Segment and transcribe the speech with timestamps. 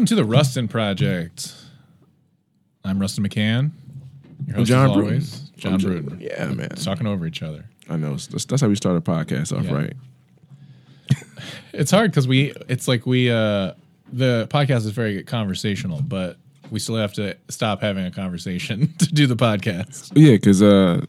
[0.00, 1.54] Welcome to the Rustin Project.
[2.86, 3.72] I'm Rustin McCann.
[4.46, 5.12] Your host John as Bruton.
[5.12, 6.18] always, John I'm Bruton.
[6.22, 6.70] Yeah, man.
[6.70, 7.66] Talking over each other.
[7.90, 8.12] I know.
[8.16, 9.74] That's, that's how we start a podcast off, Yeah.
[9.74, 9.92] right?
[11.74, 12.54] It's hard because we.
[12.66, 13.30] It's like we.
[13.30, 13.74] uh
[14.10, 16.38] The podcast is very conversational, but
[16.70, 20.12] we still have to stop having a conversation to do the podcast.
[20.14, 21.04] Yeah, because uh,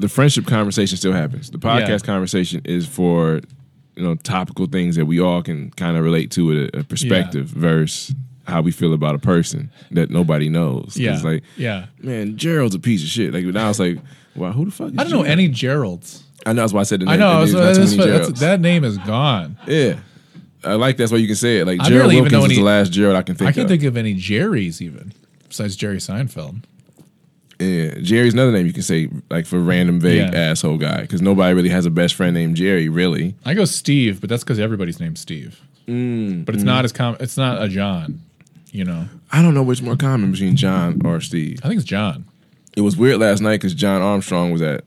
[0.00, 1.52] the friendship conversation still happens.
[1.52, 1.98] The podcast Yeah.
[1.98, 3.42] conversation is for
[3.96, 6.84] you know topical things that we all can kind of relate to with a, a
[6.84, 8.14] perspective versus
[8.46, 10.96] how we feel about a person that nobody knows.
[10.96, 11.18] Yeah.
[11.22, 11.86] like yeah.
[12.00, 13.32] man, Gerald's a piece of shit.
[13.32, 13.98] Like now it's like,
[14.34, 14.92] wow, who the fuck?
[14.92, 15.26] Is I don't know Gerald?
[15.26, 16.22] any Geralds.
[16.46, 17.14] I know that's why I said the name.
[17.14, 17.46] I know.
[17.46, 19.56] So that's that's- that name is gone.
[19.66, 19.98] Yeah.
[20.62, 21.66] I like that's why you can say it.
[21.66, 23.52] Like I Gerald even Wilkins know is any- the last Gerald I can think of.
[23.52, 23.70] I can't of.
[23.70, 25.12] think of any Jerrys even
[25.48, 26.64] besides Jerry Seinfeld.
[27.60, 30.38] Yeah, Jerry's another name you can say like for random vague Yeah.
[30.50, 32.88] asshole guy because nobody really has a best friend named Jerry.
[32.88, 35.60] Really, I go Steve, but that's because everybody's named Steve.
[35.86, 37.20] Mm, but it's not as common.
[37.22, 38.20] It's not a John.
[38.72, 41.60] You know, I don't know which more common between John or Steve.
[41.62, 42.24] I think it's John.
[42.76, 44.80] It was weird last night because John Armstrong was at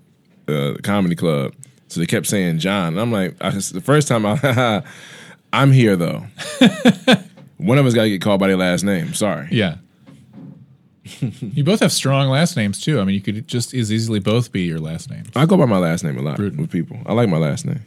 [0.50, 1.54] uh, the comedy club,
[1.88, 2.90] so they kept saying John.
[2.90, 4.84] And I'm like, I, just- the first time I,
[5.54, 6.26] I'm here though.
[7.58, 9.14] One of us got to get called by their last name.
[9.14, 9.48] Sorry.
[9.52, 9.76] Yeah.
[11.42, 13.00] You both have strong last names too.
[13.00, 15.24] I mean, you could just as easily both be your last name.
[15.36, 16.60] I go by my last name a lot Bruton.
[16.62, 16.98] with people.
[17.06, 17.86] I like my last name.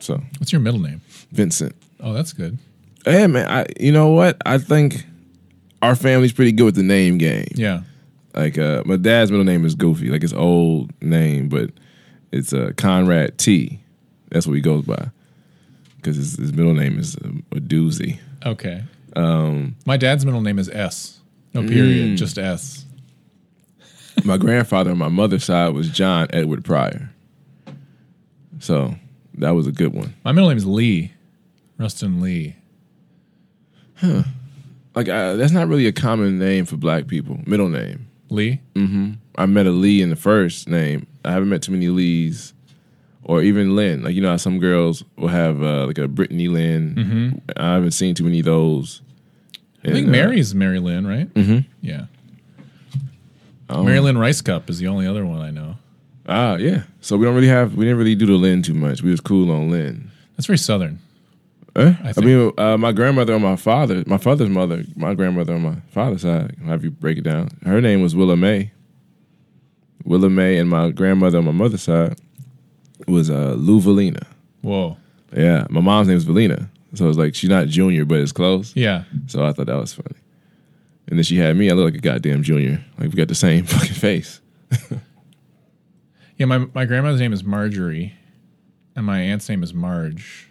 [0.00, 1.00] So What's your middle name?
[1.32, 1.74] Vincent.
[2.00, 2.58] Oh, that's good.
[3.04, 4.36] Hey man, I you know what?
[4.46, 5.04] I think
[5.80, 7.48] our family's pretty good with the name game.
[7.54, 7.82] Yeah.
[8.34, 11.70] Like uh, my dad's middle name is Goofy, like his old name, but
[12.30, 13.80] it's uh, Conrad T.
[14.30, 15.10] That's what he goes by
[15.96, 18.18] because his, his middle name is uh, a doozy.
[18.44, 18.82] Okay.
[19.14, 21.20] Um, My dad's middle name is S.
[21.54, 22.84] No period, just S.
[24.24, 27.10] my grandfather on my mother's side was John Edward Pryor,
[28.58, 28.94] so
[29.34, 30.14] that was a good one.
[30.24, 31.12] My middle name is Lee.
[31.78, 32.56] Rustin Lee.
[33.96, 34.22] Huh.
[34.94, 37.38] Like uh, that's not really a common name for black people.
[37.46, 38.06] Middle name.
[38.30, 38.60] Lee.
[39.36, 41.06] I met a Lee in the first name.
[41.24, 42.52] I haven't met too many Lees,
[43.24, 44.02] or even Lynn.
[44.02, 47.42] Like you know, how some girls will have uh, like a Brittany Lynn.
[47.56, 49.02] I haven't seen too many of those.
[49.84, 51.32] I think Mary's Mary Lynn, right?
[51.34, 51.58] Mm-hmm.
[51.80, 52.06] Yeah.
[53.68, 55.76] Mary Lynn Rice Cup is the only other one I know.
[56.26, 56.82] Ah, yeah.
[57.00, 57.74] So we don't really have.
[57.74, 59.02] We didn't really do the Lynn too much.
[59.02, 60.10] We was cool on Lynn.
[60.36, 61.00] That's very southern.
[61.74, 61.94] Eh?
[62.04, 65.62] I I, mean, uh, my grandmother on my father, my father's mother, my grandmother on
[65.62, 66.54] my father's side.
[66.62, 67.48] I'll have you break it down.
[67.64, 68.70] Her name was Willa May.
[70.04, 72.18] Willa May and my grandmother on my mother's side
[73.08, 74.26] was uh, Lou Valina.
[74.60, 74.96] Whoa.
[75.34, 78.74] Yeah, my mom's name is Valina, so it's like she's not junior, but it's close.
[78.76, 79.04] Yeah.
[79.26, 80.16] So I thought that was funny.
[81.08, 81.70] And then she had me.
[81.70, 82.84] I look like a goddamn junior.
[82.98, 84.40] Like we got the same fucking face.
[86.38, 88.14] Yeah, my, my grandmother's name is Marjorie,
[88.96, 90.48] and my aunt's name is Marge.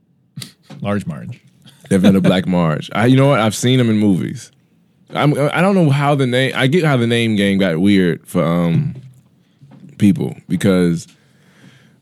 [0.80, 1.40] Large Marge.
[1.88, 2.90] Devin a Black Marge.
[2.92, 3.40] I, you know what?
[3.40, 4.50] I've seen them in movies.
[5.10, 6.52] I'm, I don't know how the name.
[6.54, 8.94] I get how the name game got weird for um
[9.98, 11.06] people because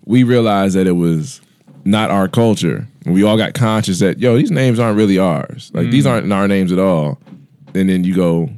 [0.05, 1.41] we realized that it was
[1.85, 2.87] not our culture.
[3.09, 5.71] And we all got conscious that yo, these names aren't really ours.
[5.73, 6.11] Like these mm.
[6.11, 7.19] aren't our names at all.
[7.75, 8.51] And then you go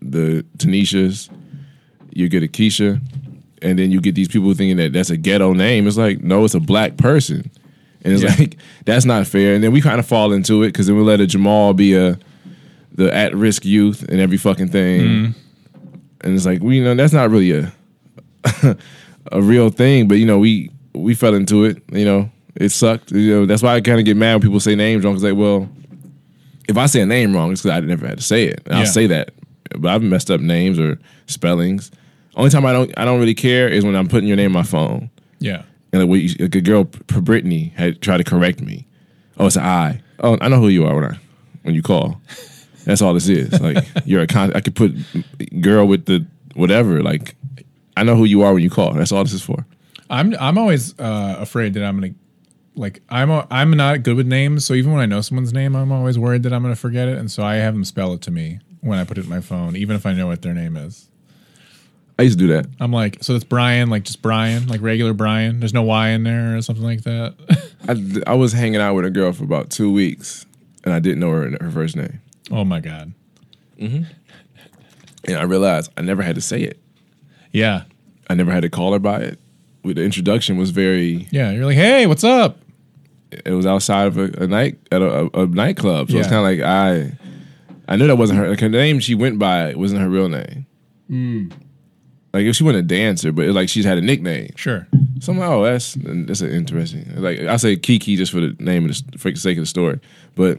[0.00, 1.28] the Tanishas,
[2.10, 2.98] you get a Keisha,
[3.60, 5.86] and then you get these people thinking that that's a ghetto name.
[5.86, 7.50] It's like no, it's a black person.
[8.02, 8.34] And it's Yeah.
[8.38, 8.56] like
[8.86, 9.54] that's not fair.
[9.54, 11.94] And then we kind of fall into it because then we let a Jamal be
[11.94, 12.18] a
[12.92, 15.02] the at risk youth and every fucking thing.
[15.02, 15.34] Mm.
[16.22, 17.70] And it's like we you know that's not really a
[19.32, 21.82] a real thing, but you know we we fell into it.
[21.92, 23.12] You know it sucked.
[23.12, 25.14] You know that's why I kind of get mad when people say names wrong.
[25.14, 25.68] Cause like, well,
[26.68, 28.62] if I say a name wrong, it's because I never had to say it.
[28.66, 29.30] And I'll say that,
[29.78, 31.90] but I've messed up names or spellings.
[32.34, 34.62] Only time I don't I don't really care is when I'm putting your name on
[34.62, 35.10] my phone.
[35.38, 35.62] Yeah.
[35.92, 38.86] And like, we, like a girl, Brittany, had tried to correct me.
[39.38, 40.02] Oh, it's an I.
[40.20, 41.18] Oh, I know who you are when I
[41.62, 42.20] when you call.
[42.84, 43.60] That's all this is.
[43.60, 44.52] Like you're a con.
[44.54, 44.94] I could put
[45.60, 47.02] girl with the whatever.
[47.02, 47.36] Like
[47.96, 48.92] I know who you are when you call.
[48.92, 49.66] That's all this is for.
[50.08, 52.14] I'm I'm always uh, afraid that I'm gonna
[52.76, 55.74] like I'm a, I'm not good with names, so even when I know someone's name,
[55.74, 58.22] I'm always worried that I'm gonna forget it, and so I have them spell it
[58.22, 60.54] to me when I put it in my phone, even if I know what their
[60.54, 61.08] name is.
[62.18, 62.66] I used to do that.
[62.80, 65.60] I'm like, so that's Brian, like just Brian, like regular Brian.
[65.60, 67.34] There's no Y in there or something like that.
[68.26, 70.46] I, I was hanging out with a girl for about two weeks,
[70.84, 72.20] and I didn't know her her first name.
[72.50, 73.12] oh my god.
[73.78, 74.04] Mm-hmm.
[75.28, 76.78] And I realized I never had to say it.
[77.52, 77.84] Yeah,
[78.28, 79.38] I never had to call her by it.
[79.82, 81.28] The introduction was very.
[81.30, 81.52] yeah.
[81.52, 82.58] You're like, hey, what's up?
[83.44, 86.30] It was outside of a, a night at a, a, a nightclub, so it's Yeah.
[86.32, 87.12] kind of like I.
[87.88, 88.48] I knew that wasn't her.
[88.48, 90.66] Like her name she went by wasn't her real name.
[91.08, 91.48] Hmm.
[92.32, 94.50] Like if she wasn't a dancer, but it, like she's had a nickname.
[94.56, 94.86] Sure.
[95.20, 97.12] So I'm like, oh, that's that's an interesting.
[97.16, 99.66] Like I say Kiki just for the name of the, for the sake of the
[99.66, 100.00] story,
[100.34, 100.58] but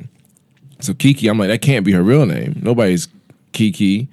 [0.79, 2.59] So Kiki, I'm like, that can't be her real name.
[2.63, 3.09] Nobody's
[3.51, 4.07] Kiki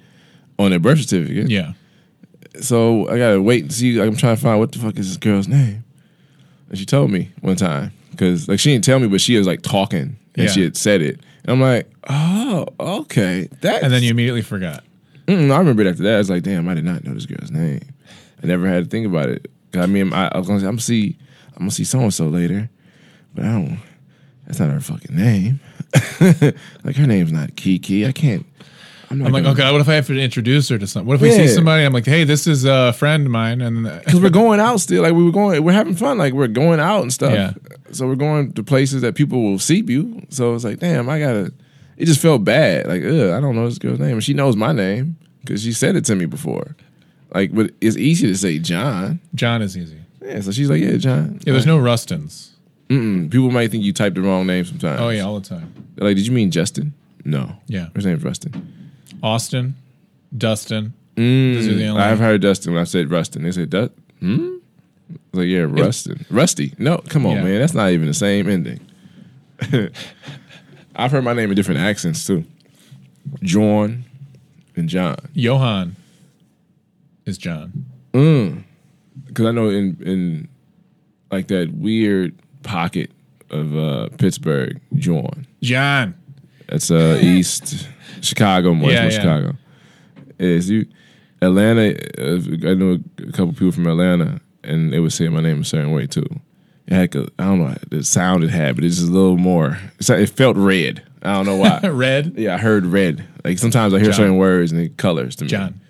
[0.59, 1.49] on their birth certificate.
[1.49, 1.73] Yeah.
[2.59, 3.99] So I gotta wait and see.
[4.01, 5.83] I'm trying to find what the fuck is this girl's name.
[6.69, 9.47] And she told me one time because like she didn't tell me, but she was
[9.47, 10.47] like talking and Yeah.
[10.47, 11.19] she had said it.
[11.43, 13.47] And I'm like, oh, okay.
[13.61, 14.83] That And then you immediately forgot.
[15.27, 16.15] Mm, I remember it after that.
[16.15, 17.81] I was like, damn, I did not know this girl's name.
[18.43, 19.49] I never had to think about it.
[19.73, 21.17] I mean, I, I was gonna say, I'm gonna see,
[21.53, 22.69] I'm gonna see so and so later,
[23.33, 23.79] but I don't.
[24.45, 25.59] That's not her fucking name.
[26.83, 28.05] like her name's not Kiki.
[28.05, 28.45] I can't.
[29.21, 31.07] I'm I'm like, gonna- okay, what if I have to introduce her to something?
[31.07, 31.83] What if we see somebody?
[31.83, 35.03] I'm like, hey, this is a friend of mine, and Because we're going out still.
[35.03, 36.17] Like we were going, we're having fun.
[36.17, 37.33] Like we're going out and stuff.
[37.33, 37.53] Yeah.
[37.91, 40.25] So we're going to places that people will see you.
[40.29, 41.53] So it's like, damn, I gotta.
[41.97, 42.87] It just felt bad.
[42.87, 45.71] Like, ugh, I don't know this girl's name, and she knows my name because she
[45.71, 46.75] said it to me before.
[47.33, 49.19] Like, but it's easy to say John.
[49.33, 49.99] John is easy.
[50.21, 50.41] Yeah.
[50.41, 51.39] So she's like, yeah, John.
[51.45, 52.51] Yeah, there's no Rustins.
[52.89, 53.31] Mm-mm.
[53.31, 54.99] People might think you typed the wrong name sometimes.
[55.01, 55.73] Oh yeah, all the time.
[55.95, 56.93] They're like, did you mean Justin?
[57.23, 57.55] No.
[57.67, 58.71] Yeah, His name's Rustin.
[59.25, 59.75] Austin,
[60.37, 60.93] Dustin.
[61.15, 63.41] Mm, Those are the only- I've heard Dustin when I said Rustin.
[63.43, 63.91] They said, Dust?
[64.19, 64.35] Hmm?
[65.09, 66.25] I was like, yeah, Rustin.
[66.29, 66.73] Rusty.
[66.77, 67.43] No, come on, Yeah.
[67.43, 67.59] man.
[67.59, 68.79] That's not even the same ending.
[70.95, 72.45] I've heard my name in different accents too.
[73.41, 74.05] John
[74.75, 75.15] and John.
[75.33, 75.95] Johan
[77.25, 77.85] is John.
[78.11, 80.47] Because I know in in
[81.31, 82.33] like that weird
[82.63, 83.11] pocket
[83.49, 85.47] of uh, Pittsburgh, John.
[85.61, 86.13] John.
[86.67, 87.87] That's uh, East
[88.21, 89.17] Chicago, more Yeah, more yeah.
[89.19, 89.55] Chicago.
[90.39, 90.85] Is you
[91.41, 91.95] Atlanta?
[92.17, 95.65] Uh, I know a couple people from Atlanta, and they would say my name a
[95.65, 96.25] certain way too.
[96.87, 99.79] It had, I don't know the sound it had, but it's just a little more.
[99.97, 101.03] It's it felt red.
[101.23, 101.79] I don't know why.
[101.89, 102.35] Red.
[102.37, 103.25] yeah, I heard red.
[103.43, 104.13] Like sometimes I hear John.
[104.13, 105.49] certain words and it colors to me.
[105.49, 105.81] John.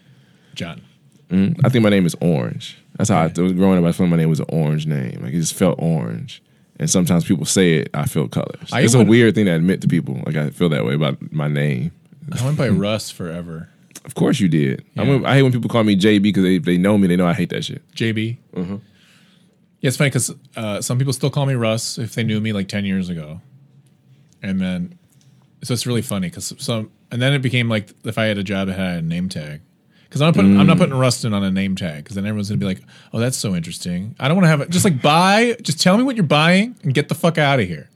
[0.54, 0.82] John.
[1.30, 2.78] Mm, I think my name is Orange.
[2.98, 3.84] That's how I was growing up.
[3.84, 5.20] I felt my name was an orange name.
[5.22, 6.42] Like it just felt orange.
[6.78, 8.70] And sometimes people say it, I feel colors.
[8.74, 10.22] I it's a weird thing to admit to people.
[10.26, 11.92] Like I feel that way about my name.
[12.38, 13.70] I went by Russ forever.
[14.04, 14.84] Of course you did.
[14.98, 15.10] I, Yeah.
[15.12, 17.08] mean, I hate when people call me JB because they, they know me.
[17.08, 17.82] They know I hate that shit.
[17.94, 18.38] JB.
[18.56, 18.76] Mm-hmm.
[19.82, 22.52] Yeah, it's funny because uh, some people still call me Russ if they knew me
[22.54, 23.40] like ten years ago,
[24.42, 24.98] and then
[25.64, 28.44] so it's really funny because some and then it became like if I had a
[28.44, 29.62] job that had a name tag.
[30.16, 32.48] Because I'm not putting I'm not putting Rustin on a name tag because then everyone's
[32.48, 32.80] gonna be like,
[33.12, 34.16] oh, that's so interesting.
[34.18, 34.70] I don't want to have it.
[34.70, 37.68] Just like buy, just tell me what you're buying and get the fuck out of
[37.68, 37.90] here.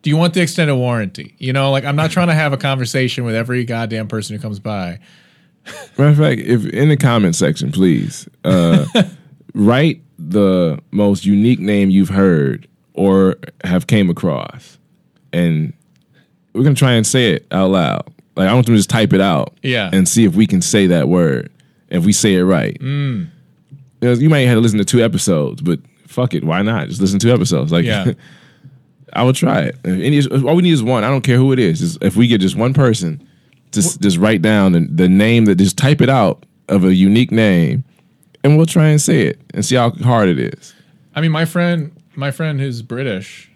[0.00, 1.34] Do you want the extended warranty?
[1.36, 4.40] You know, like I'm not trying to have a conversation with every goddamn person who
[4.40, 5.00] comes by.
[5.98, 8.86] Matter of fact, if in the comment section, please uh,
[9.52, 14.78] write the most unique name you've heard or have came across,
[15.30, 15.74] and
[16.54, 18.10] we're gonna try and say it out loud.
[18.34, 19.90] Like I want them to just type it out, Yeah.
[19.92, 21.50] and see if we can say that word.
[21.90, 23.28] If we say it right, Mm.
[24.02, 26.88] You might have to listen to two episodes, but fuck it, why not?
[26.88, 27.72] Just listen to two episodes.
[27.72, 28.12] Like, Yeah.
[29.12, 29.76] I would try it.
[29.84, 31.02] If any, all we need is one.
[31.04, 31.80] I don't care who it is.
[31.80, 33.26] Just, if we get just one person,
[33.72, 37.30] just just write down the, the name that just type it out of a unique
[37.30, 37.84] name,
[38.44, 40.74] and we'll try and say it and see how hard it is.
[41.14, 43.50] I mean, my friend, my friend who's British,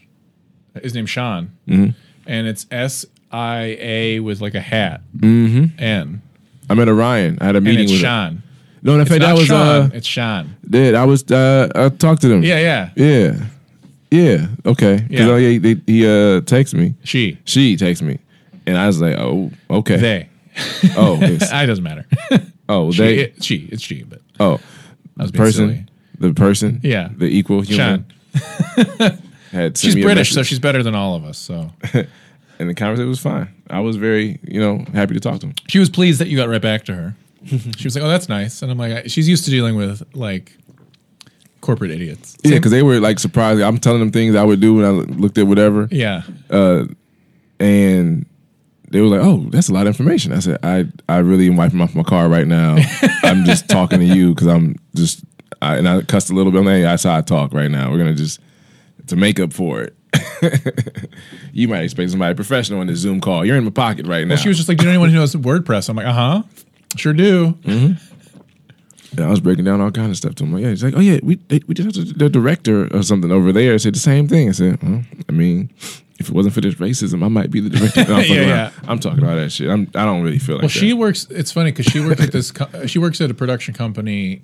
[0.82, 1.90] his name's Sean, Mm-hmm.
[2.26, 5.78] and it's S I A with like a hat, mm-hmm.
[5.82, 6.22] N,
[6.70, 7.36] I met Orion.
[7.40, 8.00] I had a and meeting it's with.
[8.00, 8.42] Sean.
[8.82, 10.56] No, in It's fact, that was Sean, uh, it's Sean.
[10.68, 12.42] did I was uh, I talked to them.
[12.42, 13.44] Yeah, yeah, yeah,
[14.10, 14.46] yeah.
[14.64, 15.48] Okay, because Yeah.
[15.50, 16.94] he, they, he uh texted me.
[17.04, 18.18] she, She texted me,
[18.66, 19.96] and I was like, oh, okay.
[19.96, 20.28] they.
[20.96, 22.06] Oh, it's- it doesn't matter.
[22.70, 23.18] oh, she, they.
[23.18, 24.58] it, she, it's she, but Oh,
[25.18, 25.86] I was the person, silly.
[26.18, 27.10] the person, Yeah.
[27.14, 29.18] the equal human Sean.
[29.52, 31.36] had She's British, so she's better than all of us.
[31.36, 31.70] So
[32.60, 33.48] and the conversation was fine.
[33.68, 35.54] I was very, you know, happy to talk to him.
[35.68, 37.16] she was pleased that you got right back to her.
[37.46, 40.02] she was like, "Oh, that's nice," and I'm like, I- "She's used to dealing with
[40.14, 40.56] like
[41.62, 43.60] corporate idiots." Yeah, because they were like surprised.
[43.62, 46.84] I'm telling them things I would do when I looked at whatever, Yeah, uh,
[47.58, 48.26] and
[48.90, 51.56] they were like, "Oh, that's a lot of information." I said, "I I really am
[51.56, 52.76] wiping off my car right now.
[53.22, 55.24] I'm just talking to you because I'm just."
[55.62, 56.62] I, and I cussed a little bit.
[56.64, 57.90] Hey, that's how I talk right now.
[57.90, 58.40] We're gonna just
[59.08, 59.94] to make up for it.
[61.52, 63.44] you might expect somebody professional in this Zoom call.
[63.44, 64.34] You're in my pocket right now.
[64.34, 66.12] Well, she was just like, "Do you know anyone who knows WordPress?" I'm like, "Uh
[66.12, 66.42] huh,
[66.96, 67.98] sure do." And
[69.18, 70.52] I was breaking down all kinds of stuff to him.
[70.52, 73.32] Like, yeah, he's like, oh yeah, we they, we just have the director or something
[73.32, 74.48] over there said the same thing.
[74.48, 75.68] I said, well, I mean,
[76.20, 78.00] if it wasn't for this racism, I might be the director.
[78.12, 78.70] I'm, Yeah, yeah.
[78.86, 79.68] I'm talking about that shit.
[79.68, 80.78] I'm, I don't really feel like Well, that.
[80.78, 81.26] she works.
[81.30, 82.52] It's funny because she works at this.
[82.52, 84.42] Co- she works at a production company.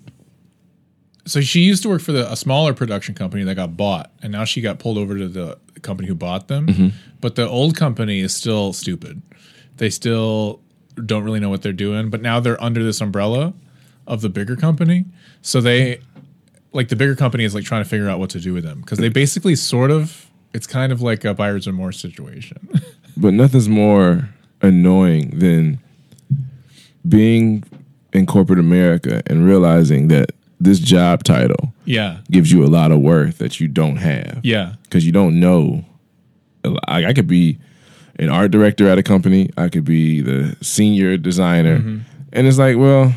[1.26, 4.32] So she used to work for the, a smaller production company that got bought, and
[4.32, 6.66] now she got pulled over to the company who bought them.
[6.68, 6.88] Mm-hmm.
[7.20, 9.20] But the old company is still stupid.
[9.76, 10.60] They still
[11.04, 12.10] don't really know what they're doing.
[12.10, 13.54] But now they're under this umbrella
[14.06, 15.04] of the bigger company,
[15.42, 16.00] so they
[16.72, 18.80] like the bigger company is like trying to figure out what to do with them
[18.80, 20.30] because they basically sort of.
[20.54, 22.68] It's kind of like a buyer's remorse situation.
[23.18, 24.28] But nothing's more
[24.60, 25.80] annoying than
[27.08, 27.64] being
[28.12, 32.18] in corporate America and realizing that this job title Yeah.
[32.30, 34.74] gives you a lot of worth that you don't have Yeah.
[34.84, 35.84] because you don't know.
[36.88, 37.58] I, I could be
[38.18, 39.50] an art director at a company.
[39.56, 41.98] I could be the senior designer, Mm-hmm.
[42.32, 43.14] and it's like, well,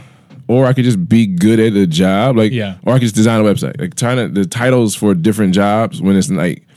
[0.48, 2.76] or I could just be good at a job, like, Yeah.
[2.86, 3.80] or I could just design a website.
[3.80, 6.68] Like, trying to the titles for different jobs when it's like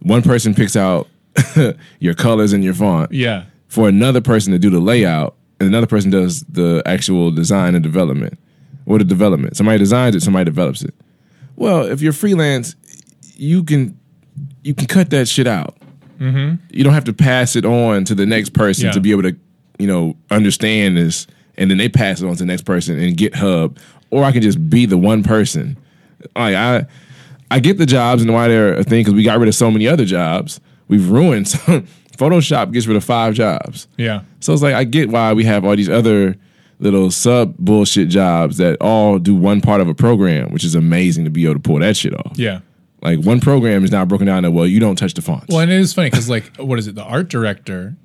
[0.00, 1.08] one person picks out
[2.00, 3.44] your colors and your font Yeah.
[3.68, 7.82] for another person to do the layout, and another person does the actual design and
[7.82, 8.38] development
[8.88, 9.56] or the development.
[9.56, 10.94] Somebody designs it, somebody develops it.
[11.56, 12.74] Well, if you're freelance,
[13.36, 13.98] you can
[14.62, 15.76] you can cut that shit out.
[16.18, 16.56] Mm-hmm.
[16.70, 18.92] You don't have to pass it on to the next person Yeah.
[18.92, 19.36] to be able to,
[19.78, 21.26] you know, understand this,
[21.56, 23.78] and then they pass it on to the next person in GitHub,
[24.10, 25.76] or I can just be the one person.
[26.34, 26.86] Like I,
[27.50, 29.70] I get the jobs and why they're a thing because we got rid of so
[29.70, 30.60] many other jobs.
[30.88, 31.46] We've ruined.
[31.54, 33.86] Some, Photoshop gets rid of five jobs.
[33.96, 34.22] Yeah.
[34.40, 36.34] So it's like I get why we have all these other
[36.80, 41.24] little sub bullshit jobs that all do one part of a program, which is amazing
[41.24, 42.32] to be able to pull that shit off.
[42.36, 42.60] Yeah.
[43.02, 45.46] Like one program is now broken down to well, you don't touch the fonts.
[45.48, 46.94] Well, and it is funny because, like, what is it?
[46.96, 47.96] The art director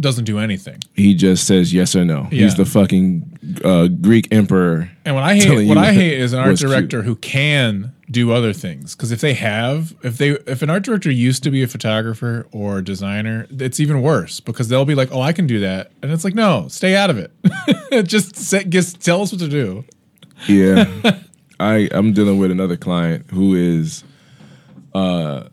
[0.00, 0.78] doesn't do anything.
[0.94, 2.22] He just says yes or no.
[2.32, 2.42] Yeah.
[2.44, 4.90] He's the fucking uh, Greek emperor.
[5.04, 6.70] And what I hate, what I hate is an art what's cute.
[6.72, 8.94] director who can do other things.
[8.94, 12.46] Because if they have, if they, if an art director used to be a photographer
[12.52, 15.92] or a designer, it's even worse because they'll be like, "Oh, I can do that,"
[16.02, 17.32] and it's like, "No, stay out of it.
[18.06, 19.84] just, set, just tell us what to do."
[20.48, 20.84] Yeah.
[21.60, 24.04] I I'm dealing with another client who is
[24.94, 25.44] uh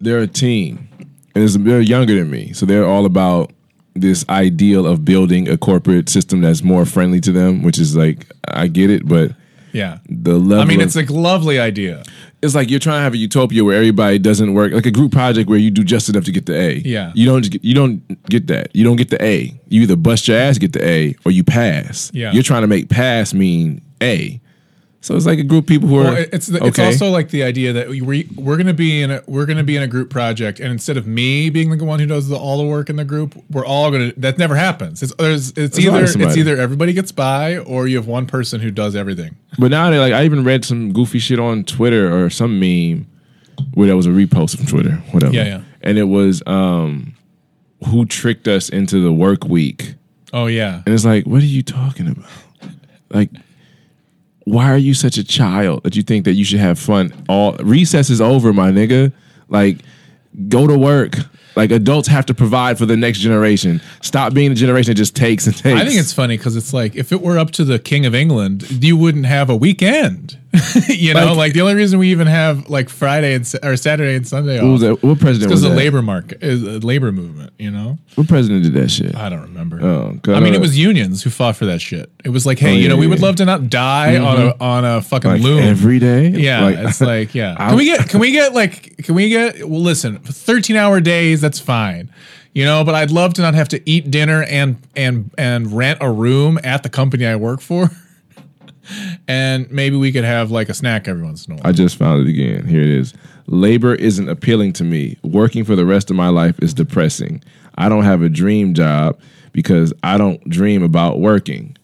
[0.00, 0.88] they're a team.
[1.34, 2.52] And they're younger than me.
[2.54, 3.52] So they're all about
[3.94, 8.26] this ideal of building a corporate system that's more friendly to them, which is like
[8.48, 9.32] I get it, but
[9.76, 9.98] Yeah.
[10.08, 12.02] the level I mean, it's a lovely idea.
[12.42, 15.12] it's like you're trying to have a utopia where everybody doesn't work like a group
[15.12, 16.72] project where you do just enough to get the A.
[16.78, 17.12] Yeah.
[17.14, 18.74] You don't get, you don't get that.
[18.74, 19.52] You don't get the A.
[19.68, 22.10] You either bust your ass to get the A or you pass.
[22.14, 22.32] Yeah.
[22.32, 24.40] You're trying to make pass mean A.
[25.06, 27.28] So it's like a group of people who are Well, it's the, it's also like
[27.28, 30.10] the idea that we we're gonna be in a we're gonna be in a group
[30.10, 32.96] project, and instead of me being the one who does the, all the work in
[32.96, 34.12] the group, we're all gonna.
[34.16, 35.04] That never happens.
[35.04, 38.60] It's there's, it's There's either it's either everybody gets by, or you have one person
[38.60, 39.36] who does everything.
[39.60, 43.06] But now they like I even read some goofy shit on Twitter or some meme
[43.74, 45.32] where that was a repost from Twitter, whatever.
[45.32, 45.60] Yeah, yeah.
[45.82, 47.14] And it was um
[47.90, 49.94] who tricked us into the work week.
[50.32, 52.28] Oh yeah, And it's like, what are you talking about?
[53.10, 53.30] Like,
[54.46, 57.12] why are you such a child that you think that you should have fun?
[57.28, 59.12] All recess is over, my nigga.
[59.48, 59.78] Like,
[60.48, 61.16] go to work.
[61.56, 63.80] Like adults have to provide for the next generation.
[64.02, 65.80] Stop being the generation that just takes and takes.
[65.80, 68.14] I think it's funny because it's like if it were up to the King of
[68.14, 70.38] England, you wouldn't have a weekend.
[70.88, 74.14] you know, Like- like, the only reason we even have like Friday and or Saturday
[74.16, 75.02] and Sunday what off that?
[75.02, 75.74] What president because the that?
[75.76, 77.52] labor market, is a labor movement.
[77.58, 79.14] You know, What president did that shit?
[79.14, 79.80] I don't remember.
[79.82, 82.10] Oh, 'cause I mean, it was unions who fought for that shit.
[82.24, 83.26] It was like, hey, Oh, you know, yeah, we would yeah.
[83.26, 84.62] love to not die on a mm-hmm.
[84.62, 85.60] on a fucking like loom.
[85.62, 86.28] every day.
[86.28, 87.54] yeah, Like, it's like, yeah.
[87.58, 88.08] I- Can we get?
[88.08, 88.96] Can we get like?
[89.04, 89.68] Can we get?
[89.68, 91.40] Well, listen, thirteen hour days.
[91.40, 92.10] That's fine.
[92.54, 95.98] You know, but I'd love to not have to eat dinner and and and rent
[96.00, 97.90] a room at the company I work for.
[99.28, 101.66] and maybe we could have like a snack every once in a while.
[101.66, 102.66] I just found it again.
[102.66, 103.14] Here it is.
[103.46, 105.16] Labor isn't appealing to me.
[105.22, 107.42] Working for the rest of my life is depressing.
[107.76, 109.18] I don't have a dream job
[109.52, 111.76] because I don't dream about working.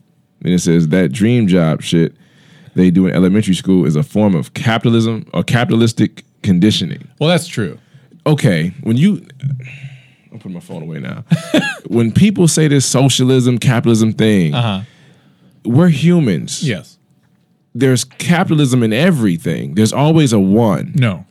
[0.45, 2.15] And it says that dream job shit
[2.75, 7.07] they do in elementary school is a form of capitalism or capitalistic conditioning.
[7.21, 7.79] well, that's true.
[8.27, 9.25] Okay, when you
[10.33, 11.25] I'm putting my phone away now.
[11.89, 14.81] when people say this socialism, capitalism thing, Uh huh.
[15.65, 16.67] we're humans.
[16.67, 16.92] Yes.
[17.75, 19.75] There's capitalism in everything.
[19.75, 20.93] There's always a one.
[20.95, 21.25] No.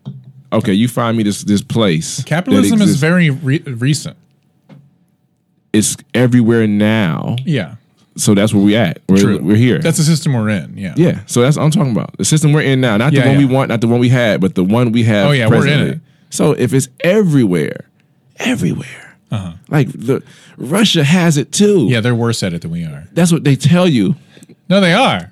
[0.52, 2.24] okay, you find me this this place.
[2.24, 4.18] Capitalism is very re- recent.
[5.74, 7.36] it's everywhere now.
[7.46, 7.76] Yeah.
[8.18, 9.02] So that's where we at.
[9.08, 9.40] We're, True.
[9.42, 9.80] we're here.
[9.80, 10.78] That's the system we're in.
[10.78, 10.94] Yeah.
[10.98, 11.22] yeah.
[11.28, 12.18] So that's what I'm talking about.
[12.18, 14.10] The system we're in now, not Yeah, the one we want, not the one we
[14.10, 15.28] had, but the one we have.
[15.28, 16.00] Oh, yeah, we're in it.
[16.30, 17.86] So if it's everywhere,
[18.38, 19.54] everywhere, Uh-huh.
[19.70, 20.22] like the
[20.58, 21.88] Russia has it too.
[21.90, 23.08] Yeah, they're worse at it than we are.
[23.14, 24.16] That's what they tell you.
[24.70, 25.31] No, they are.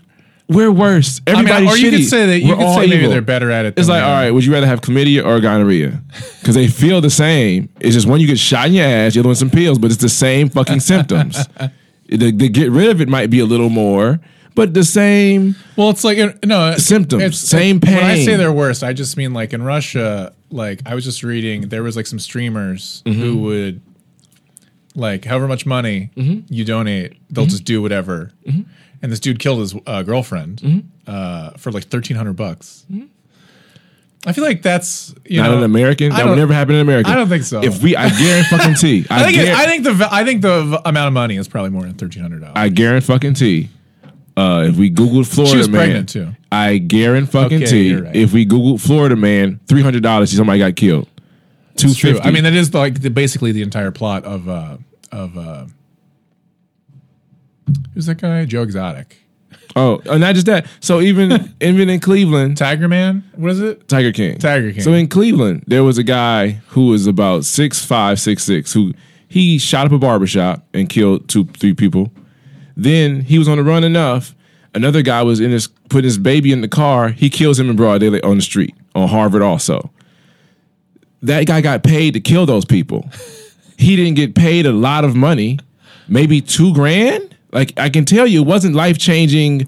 [0.49, 1.21] We're worse.
[1.27, 3.11] I mean, Everybody's or you could say that you We're could all say maybe evil.
[3.11, 3.75] they're better at it.
[3.77, 6.01] It's like, all right, would you rather have chlamydia or gonorrhea?
[6.41, 7.69] Because they feel the same.
[7.79, 9.91] It's just one you get shot in your ass, the other one some pills, but
[9.91, 11.37] it's the same fucking symptoms.
[12.11, 14.19] The, the get rid of it might be a little more,
[14.55, 15.55] but the same.
[15.77, 17.97] Well, it's like uh, no Symptoms, it's, same pain.
[17.97, 20.33] When I say they're worse, I just mean like in Russia.
[20.49, 23.21] Like I was just reading, there was like some streamers Mm-hmm.
[23.21, 23.81] who would
[24.95, 26.51] like however much money Mm-hmm.
[26.51, 28.31] you donate, they'll just do whatever.
[29.01, 30.79] And this dude killed his uh, girlfriend Mm-hmm.
[31.07, 32.85] uh, for like thirteen hundred bucks.
[34.25, 36.09] I feel like that's you Not know an American.
[36.11, 37.09] That would never happen in America.
[37.09, 37.63] I don't think so.
[37.63, 39.05] If we, I guarantee.
[39.09, 41.83] I think it, I think the I think the amount of money is probably more
[41.83, 42.53] than thirteen hundred dollars.
[42.57, 43.69] I guarantee.
[44.35, 46.29] Uh, if we Googled Florida she was man, pregnant, too.
[46.51, 47.37] I guarantee.
[47.39, 48.15] Okay, you're right.
[48.15, 51.07] If we Googled Florida man, three hundred dollars, somebody got killed.
[51.77, 52.13] Two It's true.
[52.13, 52.27] fifty.
[52.27, 54.77] I mean, that is like the, basically the entire plot of uh
[55.13, 55.65] of uh
[57.93, 58.45] who's that guy?
[58.45, 59.17] Joe Exotic,
[59.75, 60.67] oh, and not just that.
[60.79, 63.23] So even even in Cleveland, Tiger Man.
[63.35, 63.87] What is it?
[63.87, 64.37] Tiger King.
[64.37, 64.81] Tiger King.
[64.81, 68.93] So in Cleveland, there was a guy who was about six five, six six, who
[69.27, 72.11] he shot up a barbershop and killed two, three people.
[72.75, 74.35] Then he was on the run enough.
[74.73, 77.09] Another guy was in his putting his baby in the car.
[77.09, 79.41] He kills him in broad daylight on the street on Harvard.
[79.41, 79.91] Also,
[81.21, 83.09] that guy got paid to kill those people.
[83.77, 85.59] he didn't get paid a lot of money,
[86.07, 87.35] maybe two grand.
[87.51, 89.67] Like I can tell you, it wasn't life changing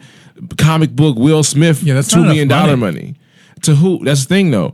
[0.57, 2.95] comic book Will Smith Yeah, that's two million dollar money.
[3.01, 3.15] money.
[3.63, 4.03] To who?
[4.03, 4.73] That's the thing though.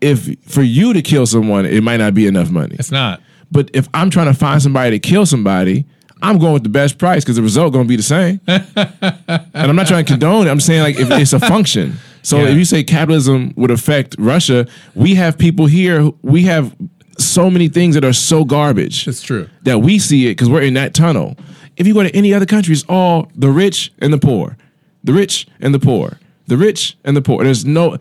[0.00, 2.76] If for you to kill someone, it might not be enough money.
[2.78, 3.20] It's not.
[3.52, 5.84] But if I'm trying to find somebody to kill somebody,
[6.22, 8.40] I'm going with the best price because the result going to be the same.
[8.46, 10.50] and I'm not trying to condone it.
[10.50, 11.94] I'm saying like if it's a function.
[12.22, 12.48] So Yeah.
[12.50, 16.10] if you say capitalism would affect Russia, we have people here.
[16.22, 16.74] We have
[17.18, 19.48] so many things that are so garbage It's true.
[19.62, 21.36] that we see it because we're in that tunnel.
[21.76, 24.56] If you go to any other country, it's all the rich and the poor,
[25.04, 27.42] the rich and the poor, the rich and the poor.
[27.44, 27.98] There's no.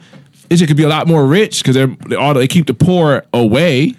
[0.49, 3.23] It could be a lot more rich because they're they all they keep the poor
[3.33, 3.95] away.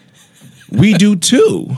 [0.70, 1.76] We do too.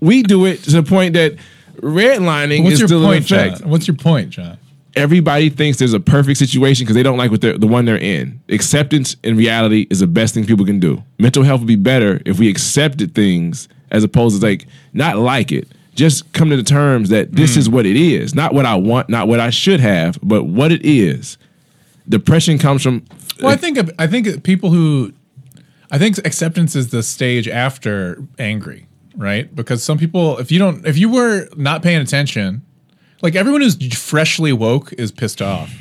[0.00, 1.36] We do it to the point that
[1.76, 3.60] redlining What's is your still point, in effect.
[3.60, 3.70] John?
[3.70, 4.58] What's your point, John?
[4.96, 7.98] Everybody thinks there's a perfect situation because they don't like what they're the one they're
[7.98, 8.40] in.
[8.48, 11.02] Acceptance in reality is the best thing people can do.
[11.18, 15.50] Mental health would be better if we accepted things as opposed to like not like
[15.50, 15.68] it.
[15.94, 17.74] Just come to the terms that this is hmm.
[17.74, 20.84] what it is, not what I want, not what I should have, but what it
[20.84, 21.38] is.
[22.08, 23.04] Depression comes from
[23.40, 25.12] Well, I eh, think I think people who
[25.90, 29.54] I think acceptance is the stage after angry, right?
[29.54, 32.62] Because some people, if you don't, if you were not paying attention,
[33.22, 35.74] like everyone who's freshly woke is pissed off,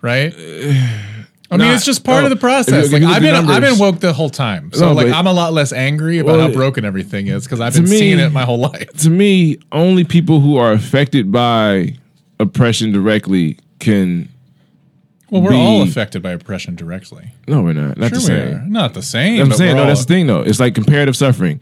[0.00, 0.34] right?
[0.44, 1.11] Eh,
[1.52, 2.26] I mean, Nah, it's just part no.
[2.26, 2.34] of oh.
[2.34, 2.92] the If you- process.
[2.92, 5.32] Like I've been, I've been woke the whole time, so No, like but- I'm a
[5.32, 8.18] lot less angry about Well, how broken everything is because I've to been me- seeing
[8.18, 8.88] it my whole life.
[9.02, 11.96] to me, only people who are affected by
[12.40, 14.28] oppression directly can.
[15.30, 17.32] Well, we're all affected by oppression directly.
[17.48, 17.96] No, we're not.
[17.96, 18.54] Not Sure, the we same.
[18.54, 18.64] are.
[18.68, 19.40] Not the same.
[19.42, 19.82] I'm but saying we're no.
[19.82, 20.42] all- That's the thing, though.
[20.42, 21.60] It's like comparative suffering.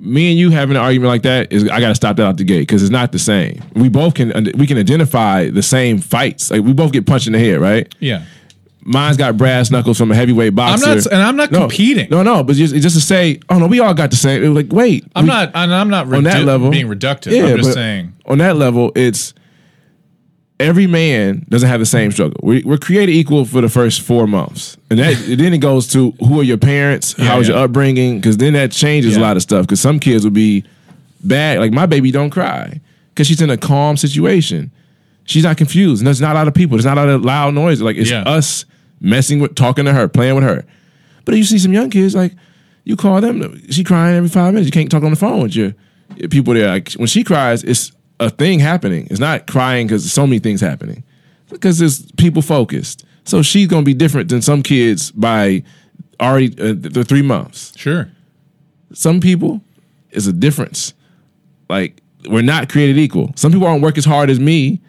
[0.00, 2.36] Me and you having an argument like that is I got to stop that out
[2.36, 3.62] the gate because it's not the same.
[3.74, 6.50] We both can we can identify the same fights.
[6.50, 7.94] Like we both get punched in the head, right?
[8.00, 8.22] yeah.
[8.84, 10.86] Mine's got brass knuckles from a heavyweight boxer.
[10.94, 12.08] not- and I'm not no, competing.
[12.10, 14.42] No, no, but just, just to say, oh no, we all got the same.
[14.42, 15.50] It was like, wait, I'm we- not.
[15.54, 17.32] And I'm not on that level being reductive.
[17.32, 18.12] Yeah, I'm just saying.
[18.26, 19.34] on that level, it's
[20.58, 22.40] every man doesn't have the same struggle.
[22.42, 26.12] We, we're created equal for the first four months, and that then it goes to
[26.20, 27.54] who are your parents, how was yeah.
[27.54, 29.66] your upbringing, because then that changes a lot of stuff.
[29.66, 30.64] Because some kids will be
[31.22, 34.70] bad, like my baby don't cry because she's in a calm situation.
[35.24, 36.76] She's not confused, and there's not a lot of people.
[36.76, 37.80] There's not a lot of loud noise.
[37.80, 38.22] Like it's Yeah.
[38.22, 38.64] us
[39.02, 40.64] messing with, talking to her, playing with her.
[41.24, 42.32] But you see some young kids like
[42.84, 44.66] you call them, she crying every five minutes.
[44.66, 45.74] You can't talk on the phone with your
[46.16, 46.68] your people there.
[46.68, 49.06] Like when she cries, it's a thing happening.
[49.10, 51.04] It's not crying because so many things happening
[51.48, 53.04] because it's people focused.
[53.24, 55.62] So she's gonna be different than some kids by
[56.20, 57.76] already uh, the three months.
[57.76, 58.10] Sure.
[58.92, 59.60] Some people
[60.10, 60.94] is a difference.
[61.68, 63.32] Like we're not created equal.
[63.36, 64.80] Some people aren't work as hard as me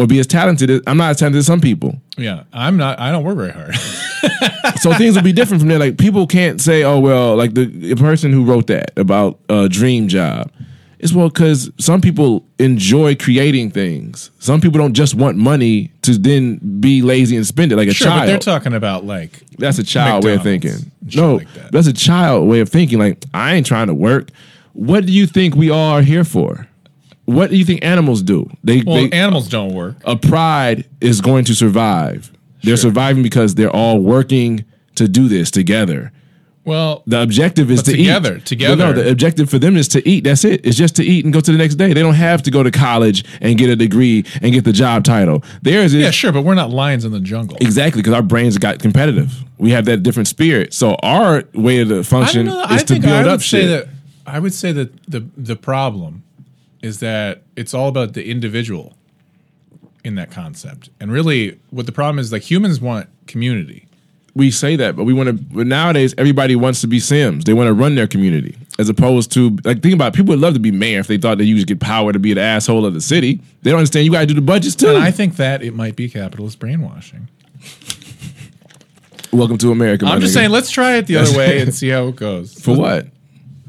[0.00, 0.70] or be as talented.
[0.70, 2.00] As, I'm not as talented as some people.
[2.16, 2.44] Yeah.
[2.54, 2.98] I'm not.
[2.98, 3.74] I don't work very hard.
[4.80, 5.78] so things will be different from there.
[5.78, 9.68] Like people can't say, "Oh well," like the, the person who wrote that about a
[9.68, 10.50] dream job.
[10.98, 14.30] It's well because some people enjoy creating things.
[14.38, 17.94] Some people don't just want money to then be lazy and spend it like a
[17.94, 18.28] sure, but child.
[18.28, 19.32] they're talking about like.
[19.58, 20.92] that's a child way of thinking.
[21.14, 21.72] No, like that.
[21.72, 22.98] that's a child way of thinking.
[22.98, 24.30] Like I ain't trying to work.
[24.72, 26.66] What do you think we all are here for?
[27.32, 28.50] What do you think animals do?
[28.64, 29.96] They, Well, they animals don't work.
[30.04, 32.30] a pride is going to survive.
[32.62, 32.90] They're Sure.
[32.90, 34.64] surviving because they're all working
[34.96, 36.12] to do this together.
[36.62, 38.44] Well, The objective is to together, eat.
[38.44, 38.76] together.
[38.84, 40.24] Well, no, the objective for them is to eat.
[40.24, 40.60] That's it.
[40.64, 41.94] It's just to eat and go to the next day.
[41.94, 45.02] They don't have to go to college and get a degree and get the job
[45.04, 45.42] title.
[45.62, 47.56] Theirs is yeah, sure, but we're not lions in the jungle.
[47.62, 49.42] exactly because our brains got competitive.
[49.56, 50.74] We have that different spirit.
[50.74, 52.60] So our way of the function know.
[52.64, 53.86] is I to build I would up say shit.
[53.86, 53.94] that.
[54.26, 56.22] I would say that the the problem
[56.82, 58.96] is that it's all about the individual
[60.02, 63.86] in that concept, and really, what the problem is, like humans want community.
[64.34, 65.32] we say that, but we want to.
[65.32, 67.44] But nowadays, everybody wants to be Sims.
[67.44, 70.40] They want to run their community, as opposed to like think about it, people would
[70.40, 72.40] love to be mayor if they thought that you just get power to be the
[72.40, 73.40] asshole of the city.
[73.62, 74.88] They don't understand you got to do the budgets too.
[74.88, 77.28] And I think that it might be capitalist brainwashing.
[79.32, 80.06] Welcome to America.
[80.06, 80.34] I'm just nigga.
[80.34, 82.52] saying, let's try it the other way and see how it goes.
[82.54, 83.06] For what?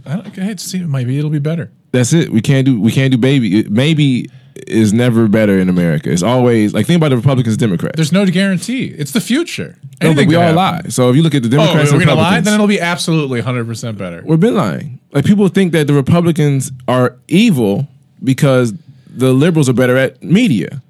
[0.06, 1.72] I don't, okay, see, maybe it'll be better.
[1.92, 2.30] That's it.
[2.30, 2.80] We can't do.
[2.80, 3.64] We can't do baby.
[3.70, 4.30] Maybe
[4.68, 6.12] is never better in America.
[6.12, 7.96] It's always like think about the Republicans, Democrats.
[7.96, 8.86] There's no guarantee.
[8.86, 9.78] It's the future.
[10.02, 10.56] no, but we all happen.
[10.56, 10.82] lie.
[10.90, 12.40] So if you look at the Oh, Democrats we're and gonna lie?
[12.42, 14.22] Then it'll be absolutely 100 percent better.
[14.26, 15.00] we've been lying.
[15.12, 17.88] Like people think that the Republicans are evil
[18.24, 18.74] because
[19.08, 20.82] the liberals are better at media.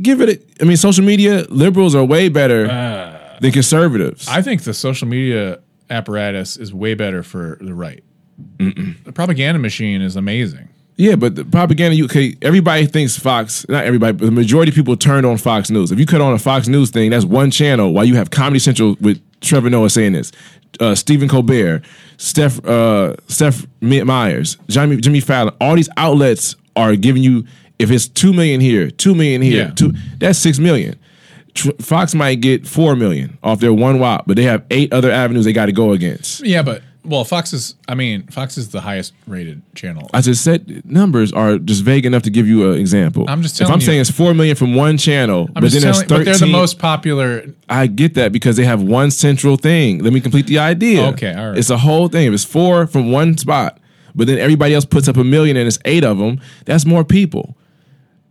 [0.00, 0.28] Give it.
[0.60, 4.28] A, I mean, social media liberals are way better uh, than conservatives.
[4.28, 8.02] I think the social media apparatus is way better for the right.
[8.58, 10.68] The propaganda machine is amazing.
[10.96, 14.76] Yeah, but the propaganda, you okay, everybody thinks Fox, not everybody, but the majority of
[14.76, 15.90] people turned on Fox News.
[15.90, 18.60] If you cut on a Fox News thing, that's one channel while you have Comedy
[18.60, 20.30] Central with Trevor Noah saying this,
[20.78, 21.82] uh, Stephen Colbert,
[22.16, 27.44] Steph, uh, Steph Meyers, Jimmy, Jimmy Fallon, all these outlets are giving you,
[27.80, 29.70] if it's 2 million here, 2 million here, Yeah.
[29.74, 30.94] two, that's 6 million.
[31.80, 35.44] Fox might get 4 million off their one WAP, but they have eight other avenues
[35.44, 36.44] they got to go against.
[36.44, 37.74] Yeah, but well, Fox is.
[37.88, 40.08] I mean, Fox is the highest rated channel.
[40.14, 43.26] I just said numbers are just vague enough to give you an example.
[43.28, 43.70] I'm just telling.
[43.70, 43.86] if I'm you.
[43.86, 46.46] saying it's four million from one channel, I'm but then there's telling, but they're the
[46.46, 47.46] most popular.
[47.68, 50.02] I get that because they have one central thing.
[50.02, 51.06] Let me complete the idea.
[51.08, 51.58] Okay, all right.
[51.58, 52.26] It's a whole thing.
[52.28, 53.78] If it's four from one spot,
[54.14, 57.04] but then everybody else puts up a million and it's eight of them, that's more
[57.04, 57.56] people.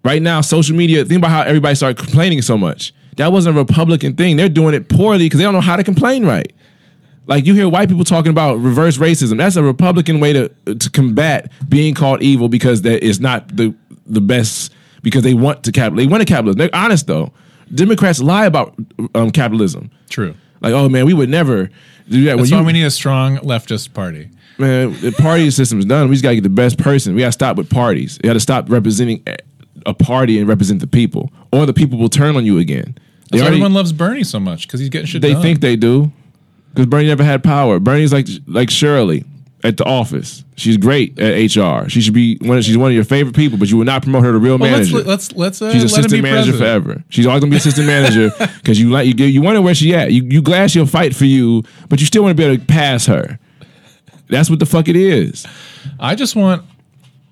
[0.04, 1.06] Right now, social media.
[1.06, 2.94] Think about how everybody started complaining so much.
[3.18, 4.38] That wasn't a Republican thing.
[4.38, 6.52] They're doing it poorly because they don't know how to complain right.
[7.26, 9.38] Like you hear white people talking about reverse racism.
[9.38, 13.74] That's a Republican way to to combat being called evil because that is not the
[14.06, 15.98] the best because they want to capital.
[15.98, 16.58] They want to capitalism.
[16.58, 17.32] They're honest though.
[17.74, 18.76] Democrats lie about
[19.16, 19.90] um, capitalism.
[20.10, 20.36] True.
[20.62, 21.70] Like, oh man, we would never
[22.10, 22.38] do that.
[22.38, 24.30] That's when why we need a strong leftist party.
[24.58, 26.10] man, the party system's done.
[26.10, 27.16] We just gotta get the best person.
[27.16, 28.20] We gotta stop with parties.
[28.22, 29.24] You gotta stop representing
[29.86, 32.96] a party and represent the people, or the people will turn on you again.
[32.96, 35.42] They That's why already- everyone loves Bernie so much because he's getting shit they done.
[35.42, 36.12] think they do
[36.74, 37.80] because Bernie never had power.
[37.80, 39.26] Bernie's like like Shirley
[39.64, 40.44] at the office.
[40.56, 41.90] She's great at HR.
[41.90, 42.58] She should be one.
[42.58, 44.58] Of, she's one of your favorite people, but you would not promote her to real
[44.58, 45.10] well, let's manager.
[45.10, 46.58] let's let's uh, She's assistant manager president.
[46.58, 47.04] forever.
[47.10, 50.12] She's always gonna be assistant manager because you like you you wonder where she at.
[50.12, 52.66] You you glad she'll fight for you, but you still want to be able to
[52.66, 53.40] pass her.
[54.28, 55.46] That's what the fuck it is.
[56.00, 56.64] I just want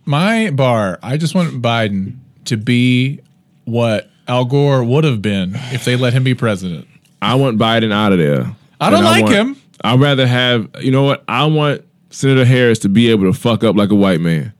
[0.05, 0.99] my bar.
[1.01, 3.19] I just want Biden to be
[3.65, 6.87] what Al Gore would have been if they let him be president.
[7.21, 8.55] I want Biden out of there.
[8.81, 9.55] I don't like want- him.
[9.83, 11.23] I'd rather have you know what?
[11.27, 14.53] I want Senator Harris to be able to fuck up like a white man.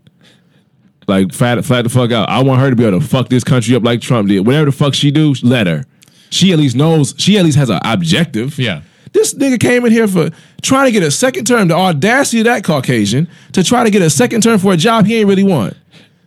[1.08, 2.30] Like flat flat the fuck out.
[2.30, 4.46] I want her to be able to fuck this country up like Trump did.
[4.46, 5.86] Whatever the fuck she do, let her.
[6.30, 7.14] She at least knows.
[7.18, 8.58] She at least has an objective.
[8.58, 8.82] Yeah.
[9.12, 10.30] This nigga came in here for
[10.62, 11.68] trying to get a second term.
[11.68, 15.06] The audacity of that Caucasian to try to get a second term for a job
[15.06, 15.74] he ain't really want.
[15.74, 15.78] Are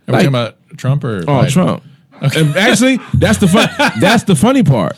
[0.08, 1.50] we talking about Trump or Oh, Biden?
[1.50, 1.82] Trump.
[2.20, 3.68] And actually, that's the fun.
[4.00, 4.96] that's the funny part.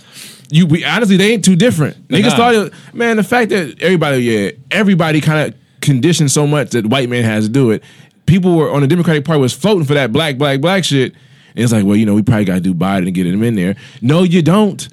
[0.51, 2.09] You we honestly they ain't too different.
[2.09, 2.33] Niggas not.
[2.33, 3.17] started man.
[3.17, 7.45] The fact that everybody, yeah, everybody kind of conditioned so much that white man has
[7.47, 7.83] to do it.
[8.27, 11.13] People were on the Democratic Party was floating for that black, black, black shit.
[11.55, 13.43] And it's like, well, you know, we probably got to do Biden and get him
[13.43, 13.77] in there.
[14.03, 14.87] No, you don't.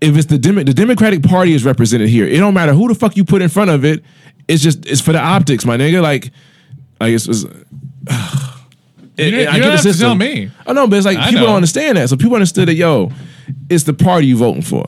[0.00, 2.94] If it's the Demo- the Democratic Party is represented here, it don't matter who the
[2.94, 4.02] fuck you put in front of it.
[4.48, 6.00] It's just it's for the optics, my nigga.
[6.02, 6.30] Like,
[7.00, 7.26] like it's.
[7.28, 7.44] it's
[9.18, 10.50] You don't- you don't have to tell me.
[10.66, 11.46] I know, but it's like I people know.
[11.46, 12.10] don't understand that.
[12.10, 13.10] So people understood that, yo,
[13.68, 14.84] it's the party you're voting for.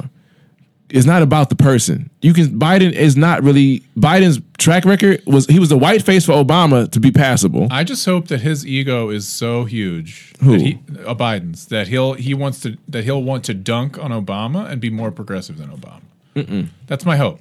[0.91, 2.09] It's not about the person.
[2.23, 6.25] You can Biden is not really Biden's track record was he was the white face
[6.25, 7.69] for Obama to be passable.
[7.71, 10.53] I just hope that his ego is so huge Who?
[10.53, 14.13] that he uh, Biden's that he'll he wants to that he'll want to dunk on
[14.13, 16.69] Obama and be more progressive than Obama.
[16.87, 17.41] That's my hope.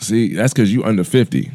[0.00, 1.50] See, that's because you under 50.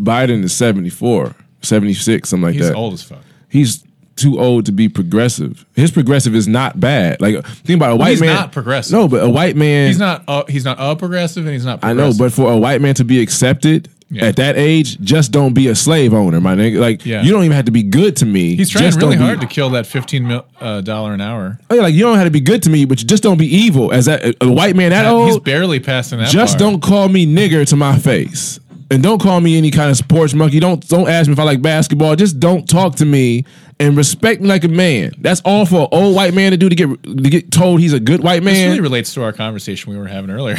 [0.00, 2.68] Biden is 74, 76, something like He's that.
[2.68, 3.22] He's old as fuck.
[3.48, 3.84] He's
[4.18, 5.64] too old to be progressive.
[5.74, 7.20] His progressive is not bad.
[7.20, 8.34] Like think about a white he's man.
[8.34, 8.92] not progressive.
[8.92, 11.82] No, but a white man He's not uh, he's not a progressive and he's not
[11.84, 14.24] I know, but for a white man to be accepted Yeah.
[14.26, 16.80] at that age, just don't be a slave owner, my nigga.
[16.80, 17.22] Like Yeah.
[17.22, 18.56] you don't even have to be good to me.
[18.56, 21.58] he's trying just really be- hard to kill that fifteen mil, uh, dollar an hour.
[21.70, 23.38] Oh, yeah, like you don't have to be good to me, but you just don't
[23.38, 23.92] be evil.
[23.92, 26.28] As that a white man that he's old, barely passing that.
[26.30, 26.70] just bar.
[26.70, 28.58] don't call me nigger to my face,
[28.90, 30.60] and don't call me any kind of sports monkey.
[30.60, 32.16] Don't don't ask me if I like basketball.
[32.16, 33.44] Just don't talk to me
[33.78, 35.12] and respect me like a man.
[35.18, 37.92] That's all for an old white man to do to get to get told he's
[37.92, 38.54] a good white man.
[38.54, 40.56] This really relates to our conversation we were having earlier.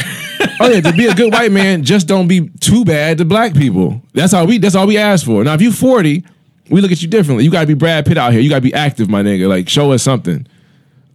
[0.59, 3.53] oh yeah, to be a good white man, just don't be too bad to black
[3.53, 4.01] people.
[4.13, 4.57] That's all we.
[4.57, 5.43] That's all we ask for.
[5.43, 6.23] Now, if you forty,
[6.69, 7.45] we look at you differently.
[7.45, 8.41] You got to be Brad Pitt out here.
[8.41, 9.47] You got to be active, my nigga.
[9.47, 10.45] Like, show us something.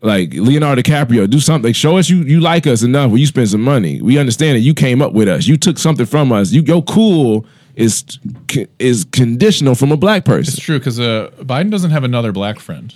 [0.04, 1.72] Like Leonardo DiCaprio, do something.
[1.72, 4.02] Show us you you like us enough where you spend some money.
[4.02, 5.46] We understand that you came up with us.
[5.46, 6.52] You took something from us.
[6.52, 8.04] You your cool is
[8.78, 10.52] is conditional from a black person.
[10.52, 12.94] it's true because uh, Biden doesn't have another black friend.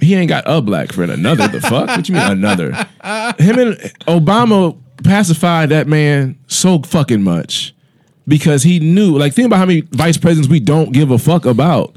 [0.00, 1.12] He ain't got a black friend.
[1.12, 1.88] Another the fuck?
[1.88, 2.72] What you mean another?
[3.38, 3.76] Him and
[4.08, 7.74] Obama pacified that man so fucking much
[8.26, 9.16] because he knew.
[9.18, 11.96] Like, think about how many vice presidents we don't give a fuck about.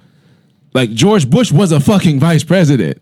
[0.73, 3.01] Like George Bush was a fucking vice president.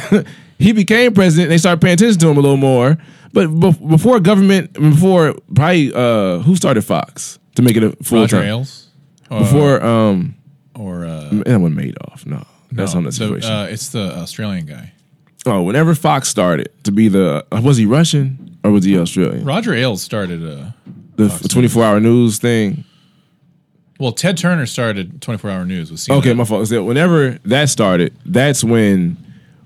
[0.58, 1.48] he became president.
[1.50, 2.98] They started paying attention to him a little more.
[3.32, 8.20] But bef- before government, before probably uh, who started Fox to make it a full
[8.20, 8.46] Roger term?
[8.46, 8.88] Ailes.
[9.30, 10.34] Before um,
[10.74, 12.26] Or uh, that one Madoff.
[12.26, 13.50] No, that's no, on the the, situation.
[13.50, 14.92] uh, it's the Australian guy.
[15.46, 19.44] oh, whenever Fox started to be the uh, was he Russian or was he Australian?
[19.46, 20.72] Roger Ailes started uh
[21.16, 22.84] The twenty four hour news thing.
[23.98, 26.18] well, Ted Turner started 24 Hour News with CNN.
[26.18, 26.66] Okay, my fault.
[26.68, 29.16] So whenever that started, that's when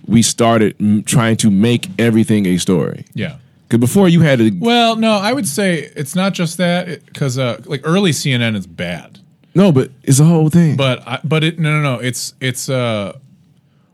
[0.06, 3.04] we started mm, trying to make everything a story.
[3.14, 3.36] Yeah.
[3.68, 7.36] Because before you had to, Well, no, I would say it's not just that because
[7.38, 9.18] uh, like early CNN is bad,
[9.54, 10.76] no, but it's a whole thing.
[10.76, 13.18] but I, but it no no no it's it's uh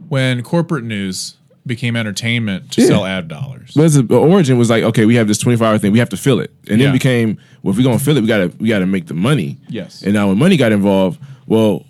[0.09, 2.89] when corporate news became entertainment to Yeah.
[2.89, 3.73] sell ad dollars.
[3.75, 6.11] But the origin was like, okay, we have this twenty four hour thing, we have
[6.11, 6.87] to fill it, and Yeah.
[6.89, 9.57] then became, well, if we're gonna fill it, we gotta we gotta make the money.
[9.69, 10.03] Yes.
[10.03, 11.87] And now when money got involved, well,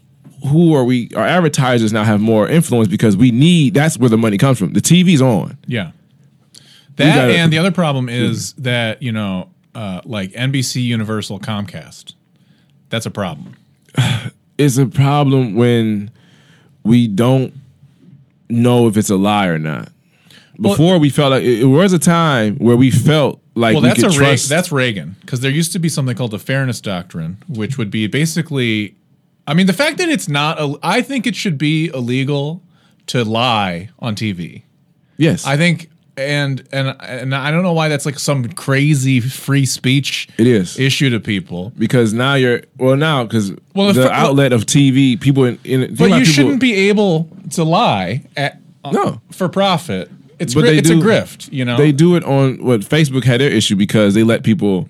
[0.49, 1.11] who are we?
[1.15, 3.75] Our advertisers now have more influence because we need.
[3.75, 4.73] That's where the money comes from.
[4.73, 5.57] The TV's on.
[5.67, 5.93] Yeah.
[6.97, 12.15] That gotta- and the other problem is that you know uh, like NBC Universal Comcast.
[12.91, 13.57] That's a problem.
[14.59, 16.11] It's a problem when
[16.85, 17.55] we don't
[18.51, 19.91] know if it's a lie or not.
[20.61, 23.89] Before we felt like it, it was a time where we felt like Well, we
[23.89, 24.49] that's a could Re- trust.
[24.51, 28.07] that's Reagan because there used to be something called the Fairness Doctrine, which would be
[28.07, 28.95] basically,
[29.47, 32.63] I mean, the fact that it's not, I think it should be illegal
[33.09, 34.63] to lie on TV.
[35.17, 39.65] yes, I think, and and and I don't know why that's like some crazy free
[39.67, 41.73] speech it is issue to people.
[41.79, 45.95] because now you're well now because Well, the fir- outlet of TV people in, in
[45.95, 49.21] But you people- shouldn't be able to lie at, uh, No.
[49.33, 50.11] for profit.
[50.39, 51.77] It's But gri- it's do- a grift, you know.
[51.77, 54.89] They do it on what Facebook had their issue because they let people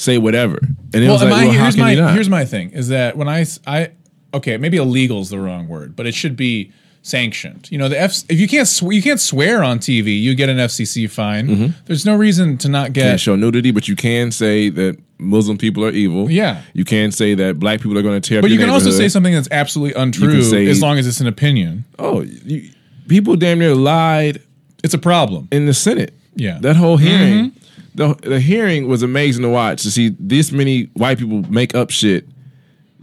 [0.00, 0.58] say whatever,
[0.94, 2.14] and it well, was like, my, well, how here's can my you not?
[2.14, 3.90] here's my thing is that when I I
[4.32, 7.68] okay maybe illegal is the wrong word, but it should be sanctioned.
[7.70, 10.48] You know, the F if you can't sw- you can't swear on TV, you get
[10.48, 11.48] an FCC fine.
[11.48, 11.66] Mm-hmm.
[11.86, 15.58] There's no reason to not get can't show nudity, but you can say that Muslim
[15.58, 16.30] people are evil.
[16.30, 16.62] Yeah.
[16.72, 18.40] you can say that black people are going to tear.
[18.40, 21.26] But you can also say something that's absolutely untrue say- as long as it's an
[21.26, 21.84] opinion.
[21.98, 22.70] Oh, you,
[23.08, 24.40] people damn near lied
[24.82, 25.48] It's a problem.
[25.52, 26.14] in the Senate.
[26.36, 26.58] Yeah.
[26.60, 27.56] that whole hearing, Mm-hmm.
[27.94, 31.90] The the hearing was amazing to watch to see this many white people make up
[31.90, 32.26] shit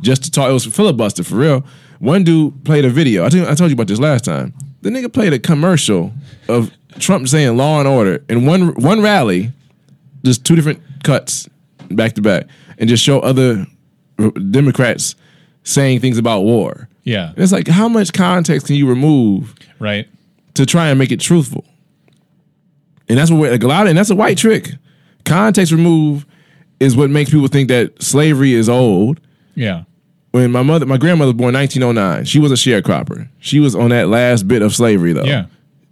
[0.01, 0.49] just to talk.
[0.49, 1.65] It was filibuster for real.
[1.99, 3.25] One dude played a video.
[3.25, 4.53] I think I told you about this last time.
[4.81, 6.13] The nigga played a commercial
[6.47, 9.51] of Trump saying "Law and Order" in one one rally,
[10.23, 11.49] just two different cuts
[11.89, 12.45] back to back,
[12.77, 13.65] and just show other
[14.51, 15.15] Democrats
[15.63, 16.87] saying things about war.
[17.03, 17.29] Yeah.
[17.29, 20.07] And it's like, how much context can you remove Right.
[20.55, 21.63] to try and make it truthful.
[23.09, 24.71] And that's what we're, like a lot of, and that's a white trick.
[25.25, 26.25] Context remove
[26.79, 29.19] is what makes people think that slavery is old.
[29.55, 29.83] Yeah.
[30.31, 33.29] When my mother, my grandmother was born 1909, she was a sharecropper.
[33.39, 35.23] She was on that last bit of slavery though.
[35.23, 35.45] Yeah.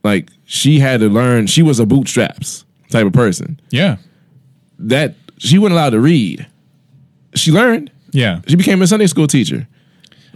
[0.03, 3.59] Like she had to learn, she was a bootstraps type of person.
[3.71, 3.97] Yeah.
[4.77, 6.45] That she wasn't allowed to read.
[7.33, 7.91] She learned.
[8.11, 8.41] Yeah.
[8.47, 9.67] She became a Sunday school teacher.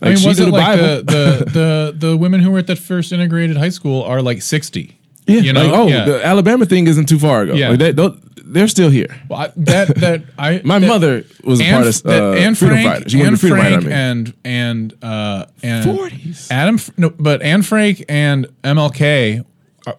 [0.01, 0.83] Like I mean, was it the like Bible.
[0.83, 4.41] the, the the the women who were at that first integrated high school are like
[4.41, 4.98] sixty?
[5.29, 6.05] Yeah, you know, like, oh, yeah.
[6.05, 7.53] the Alabama thing isn't too far ago.
[7.53, 7.69] Yeah.
[7.69, 8.09] Like, they,
[8.51, 9.15] they're still here.
[9.29, 12.77] Well, I, that that I My that- mother was a part of uh, Anne Freedom
[12.77, 13.09] Frank, Fighter.
[13.09, 13.87] She Anne Freedom Frank Fighter.
[13.87, 13.91] I mean.
[13.91, 16.47] and and uh and 40s.
[16.51, 19.45] Adam no, but Anne Frank and MLK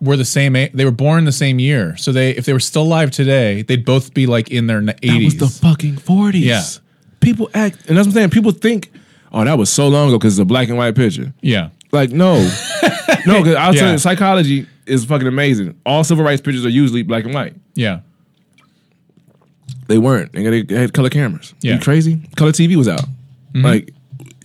[0.01, 0.53] were the same.
[0.53, 3.85] They were born the same year, so they if they were still alive today, they'd
[3.85, 5.39] both be like in their That was eighties.
[5.39, 6.41] the fucking 40s.
[6.43, 6.63] Yeah.
[7.21, 8.31] People act, and that's what I'm saying.
[8.31, 8.91] People think,
[9.33, 11.33] oh, that was so long ago because it's a black and white picture.
[11.43, 12.35] yeah, Like, no.
[13.27, 13.93] no, because I'll tell Yeah.
[13.93, 15.79] you, psychology is fucking amazing.
[15.85, 17.55] All civil rights pictures are usually black and white.
[17.75, 18.01] yeah,
[19.89, 20.33] They weren't.
[20.33, 21.55] They, they had color cameras.
[21.61, 21.75] Yeah.
[21.75, 22.21] You crazy?
[22.37, 23.05] Color TV was out.
[23.55, 23.93] Like,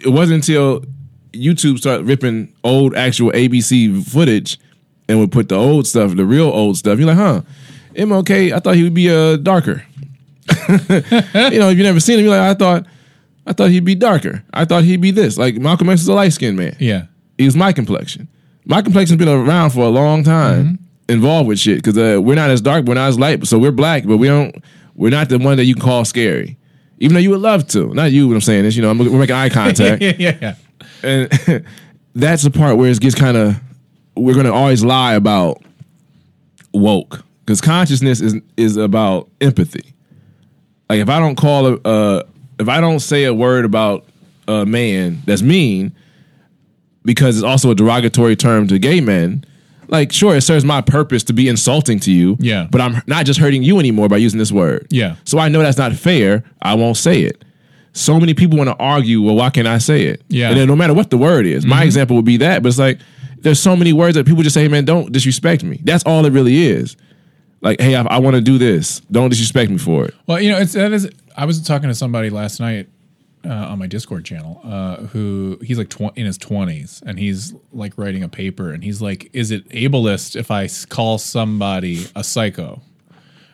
[0.03, 0.83] it wasn't until
[1.33, 4.59] YouTube started ripping old actual ABC footage
[5.07, 6.97] and would put the old stuff, the real old stuff.
[6.97, 7.41] You're like, huh?
[7.93, 9.83] MLK, I thought he would be uh, darker.
[10.69, 12.85] you know, if you never seen him, you're like, I thought,
[13.45, 14.43] I thought he'd be darker.
[14.53, 15.37] I thought he'd be this.
[15.37, 16.75] Like Malcolm X is a light skinned man.
[16.79, 17.05] yeah,
[17.39, 18.27] Was my complexion.
[18.65, 22.49] My complexion's been around for a long time, involved with shit because uh, we're not
[22.49, 24.55] as dark, we're not as light, so we're black, but we don't.
[24.95, 26.57] We're not the one that you can call scary,
[26.99, 27.93] even though you would love to.
[27.93, 28.27] Not you.
[28.27, 30.55] What I'm saying is, you know, I'm, we're making eye contact, yeah, yeah, yeah.
[31.03, 31.65] and
[32.15, 33.59] that's the part where it gets kind of.
[34.15, 35.61] We're gonna always lie about
[36.73, 39.93] woke because consciousness is is about empathy.
[40.89, 42.23] Like if I don't call a, uh,
[42.59, 44.05] if I don't say a word about
[44.47, 45.95] a man that's mean,
[47.05, 49.45] because it's also a derogatory term to gay men,
[49.87, 52.37] Like, sure, it serves my purpose to be insulting to you.
[52.39, 52.67] Yeah.
[52.69, 54.87] But I'm not just hurting you anymore by using this word.
[54.89, 55.15] Yeah.
[55.25, 56.43] So I know that's not fair.
[56.61, 57.43] I won't say it.
[57.93, 60.21] So many people want to argue, well, why can't I say it?
[60.27, 60.49] Yeah.
[60.49, 61.85] And then no matter what the word is, my mm-hmm.
[61.85, 62.99] example would be that, but it's like
[63.39, 65.79] there's so many words that people just say, hey, man, don't disrespect me.
[65.83, 66.97] That's all it really is.
[67.61, 68.99] Like, hey, I, I want to do this.
[69.11, 70.13] Don't disrespect me for it.
[70.27, 71.09] Well, you know, it's that is.
[71.37, 72.87] I was talking to somebody last night
[73.45, 77.53] uh, on my Discord channel uh, who he's like tw- in his twenties and he's
[77.71, 82.23] like writing a paper and he's like, "Is it ableist if I call somebody a
[82.23, 82.81] psycho?"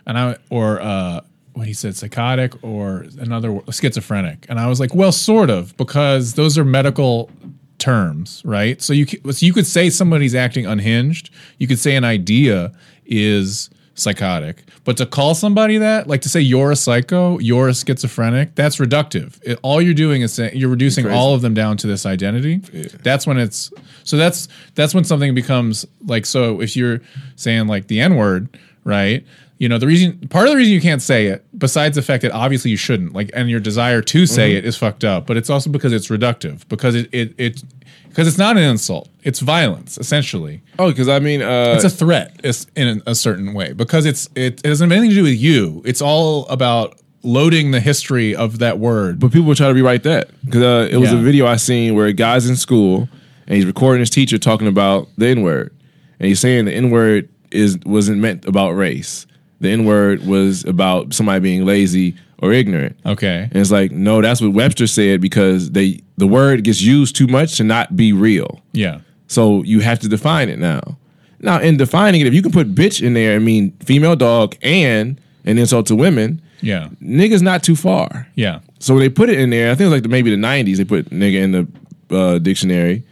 [0.05, 1.21] And I or uh,
[1.53, 6.33] what he said, psychotic or another schizophrenic, and I was like, "Well, sort of, because
[6.33, 7.29] those are medical."
[7.77, 12.03] terms right so you so you could say somebody's acting unhinged you could say an
[12.03, 12.71] idea
[13.07, 13.71] is
[14.01, 14.63] psychotic.
[14.83, 18.77] But to call somebody that like to say you're a psycho you're a schizophrenic that's
[18.77, 19.39] reductive.
[19.43, 22.57] It- all you're doing is saying you're reducing all of them down to this identity.
[23.03, 23.71] That's when it's
[24.03, 27.01] so that's that's when something becomes like so if you're
[27.35, 28.49] saying like the n word
[28.83, 29.25] right?
[29.57, 32.23] You know the reason part of the reason you can't say it besides the fact
[32.23, 34.57] that obviously you shouldn't like and your desire to say mm-hmm.
[34.57, 37.63] it is fucked up but it's also because it's reductive because it it, it
[38.11, 39.09] because it's not an insult.
[39.23, 40.61] It's violence essentially.
[40.77, 42.39] Oh, because I mean, uh, it's a threat
[42.75, 43.73] in a certain way.
[43.73, 45.81] Because it's it, it doesn't have anything to do with you.
[45.85, 49.19] It's all about loading the history of that word.
[49.19, 50.29] But people try to rewrite that.
[50.45, 51.19] Because uh, it was Yeah.
[51.19, 53.07] a video I seen where a guy's in school
[53.47, 55.73] and he's recording his teacher talking about the N word,
[56.19, 59.25] and he's saying the N word is wasn't meant about race.
[59.61, 62.97] The N word was about somebody being lazy or ignorant.
[63.05, 67.15] okay And it's like, no, that's what Webster said because they the word gets used
[67.15, 68.59] too much to not be real.
[68.73, 70.97] yeah So you have to define it now.
[71.39, 74.55] Now, in defining it, if you can put bitch in there and mean female dog
[74.61, 78.27] and an insult to women, yeah niggas not too far.
[78.35, 80.29] yeah So when they put it in there, I think it was like the, maybe
[80.29, 80.77] the '90s.
[80.77, 81.67] They put nigga in the
[82.15, 83.03] uh, dictionary,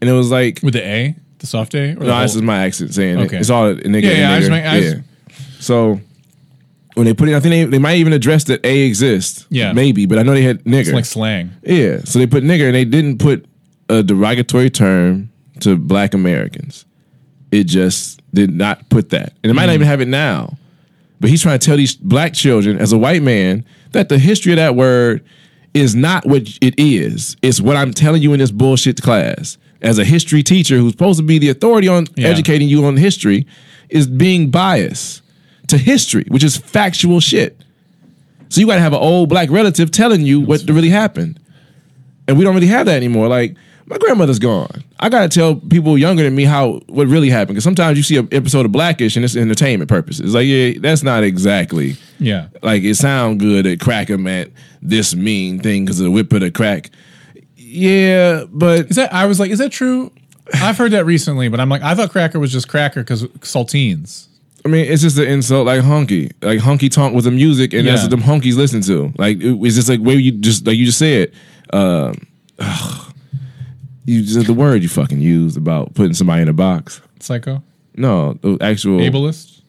[0.00, 2.42] and it was like, with the a the soft a or no, whole- this is
[2.42, 3.36] my accent saying Okay.
[3.36, 3.40] it.
[3.40, 4.02] It's all nigga.
[4.02, 4.68] Yeah, yeah, I just nigger.
[4.68, 5.02] I just- yeah.
[5.66, 6.00] So
[6.94, 9.46] when they put it, I think they, they might even address that a exists.
[9.50, 9.72] Yeah.
[9.72, 10.80] maybe, but I know they had nigger.
[10.80, 13.44] it's like slang yeah, so they put nigger, and they didn't put
[13.88, 16.84] a derogatory term to Black Americans.
[17.50, 19.76] It just did not put that, and it might not Mm.
[19.76, 20.56] even have it now.
[21.20, 24.52] But he's trying to tell these black children, as a white man, that the history
[24.52, 25.24] of that word
[25.74, 27.36] is not what it is.
[27.42, 29.56] It's what I'm telling you in this bullshit class.
[29.82, 32.28] As a history teacher who's supposed to be the authority on Yeah.
[32.28, 33.46] educating you on history,
[33.88, 35.22] is being biased
[35.68, 37.60] to history, which is factual shit.
[38.48, 41.40] So you got to have an old black relative telling you what really happened,
[42.28, 43.28] and we don't really have that anymore.
[43.28, 44.84] Like my grandmother's gone.
[44.98, 48.02] I got to tell people younger than me how what really happened because sometimes you
[48.02, 50.26] see an episode of Blackish and it's entertainment purposes.
[50.26, 55.14] It's like yeah, that's not exactly yeah like it sound good that cracker meant this
[55.14, 56.90] mean thing because of the whip of the crack.
[57.56, 60.12] Yeah, but Is that I was like, is that true?
[60.54, 64.28] I've heard that recently, but I'm like, I thought cracker was just cracker because saltines.
[64.66, 67.86] I mean, it's just an insult like honky, Like honky tonk was the music, and
[67.86, 69.12] that's what them hunkies listen to.
[69.16, 71.32] Like it- it's just like where you just like you just said.
[71.72, 72.16] Ugh.
[74.04, 77.00] you just the word you fucking used about putting somebody in a box.
[77.20, 77.62] Psycho,
[77.96, 79.62] No, the actual ableist.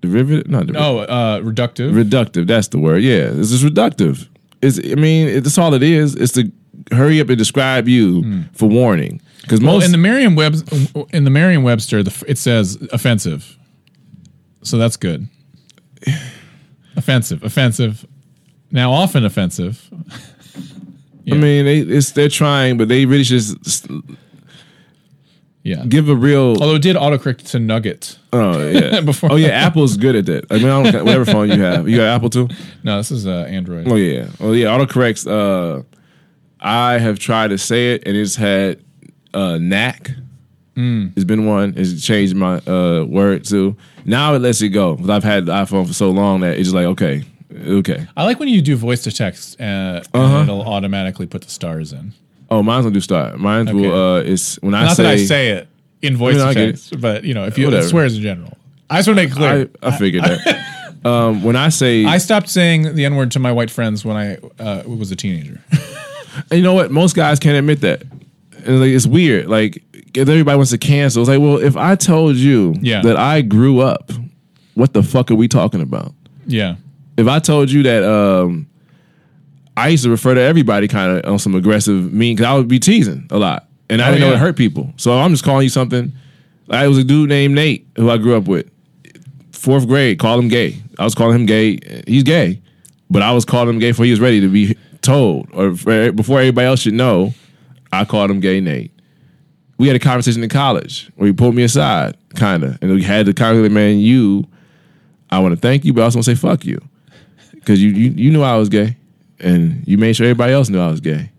[0.00, 0.48] derivative.
[0.50, 0.82] Not derivative.
[0.82, 1.92] Oh, uh, reductive.
[1.92, 2.46] reductive.
[2.46, 3.02] That's the word.
[3.02, 4.28] Yeah, it's just reductive.
[4.62, 4.78] It's.
[4.78, 6.14] I mean, that's all it is.
[6.16, 6.50] It's to
[6.92, 9.20] hurry up and describe you for warning.
[9.42, 10.54] Because well, most in the Merriam Web
[11.12, 13.56] in the Merriam Webster, the, it says offensive,
[14.62, 15.28] so that's good.
[16.96, 18.06] offensive, offensive.
[18.70, 19.88] Now, often offensive.
[21.30, 23.86] I mean, they, it's they're trying, but they really should just
[25.62, 25.84] Yeah.
[25.86, 26.56] give a real.
[26.60, 28.18] Although it did autocorrect to nugget.
[28.32, 29.00] Oh yeah.
[29.04, 29.48] Before- oh yeah.
[29.48, 30.46] Apple's good at that.
[30.50, 31.88] I mean, I don't care, whatever phone you have.
[31.88, 32.48] You got Apple too.
[32.82, 33.86] No, this is uh, Android.
[33.88, 34.28] Oh yeah.
[34.40, 34.68] Oh yeah.
[34.76, 35.26] Autocorrects.
[35.30, 35.82] Uh,
[36.58, 38.82] I have tried to say it, and it's had
[39.34, 40.10] uh, knack.
[40.76, 41.74] It's been one.
[41.76, 43.76] It's changed my uh, word too.
[44.06, 44.96] Now it lets it go.
[44.96, 47.22] 'Cause I've had the iPhone for so long that it's just like okay,
[47.66, 48.06] okay.
[48.16, 50.18] I like when you do voice to text, uh, Uh-huh.
[50.40, 52.12] and it'll automatically put the stars in.
[52.50, 53.38] Oh, mine's gonna do start.
[53.38, 53.78] Mine's Okay.
[53.78, 53.94] will.
[54.16, 55.02] Uh, it's when I Not say.
[55.02, 55.68] that I say it
[56.02, 57.86] in voice I mean, I to text, but you know, if you Whatever.
[57.86, 58.56] swears in general.
[58.88, 59.68] I just want to make it clear.
[59.82, 60.64] I, I figured that.
[61.04, 64.16] um, when I say, I stopped saying the N word to my white friends when
[64.16, 65.60] I uh, was a teenager.
[66.50, 66.90] And you know what?
[66.92, 68.02] Most guys can't admit that.
[68.64, 69.46] And like, it's weird.
[69.48, 69.82] Like
[70.16, 71.22] everybody wants to cancel.
[71.22, 73.02] It's like, well, if I told you Yeah.
[73.02, 74.10] that I grew up,
[74.74, 76.12] what the fuck are we talking about?
[76.46, 76.76] yeah.
[77.16, 78.66] If I told you that um,
[79.76, 82.66] I used to refer to everybody kind of on some aggressive mean, because I would
[82.68, 84.36] be teasing a lot, and I Oh, didn't know yeah.
[84.36, 84.90] it hurt people.
[84.96, 86.12] So I'm just calling you something.
[86.70, 88.70] I was a dude named Nate who I grew up with.
[89.52, 90.76] Fourth grade, call him gay.
[90.98, 91.78] I was calling him gay.
[92.06, 92.62] He's gay,
[93.10, 95.70] but I was calling him gay before he was ready to be told, or
[96.12, 97.34] before everybody else should know.
[97.92, 98.92] I called him gay Nate.
[99.80, 103.02] We had a conversation in college where he pulled me aside, kind of, and we
[103.02, 103.72] had the conversation.
[103.74, 104.46] Man, you,
[105.30, 106.80] I want to thank you, but I also want to say fuck you
[107.54, 108.96] because you, you you knew I was gay,
[109.38, 111.30] and you made sure everybody else knew I was gay.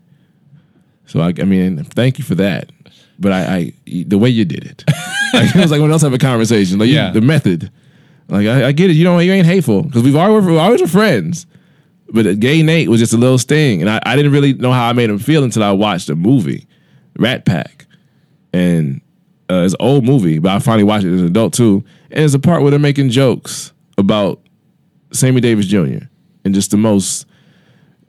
[1.06, 2.70] So I, I mean, thank you for that.
[3.18, 3.72] But I, I
[4.04, 4.84] the way you did it,
[5.34, 7.10] like, it was like when else have a conversation, like you- Yeah.
[7.12, 7.70] the method.
[8.28, 10.80] Like I, I get it, you know, you ain't hateful because we've always we always
[10.80, 11.46] were friends.
[12.08, 14.88] But gay Nate was just a little sting, and I, I didn't really know how
[14.88, 16.66] I made him feel until I watched the movie,
[17.18, 17.86] Rat Pack,
[18.52, 19.00] and
[19.50, 21.84] uh, it's an old movie, but I finally watched it as an adult too.
[22.10, 24.40] And it's a part where they're making jokes about
[25.12, 26.06] Sammy Davis Jr.
[26.44, 27.26] and just the most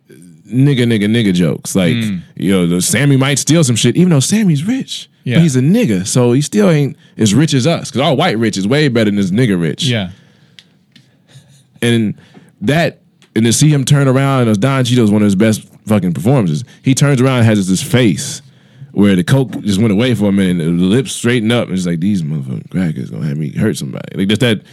[0.09, 1.75] nigga, nigga, nigga jokes.
[1.75, 1.95] Like,
[2.35, 5.09] you know, the Sammy might steal some shit, even though Sammy's rich.
[5.23, 5.35] Yeah.
[5.35, 7.89] But he's a nigga, so he still ain't as rich as us.
[7.89, 9.85] Because our white rich is way better than this nigga rich.
[9.85, 10.11] Yeah.
[11.81, 12.15] And
[12.61, 13.01] that,
[13.35, 16.63] and to see him turn around, and Don Cheadle's one of his best fucking performances.
[16.81, 18.41] He turns around and has this face
[18.93, 21.77] where the coke just went away for a minute, and the lips straightened up, and
[21.77, 24.17] it's like these motherfucking crackers gonna have me hurt somebody.
[24.17, 24.61] Like just that.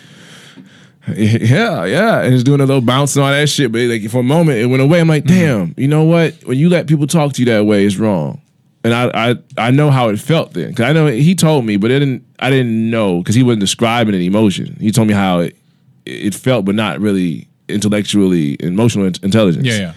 [1.16, 3.72] Yeah, yeah, and it's doing a little bounce and all that shit.
[3.72, 5.00] But like for a moment, it went away.
[5.00, 5.34] I'm like, mm-hmm.
[5.34, 6.34] damn, you know what?
[6.44, 8.40] When you let people talk to you that way, it's wrong.
[8.84, 11.78] And I, I, I know how it felt then, because I know he told me,
[11.78, 12.26] but it didn't.
[12.38, 14.76] I didn't know because he wasn't describing an emotion.
[14.78, 15.56] He told me how it,
[16.04, 19.66] it felt, but not really intellectually emotional intelligence.
[19.66, 19.78] Yeah.
[19.78, 19.92] Yeah.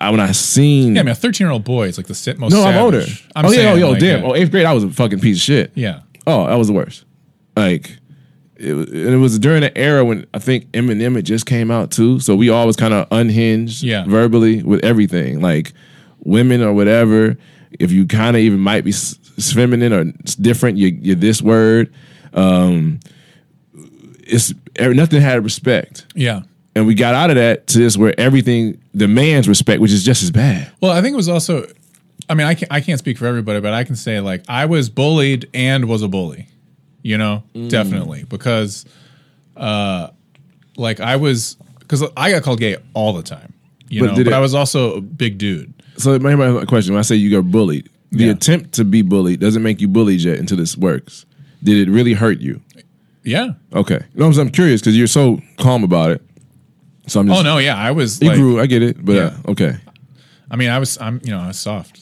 [0.00, 1.00] I, when I seen, Yeah.
[1.00, 2.52] I mean, a 13 year old boy is like the sit most.
[2.52, 3.04] no, I'm older.
[3.36, 4.24] I'm oh yeah, oh yo, like, damn.
[4.24, 5.72] Oh, eighth grade, I was a fucking piece of shit.
[5.74, 6.00] Yeah.
[6.26, 7.04] Oh, that was the worst.
[7.56, 7.98] Like,
[8.56, 12.20] it, it was during the era when I think Eminem had just came out too.
[12.20, 14.04] So we all was kind of unhinged, Yeah.
[14.06, 15.72] verbally with everything, like
[16.20, 17.36] women or whatever.
[17.78, 19.18] If you kind of even might be s-
[19.52, 20.04] feminine or
[20.40, 21.92] different, you, you're this word.
[22.32, 23.00] Um,
[24.26, 26.42] it's er, nothing had respect, Yeah.
[26.76, 30.22] And we got out of that to this where everything demands respect, which is just
[30.22, 30.70] as bad.
[30.80, 31.66] Well, I think it was also.
[32.28, 34.64] I mean, I can't, I can't speak for everybody, but I can say like I
[34.66, 36.48] was bullied and was a bully.
[37.02, 37.68] You know, Mm.
[37.68, 38.86] definitely because,
[39.56, 40.08] uh,
[40.76, 43.52] like I was because I got called gay all the time.
[43.90, 45.72] You But know, but it- I was also a big dude.
[45.98, 48.30] So my, my question: When I say you got bullied, the Yeah.
[48.32, 51.26] attempt to be bullied doesn't make you bullied yet until this works.
[51.62, 52.60] Did it really hurt you?
[53.22, 53.50] Yeah.
[53.74, 56.22] Okay, no, I'm, I'm curious because you're so calm about it.
[57.06, 57.40] So I'm just.
[57.40, 58.20] Oh no, yeah, I was.
[58.22, 58.60] You Like, grew.
[58.60, 59.36] I get it, but Yeah.
[59.46, 59.76] uh, okay,
[60.50, 60.98] I mean, I was.
[61.00, 61.20] I'm.
[61.24, 62.00] You know, I was soft.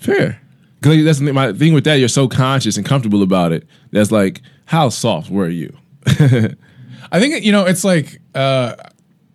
[0.00, 0.40] fair.
[0.80, 1.96] Because that's my thing with that.
[1.96, 3.66] You're so conscious and comfortable about it.
[3.92, 5.76] That's like, how soft were you?
[6.06, 8.74] I think you know it's like uh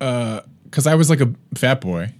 [0.01, 2.11] uh because I was like a fat boy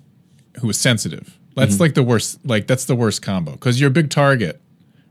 [0.62, 1.38] who was sensitive.
[1.56, 1.82] That's Mm-hmm.
[1.82, 2.40] like the worst.
[2.46, 4.62] Like that's the worst combo because you're a big target,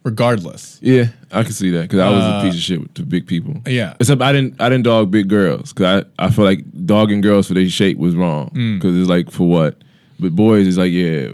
[0.05, 0.79] regardless.
[0.81, 3.57] Yeah, I can see that because I was a piece of shit to big people.
[3.67, 3.95] Uh, yeah.
[3.99, 4.61] except I didn't.
[4.61, 7.99] I didn't dog big girls because I, I feel like dogging girls for their shape
[7.99, 9.79] was wrong because it's like for what.
[10.21, 11.33] But boys is like yeah,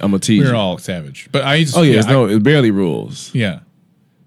[0.00, 0.40] I'm a tease.
[0.40, 0.52] We you.
[0.52, 3.34] were all savage, but I just Oh yeah, it's no, it barely rules.
[3.34, 3.60] Yeah.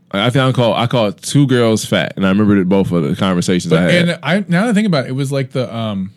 [0.09, 3.03] I think I call I called two girls fat, and I remember that both of
[3.03, 4.09] the conversations I had.
[4.09, 6.11] and I now that I think about it, it was like the um.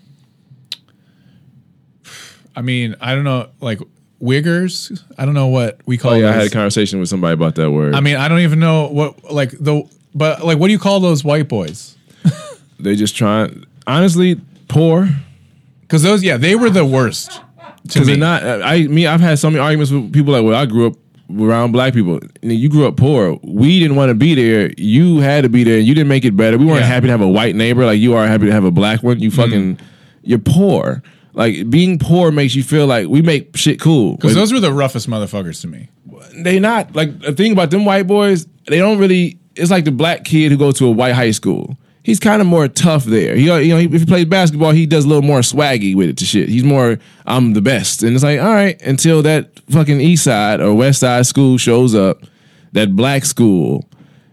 [2.54, 3.80] I mean, I don't know, like
[4.20, 5.02] wiggers.
[5.18, 6.12] I don't know what we call.
[6.12, 7.94] oh yeah, I had a conversation with somebody about that word.
[7.94, 11.00] I mean, I don't even know what like the but like what do you call
[11.00, 11.96] those white boys?
[12.78, 13.66] they just trying.
[13.86, 15.08] Honestly, poor
[15.82, 17.32] Because those, yeah, they were the worst.
[17.32, 17.42] To
[17.84, 18.42] because they're not.
[18.44, 20.94] I me, I've had so many arguments with people like, well, I grew up
[21.38, 22.20] around black people.
[22.42, 23.38] And you grew up poor.
[23.42, 24.72] We didn't want to be there.
[24.76, 25.78] You had to be there.
[25.78, 26.58] You didn't make it better.
[26.58, 26.86] We weren't Yeah.
[26.86, 29.20] happy to have a white neighbor like you are happy to have a black one.
[29.20, 29.36] You mm.
[29.36, 29.78] fucking,
[30.22, 31.02] you're poor.
[31.40, 34.16] Like being poor makes you feel like we make shit cool.
[34.16, 35.88] Because those were the roughest motherfuckers to me.
[36.34, 38.46] they not like the thing about them white boys.
[38.66, 39.38] They don't really.
[39.56, 41.78] It's like the black kid who goes to a white high school.
[42.02, 43.34] He's kind of more tough there.
[43.36, 46.18] He, you know, if he plays basketball, he does a little more swaggy with it
[46.18, 46.50] to shit.
[46.50, 50.60] He's more, I'm the best, and it's like, all right, until that fucking East Side
[50.60, 52.22] or West Side school shows up,
[52.72, 53.88] that black school,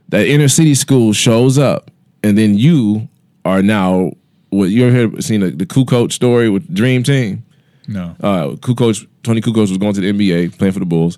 [0.10, 1.89] that inner city school shows up,
[2.22, 3.08] and then you
[3.45, 4.12] are now.
[4.50, 7.43] What you ever heard, seen the, the story with Dream Team?
[7.88, 8.16] No.
[8.22, 11.18] uh, Kukoc, Toni Kukoc was going to the NBA, playing for the Bulls.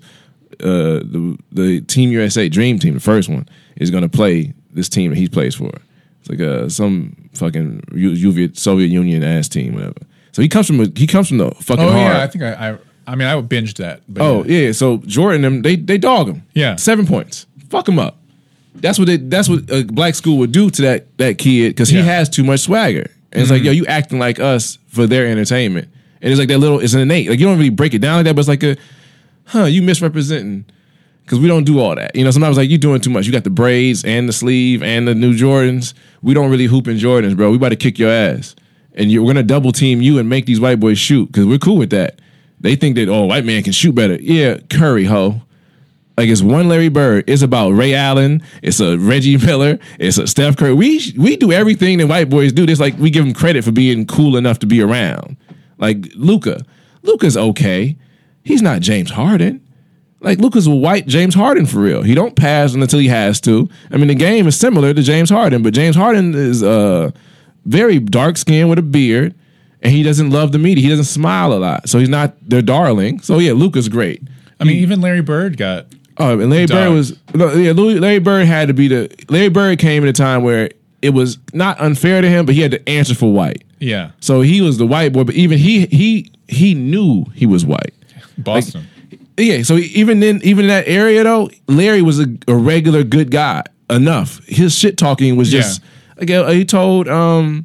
[0.60, 4.88] Uh, the the Team USA Dream Team, the first one, is going to play this
[4.88, 5.70] team that he plays for.
[6.20, 8.14] It's like uh, some fucking U-
[8.54, 9.94] Soviet Union ass team, whatever.
[10.32, 12.16] So he comes from a, he comes from the fucking Oh hard.
[12.16, 12.78] yeah, I think I, I.
[13.06, 14.02] I mean, I binged that.
[14.08, 16.42] But oh yeah, so Jordan them they they dog him.
[16.54, 16.76] Yeah.
[16.76, 17.46] seven points.
[17.68, 18.18] Fuck him up.
[18.74, 21.90] That's what they, that's what a black school would do to that that kid because
[21.90, 22.02] Yeah.
[22.02, 23.10] he has too much swagger.
[23.32, 23.76] And it's like, yo, mm-hmm.
[23.78, 25.88] you acting like us for their entertainment.
[26.20, 27.28] And it's like that little, it's an innate.
[27.28, 28.76] Like you don't really break it down like that, but it's like a,
[29.46, 30.64] huh, you misrepresenting.
[31.24, 32.16] Because we don't do all that.
[32.16, 33.24] You know, sometimes like you doing too much.
[33.24, 35.94] You got the braids and the sleeve and the new Jordans.
[36.22, 37.50] We don't really hoop in Jordans, bro.
[37.50, 38.56] We about to kick your ass.
[38.94, 41.76] And you're gonna double team you and make these white boys shoot because we're cool
[41.76, 42.20] with that.
[42.58, 44.16] They think that oh, white man can shoot better.
[44.20, 45.40] Yeah, Curry, ho.
[46.20, 47.24] Like it's one Larry Bird.
[47.30, 48.42] It's about Ray Allen.
[48.62, 49.78] It's a Reggie Miller.
[49.98, 50.74] It's a Steph Curry.
[50.74, 52.64] We we do everything that white boys do.
[52.64, 55.38] It's like we give them credit for being cool enough to be around.
[55.78, 56.66] Like Luka.
[57.00, 57.96] Luka's okay.
[58.44, 59.66] He's not James Harden.
[60.20, 62.02] Like Luka's a white James Harden for real.
[62.02, 63.70] He don't pass until he has to.
[63.90, 67.12] I mean, the game is similar to James Harden, but James Harden is uh
[67.64, 69.34] very dark skinned with a beard,
[69.80, 70.84] and he doesn't love the media.
[70.84, 73.20] He doesn't smile a lot, so he's not their darling.
[73.20, 74.22] So yeah, Luka's great.
[74.60, 75.86] I mean, even Larry Bird got
[76.20, 77.72] Oh, and Larry Bird was no, yeah.
[77.72, 80.70] Larry Bird had to be the Larry Bird came at a time where
[81.02, 83.64] it was not unfair to him, but he had to answer for white.
[83.78, 87.64] yeah So he was the white boy, but even he he he knew he was
[87.64, 87.94] white.
[88.38, 88.86] Boston.
[89.38, 93.30] Yeah, so even then, even in that area though, Larry was a, a regular good
[93.30, 94.44] guy enough.
[94.46, 95.82] His shit talking was just
[96.18, 97.08] like uh, he told.
[97.08, 97.64] Um,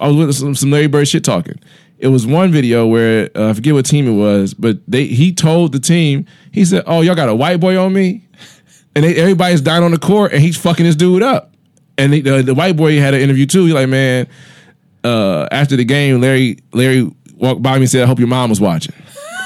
[0.00, 1.58] I was with some, some Larry Bird shit talking.
[2.04, 5.32] It was one video where uh, I forget what team it was, but they he
[5.32, 8.28] told the team he said, "Oh, y'all got a white boy on me,"
[8.94, 11.54] and they, everybody's dying on the court, and he's fucking this dude up.
[11.96, 13.64] And the, the, the white boy had an interview too.
[13.64, 14.26] He's like, "Man,
[15.02, 18.50] uh, after the game, Larry Larry walked by me and said, "I hope your mom
[18.50, 18.94] was watching."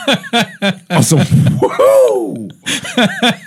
[0.09, 1.29] I was like,
[1.61, 2.49] whoa!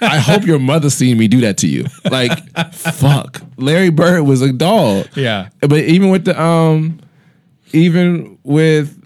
[0.02, 1.86] I hope your mother seen me do that to you.
[2.10, 2.32] Like,
[2.72, 3.42] fuck.
[3.58, 5.08] Larry Bird was a dog.
[5.16, 5.50] Yeah.
[5.60, 7.02] But even with the um,
[7.74, 9.01] even with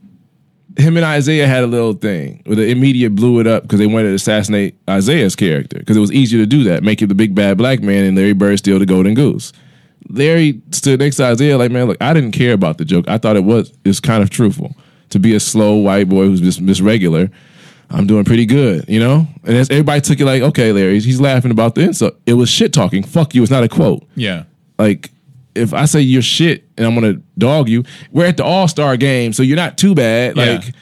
[0.77, 3.87] him and Isaiah had a little thing where the media blew it up because they
[3.87, 7.15] wanted to assassinate Isaiah's character because it was easier to do that, make him the
[7.15, 9.53] big bad black man, and Larry Bird steal the golden goose.
[10.09, 13.07] Larry stood next to Isaiah like, man, look, I didn't care about the joke.
[13.07, 14.75] I thought it was it's kind of truthful
[15.09, 17.29] to be a slow white boy who's just just regular.
[17.89, 19.27] I'm doing pretty good, you know.
[19.43, 22.15] And as everybody took it like, okay, Larry, he's laughing about the insult.
[22.25, 23.03] It was shit talking.
[23.03, 23.43] Fuck you.
[23.43, 24.43] It's not a quote Yeah.
[24.79, 25.11] like
[25.55, 28.97] if I say you're shit and I'm gonna dog you, we're at the All Star
[28.97, 30.37] game, so you're not too bad.
[30.37, 30.45] Yeah.
[30.45, 30.75] Like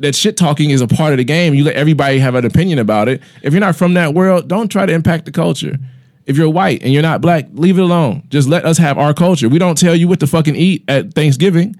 [0.00, 1.54] that shit talking is a part of the game.
[1.54, 3.22] You let everybody have an opinion about it.
[3.42, 5.78] If you're not from that world, don't try to impact the culture.
[6.26, 8.24] If you're white and you're not black, leave it alone.
[8.28, 9.48] Just let us have our culture.
[9.48, 11.76] We don't tell you what to fucking eat at Thanksgiving.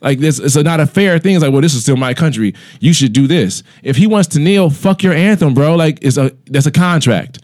[0.00, 1.36] Like this, it's a, not a fair thing.
[1.36, 2.54] It's like, well, this is still my country.
[2.80, 3.62] You should do this.
[3.82, 5.76] If he wants to kneel, fuck your anthem, bro.
[5.76, 7.40] Like it's a that's a contract.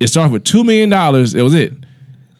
[0.00, 1.34] It started with two million dollars.
[1.34, 1.72] It was it.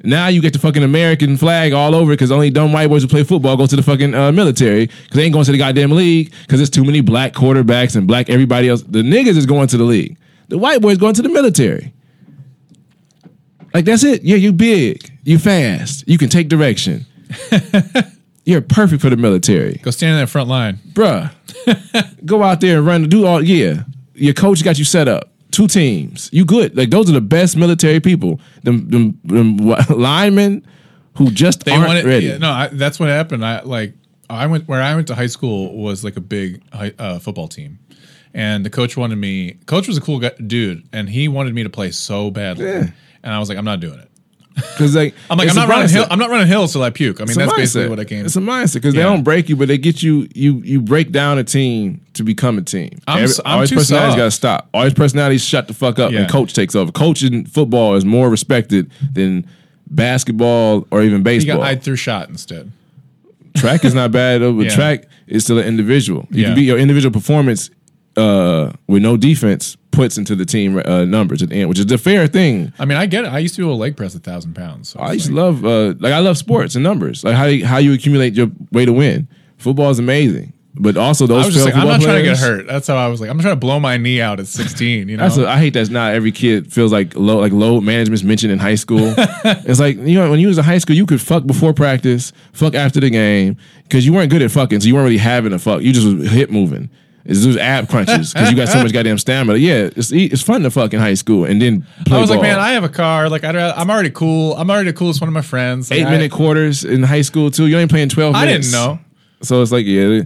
[0.05, 3.09] Now you get the fucking American flag all over because only dumb white boys who
[3.09, 5.93] play football go to the fucking uh, military because they ain't going to the goddamn
[5.93, 8.83] league because there's too many black quarterbacks and black everybody else.
[8.83, 10.17] The niggas is going to the league.
[10.49, 11.93] The white boys going to the military.
[13.73, 14.23] Like that's it.
[14.23, 17.07] Yeah, you big, you fast, you can take direction.
[18.45, 20.79] You're perfect for the military Go stand in that front line.
[20.93, 21.31] bruh,
[22.27, 23.43] go out there and run, do all.
[23.43, 23.85] Yeah,
[24.15, 25.32] your coach got you set up.
[25.53, 26.77] Two teams, you good.
[26.77, 28.41] Like those are the best military people.
[28.65, 29.57] Them, them, them
[29.91, 30.67] linemen
[31.17, 32.05] who just They aren't wanted.
[32.05, 32.27] ready.
[32.27, 33.45] Yeah, no, I, that's what happened.
[33.45, 33.95] I like.
[34.31, 37.49] I went where I went to high school was like a big high, uh, football
[37.49, 37.79] team,
[38.33, 39.59] and the coach wanted me.
[39.67, 42.65] Coach was a cool guy, dude, and he wanted me to play so badly.
[42.65, 42.87] Yeah.
[43.23, 44.11] And I was like, I'm not doing it.
[44.55, 45.93] Because like, I'm like, I'm not running mindset.
[45.93, 46.07] hill.
[46.11, 47.21] I'm not running hills till I puke.
[47.21, 47.57] I mean, that's mindset.
[47.57, 48.25] basically what I came.
[48.27, 49.03] It's a mindset because Yeah.
[49.05, 50.29] they don't break you, but they get you.
[50.35, 52.91] You you break down a team to become a team.
[53.07, 54.69] I'm s- I'm all his personalities got to stop.
[54.75, 56.21] All his personalities shut the fuck up, Yeah.
[56.21, 56.93] and coach takes over.
[56.93, 59.47] Coach in football is more respected than
[59.91, 61.59] basketball or even baseball.
[61.59, 62.71] got eyed through shot instead.
[63.57, 64.75] track is not bad though, but Yeah.
[64.75, 66.27] track is still an individual.
[66.31, 67.71] You can be your individual performance
[68.17, 71.87] uh, with no defense puts into the team uh, numbers at the end, which is
[71.87, 72.73] the fair thing.
[72.79, 73.29] I mean, I get it.
[73.29, 74.89] I used to do a leg press a thousand pounds.
[74.89, 77.65] So I used to love uh, like I love sports and numbers, like how you,
[77.65, 79.29] how you accumulate your way to win.
[79.59, 82.67] Football is amazing, but also those like, I'm not football trying to get hurt.
[82.67, 83.31] That's how I was like.
[83.31, 85.09] I'm trying to blow my knee out at 16.
[85.09, 88.25] You know, a, I hate that not every kid feels like low like load management's
[88.25, 89.15] mentioned in high school.
[89.19, 92.33] it's like you know when you was in high school you could fuck before practice,
[92.53, 95.53] fuck after the game because you weren't good at fucking, so you weren't really having
[95.53, 95.83] a fuck.
[95.83, 96.91] You just was hip moving.
[97.25, 99.57] It's just ab crunches because you got so much goddamn stamina.
[99.59, 102.43] Yeah, it's it's fun to fuck in high school and then play I was like,
[102.43, 103.29] man, I have a car.
[103.29, 104.55] Like, I'd, rather- I'm already cool.
[104.57, 105.91] I'm already the coolest one of my friends.
[105.91, 107.67] Like, eight I- minute quarters in high school too.
[107.69, 108.35] You ain't playing twelve.
[108.35, 108.71] I minutes.
[108.73, 108.99] didn't know.
[109.43, 110.23] So it's like yeah,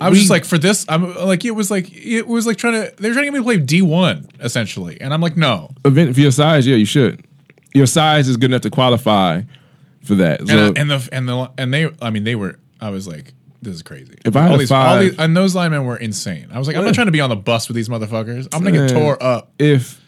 [0.00, 2.56] I was We- just like, for this, I'm like, it was like, it was like
[2.56, 5.36] trying to, they were trying to get me to play D1 essentially, and I'm like,
[5.36, 5.70] no.
[5.84, 6.66] event for your size.
[6.66, 7.24] Yeah, you should.
[7.74, 9.42] Your size is good enough to qualify
[10.02, 10.40] for that.
[10.40, 12.58] And, I- and the and the and they, I mean, they were.
[12.80, 13.32] I was like,
[13.66, 14.14] this is crazy.
[14.24, 16.48] If I had all a these, all five- these, and those linemen were insane.
[16.52, 18.48] I was like, I'm not trying to be on the bus with these motherfuckers.
[18.52, 19.52] I'm gonna get tore up.
[19.58, 20.00] if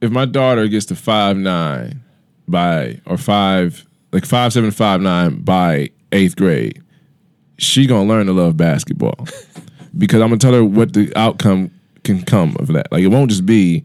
[0.00, 2.02] if my daughter gets to five nine
[2.48, 6.82] by or five like five seven five nine by eighth grade,
[7.58, 9.26] she gonna learn to love basketball
[9.98, 11.70] because I'm gonna tell her what the outcome
[12.04, 12.90] can come of that.
[12.92, 13.84] Like it won't just be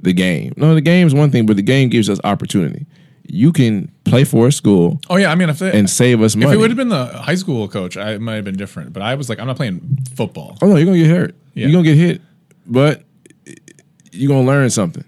[0.00, 0.52] the game.
[0.56, 2.86] No, the game is one thing, but the game gives us opportunity.
[3.28, 6.36] You can play for a school Oh yeah, I mean, if they, and save us
[6.36, 6.48] money.
[6.50, 8.92] if it would have been the high school coach, I it might have been different.
[8.92, 10.56] But I was like, I'm not playing football.
[10.62, 11.34] Oh no, you're gonna get hurt.
[11.54, 11.66] Yeah.
[11.66, 12.20] You're gonna get hit.
[12.66, 13.02] But
[14.12, 15.04] you're gonna learn something.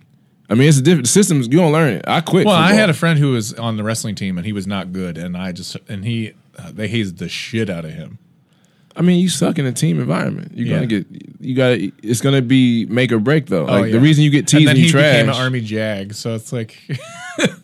[0.50, 1.48] I mean, it's a different systems.
[1.48, 2.04] You're gonna learn it.
[2.08, 2.46] I quit.
[2.46, 4.92] Well, I had a friend who was on the wrestling team and he was not
[4.92, 8.18] good, and I just and he uh, they hazed the shit out of him.
[8.96, 10.52] I mean, you suck in a team environment.
[10.56, 10.74] You're Yeah.
[10.76, 11.06] gonna get.
[11.40, 11.68] You got.
[11.76, 13.64] to It's gonna be make or break though.
[13.64, 13.92] Like Oh, yeah.
[13.92, 16.14] the reason you get And teased then and you he trash became an army jag,
[16.14, 16.76] so it's like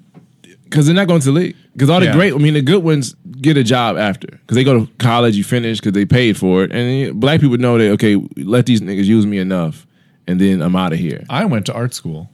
[0.75, 1.57] because they're not going to the league.
[1.73, 2.15] Because all the Yeah.
[2.15, 5.37] great, I mean, the good ones get a job after because they go to college,
[5.37, 8.81] you finish because they paid for it, and black people know that okay, let these
[8.81, 9.87] niggas use me enough,
[10.27, 11.23] and then I'm out of here.
[11.31, 12.29] I went to art school.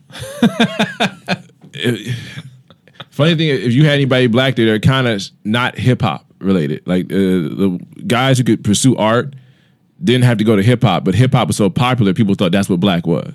[3.10, 6.82] Funny thing, if you had anybody black there, they're kind of not hip hop related.
[6.86, 9.34] Like uh, the guys who could pursue art
[10.02, 12.52] didn't have to go to hip hop, but hip hop was so popular, people thought
[12.52, 13.34] that's what black was.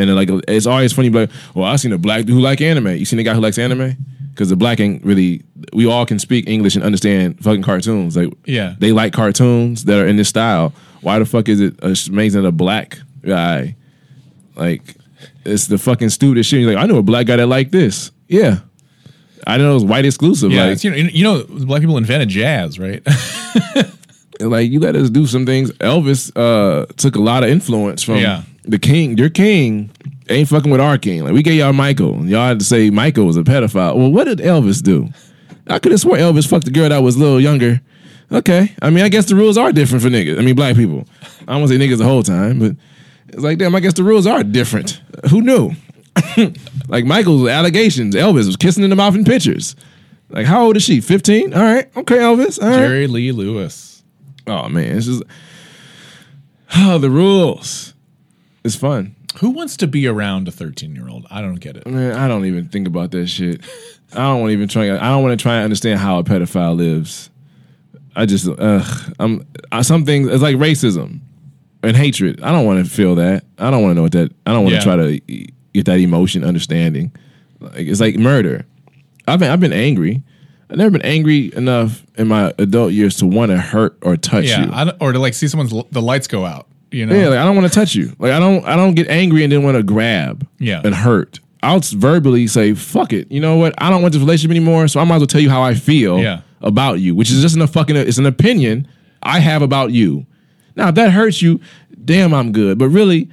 [0.00, 2.60] And then like it's always funny, like, well, I seen a black dude who like
[2.62, 2.96] anime.
[2.96, 3.96] You seen a guy who likes anime?
[4.30, 5.42] Because the black ain't really.
[5.74, 8.16] We all can speak English and understand fucking cartoons.
[8.16, 8.74] Like, Yeah.
[8.78, 10.72] they like cartoons that are in this style.
[11.02, 13.76] Why the fuck is it amazing that a black guy
[14.56, 14.96] like
[15.44, 16.60] it's the fucking stupidest shit?
[16.60, 18.10] You're like, I know a black guy that like this.
[18.28, 18.60] Yeah,
[19.46, 20.52] I know it was white exclusive.
[20.52, 23.02] Yeah, like, it's, you know, you know, black people invented jazz, right?
[24.40, 25.70] like you let us do some things.
[25.72, 28.42] Elvis uh, took a lot of influence from Yeah.
[28.64, 29.16] The king.
[29.18, 29.90] Your king
[30.28, 31.24] ain't fucking with our king.
[31.24, 33.96] Like we gave y'all Michael, and y'all had to say Michael was a pedophile.
[33.96, 35.08] Well, what did Elvis do?
[35.66, 37.80] I could have swore Elvis fucked a girl that was a little younger.
[38.32, 40.38] Okay, I mean, I guess the rules are different for niggas.
[40.38, 41.04] I mean, black people.
[41.42, 42.76] I don't want to say niggas the whole time, but
[43.28, 45.00] it's like, damn, I guess the rules are different.
[45.30, 45.72] Who knew?
[46.88, 49.74] like Michael's allegations, Elvis was kissing in the mouth in pictures.
[50.28, 51.00] Like, how old is she?
[51.00, 51.52] Fifteen.
[51.54, 52.62] All right, okay, Elvis.
[52.62, 52.76] All right.
[52.76, 54.02] Jerry Lee Lewis.
[54.46, 55.22] Oh man, it's just
[56.76, 57.94] oh the rules.
[58.64, 59.16] It's fun.
[59.38, 61.26] Who wants to be around a 13 year old?
[61.30, 61.86] I don't get it.
[61.86, 63.60] Man, I don't even think about that shit.
[64.12, 64.90] I don't want to even try.
[64.90, 67.30] I don't want to try and understand how a pedophile lives.
[68.16, 70.28] I just, ugh, I'm I, some things.
[70.28, 71.20] It's like racism
[71.82, 72.42] and hatred.
[72.42, 73.44] I don't want to feel that.
[73.56, 74.32] I don't want to know what that.
[74.46, 75.20] I don't want to try to
[75.72, 77.12] get that emotion, understanding.
[77.60, 78.66] Like it's like murder.
[79.28, 80.22] I've been I've been angry.
[80.68, 84.46] I've never been angry enough in my adult years to want to hurt or touch
[84.46, 84.92] Yeah, you.
[85.00, 86.66] Or to like see someone's the lights go out.
[86.92, 88.14] You know, Yeah, like I don't want to touch you.
[88.18, 90.80] Like I don't I don't get angry and then want to grab Yeah.
[90.84, 91.40] and hurt.
[91.62, 93.30] I'll verbally say, fuck it.
[93.30, 93.74] You know what?
[93.78, 95.74] I don't want this relationship anymore, so I might as well tell you how I
[95.74, 96.40] feel Yeah.
[96.62, 98.88] about you, which is just a fucking it's an opinion
[99.22, 100.26] I have about you.
[100.76, 101.60] Now, if that hurts you,
[102.04, 102.78] damn, I'm good.
[102.78, 103.28] But really,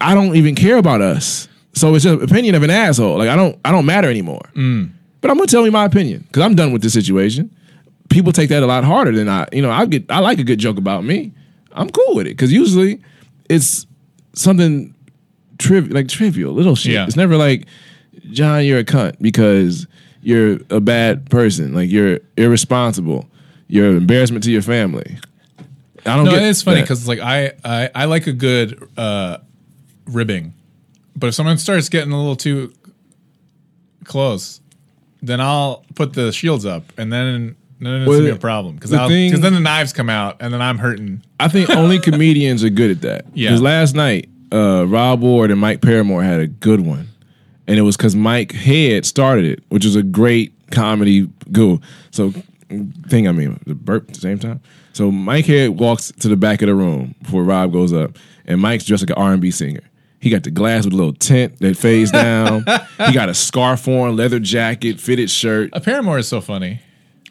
[0.00, 1.48] I don't even care about us.
[1.74, 3.18] So it's just an opinion of an asshole.
[3.18, 4.48] Like I don't I don't matter anymore.
[4.56, 4.90] Mm.
[5.20, 7.50] But I'm gonna tell you my opinion because I'm done with this situation.
[8.08, 9.46] People take that a lot harder than I.
[9.52, 11.32] You know, I get I like a good joke about me.
[11.76, 13.00] I'm cool with it because usually
[13.48, 13.86] it's
[14.32, 14.94] something
[15.58, 16.92] trivial, like trivial, little shit.
[16.92, 17.06] Yeah.
[17.06, 17.66] It's never like
[18.30, 19.86] John, you're a cunt because
[20.22, 21.74] you're a bad person.
[21.74, 23.28] Like you're irresponsible.
[23.68, 25.18] You're an embarrassment to your family.
[26.04, 29.38] I don't no, it's funny because like I, I I like a good uh,
[30.06, 30.54] ribbing,
[31.16, 32.72] but if someone starts getting a little too
[34.04, 34.60] close,
[35.20, 38.74] then I'll put the shields up, and then then it's Well, gonna be a problem
[38.76, 41.22] because the then the knives come out, and then I'm hurting.
[41.38, 43.26] I think only comedians are good at that.
[43.34, 43.50] Yeah.
[43.50, 47.08] Because last night, uh, Rob Ward and Mike Paramore had a good one,
[47.66, 51.80] and it was because Mike Head started it, which is a great comedy go.
[52.10, 52.32] So,
[53.08, 54.60] thing I mean, the burp at the same time.
[54.94, 58.16] So Mike Head walks to the back of the room before Rob goes up,
[58.46, 59.82] and Mike's dressed like an R and B singer.
[60.18, 62.64] He got the glass with a little tint that fades down.
[63.06, 65.68] he got a scarf on, leather jacket, fitted shirt.
[65.74, 66.80] A Paramore is so funny.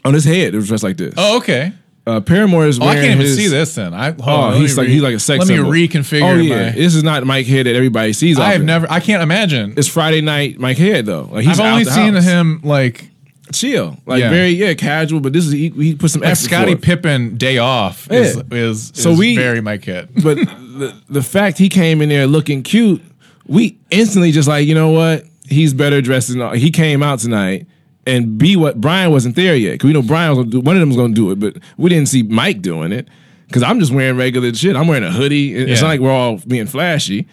[0.06, 1.14] On his head, it was dressed like this.
[1.18, 1.74] Oh, okay.
[2.08, 3.74] Uh, Paramore is Oh, I wearing can't even his- see this.
[3.76, 5.48] Then I hold Oh, on, let he's me like re- he's like a sex Let
[5.48, 5.72] symbol.
[5.72, 6.22] me reconfigure.
[6.22, 8.38] Oh yeah, my, this is not Mike Head that everybody sees.
[8.38, 8.66] I have often.
[8.68, 8.88] never.
[8.92, 9.74] I can't imagine.
[9.76, 11.28] It's Friday night Mike Head though.
[11.32, 12.24] Like he's I've only the seen house.
[12.24, 13.10] him like
[13.52, 14.30] chill, like Yeah.
[14.30, 15.20] very yeah casual.
[15.20, 16.84] But this is he, he put some like effort Scottie forth.
[16.84, 18.44] Pippen day off is Yeah.
[18.52, 20.10] is, So is we- very my kid.
[20.24, 23.02] but the the fact he came in there looking cute,
[23.48, 27.66] we instantly just like you know what he's better dressed than he came out tonight.
[28.08, 30.76] And B, what Brian wasn't there yet because we know Brian was gonna do, one
[30.76, 33.08] of them was going to do it, but we didn't see Mike doing it
[33.48, 34.76] because I'm just wearing regular shit.
[34.76, 35.56] I'm wearing a hoodie.
[35.56, 35.82] It's Yeah.
[35.82, 37.26] not like we're all being flashy.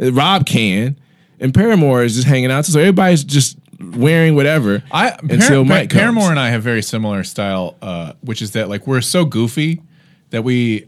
[0.00, 0.96] Uh, Rob can,
[1.40, 5.90] and Paramore is just hanging out, so everybody's just wearing whatever I until Par- Mike
[5.90, 6.00] comes.
[6.00, 9.82] Paramore and I have very similar style, uh, which is that like we're so goofy
[10.30, 10.86] that we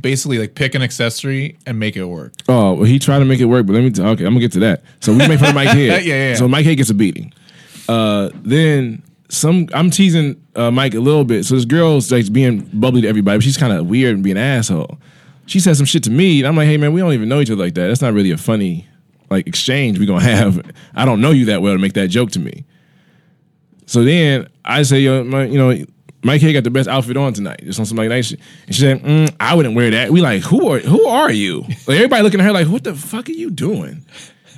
[0.00, 2.32] basically like pick an accessory and make it work.
[2.48, 3.90] Oh, well, he tried to make it work, but let me.
[3.90, 4.82] T- okay, I'm gonna get to that.
[5.00, 5.76] So we make fun of Mike Head.
[6.06, 6.34] Yeah, yeah, yeah.
[6.36, 7.32] So Mike Head gets a beating.
[7.88, 9.68] Uh, then some.
[9.72, 11.44] I'm teasing uh, Mike a little bit.
[11.44, 14.36] So this girl's like being bubbly to everybody, but she's kind of weird and being
[14.36, 14.98] an asshole.
[15.46, 17.40] She said some shit to me, and I'm like, "Hey man, we don't even know
[17.40, 17.88] each other like that.
[17.88, 18.86] That's not really a funny
[19.30, 20.60] like exchange we're gonna have.
[20.94, 22.64] I don't know you that well to make that joke to me."
[23.86, 25.84] So then I say, "Yo, my, you know,
[26.22, 27.60] Mike Head got the best outfit on tonight.
[27.64, 28.40] Just on some like nice shit.
[28.66, 30.10] And she said, mm, I wouldn't wear that.
[30.10, 31.62] We like, who are who are you?
[31.62, 34.04] Like everybody looking at her like, what the fuck are you doing?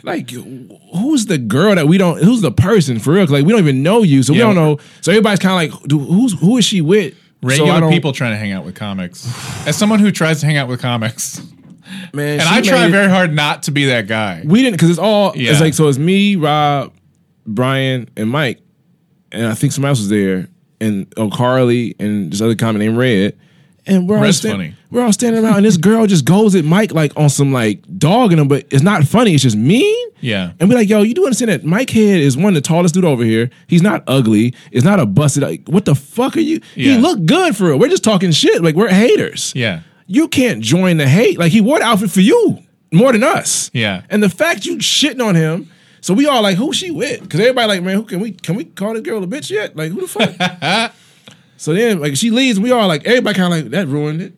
[0.03, 2.23] Like, who's the girl that we don't?
[2.23, 3.25] Who's the person for real?
[3.25, 4.79] 'Cause, Like, we don't even know you, so we don't know.
[5.01, 7.15] So everybody's kind of like, who's who is she with?
[7.43, 9.27] So Regular don't- people trying to hang out with comics.
[9.67, 11.41] As someone who tries to hang out with comics,
[12.15, 12.41] man.
[12.41, 14.43] and I try made very hard not to be that guy.
[14.45, 15.51] We didn't because it's all Yeah.
[15.53, 16.93] it's like so it's me, Rob,
[17.47, 18.61] Brian, and Mike,
[19.33, 20.49] and I think somebody else was there,
[20.81, 23.35] and oh Carly and this other comic named Red,
[23.87, 24.75] and we're all Red's stand- funny.
[24.91, 27.83] we're all standing around, and this girl just goes at Mike like on some like
[27.99, 29.35] dogging him, but it's not funny.
[29.35, 30.09] It's just mean.
[30.21, 30.53] Yeah.
[30.61, 32.95] And we're like, yo, you do understand that Mike Head is one of the tallest
[32.95, 33.49] dude over here.
[33.69, 34.55] He's not ugly.
[34.71, 35.43] It's not a busted.
[35.43, 36.61] Like, what the fuck are you?
[36.75, 36.93] Yeah.
[36.95, 37.79] He looked good for it.
[37.79, 38.63] We're just talking shit.
[38.63, 39.81] Like we're haters Yeah.
[40.07, 41.39] you can't join the hate.
[41.39, 42.59] Like he wore the outfit for you
[42.93, 43.71] more than us.
[43.73, 44.03] Yeah.
[44.11, 45.71] And the fact you shitting on him,
[46.03, 47.23] so we all like, who she with?
[47.23, 49.75] Because everybody like, man, who can we can we call this girl a bitch yet?
[49.77, 50.93] Like who the fuck?
[51.61, 54.33] so then like she leaves, we all like everybody kind of like that ruined it.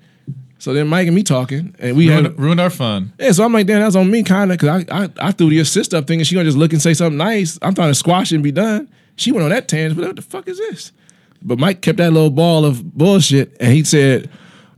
[0.58, 3.12] So then Mike and me talking, and we had Ruined, ruined our fun.
[3.18, 3.32] yeah.
[3.32, 5.58] So I'm like, damn, that's on me kind of because I, I I threw the
[5.60, 7.58] assist up thing, and she gonna just look and say something nice.
[7.62, 8.88] I'm trying to squash it and be done.
[9.16, 10.92] She went on that tangent, but what the fuck is this?
[11.42, 14.30] But Mike kept that little ball of bullshit, and he said,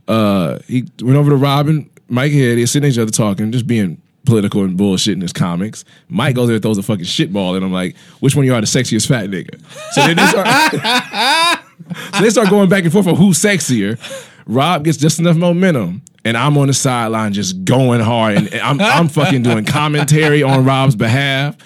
[0.07, 4.01] uh, he went over to Robin, Mike here, they're sitting each other talking, just being
[4.25, 5.85] political and bullshit in his comics.
[6.09, 8.47] Mike goes there and throws a fucking shit ball, and I'm like, which one of
[8.47, 9.61] you are the sexiest fat nigga?
[9.91, 11.59] So then they start,
[12.13, 13.99] so they start going back and forth on who's sexier.
[14.47, 18.79] Rob gets just enough momentum, and I'm on the sideline just going hard, and, I'm
[18.79, 21.57] I'm fucking doing commentary on Rob's behalf.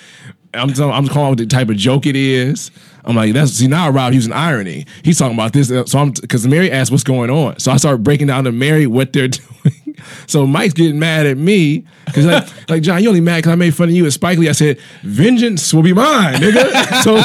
[0.53, 2.71] I'm telling, I'm calling the type of joke it is.
[3.05, 4.85] I'm like, that's see now Rob using irony.
[5.03, 7.77] He's talking about this, uh, so I'm because Mary asked what's going on, so I
[7.77, 9.27] start breaking down to Mary what they're
[9.63, 9.88] doing.
[10.27, 13.55] So Mike's getting mad at me because like, like John, you only mad because I
[13.55, 14.49] made fun of you at Spike Lee.
[14.49, 17.03] I said, vengeance will be mine, nigga.
[17.03, 17.19] so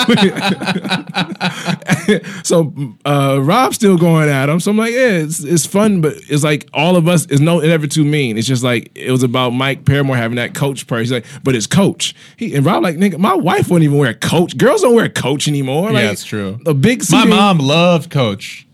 [2.43, 2.73] so
[3.05, 4.61] uh, Rob's still going at him.
[4.61, 7.61] So I'm like, yeah, it's, it's fun, but it's like all of us is no
[7.61, 8.39] never too mean.
[8.39, 11.03] It's just like it was about Mike Paramore having that coach person.
[11.05, 12.15] He's like, but it's coach.
[12.37, 14.57] He and Rob like, nigga, my wife wouldn't even wear a coach.
[14.57, 15.93] Girls don't wear a coach anymore.
[15.93, 16.59] Like, yeah, it's true.
[16.67, 18.67] A big My mom loved Coach.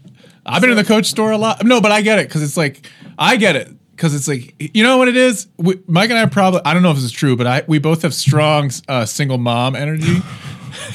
[0.44, 1.64] I've been in the Coach store a lot.
[1.64, 2.86] No, but I get it because it's like
[3.18, 3.68] I get it
[4.00, 5.46] because it's like you know what it is.
[5.58, 7.78] We, Mike and I probably I don't know if this is true, but I we
[7.78, 10.22] both have strong uh, single mom energy.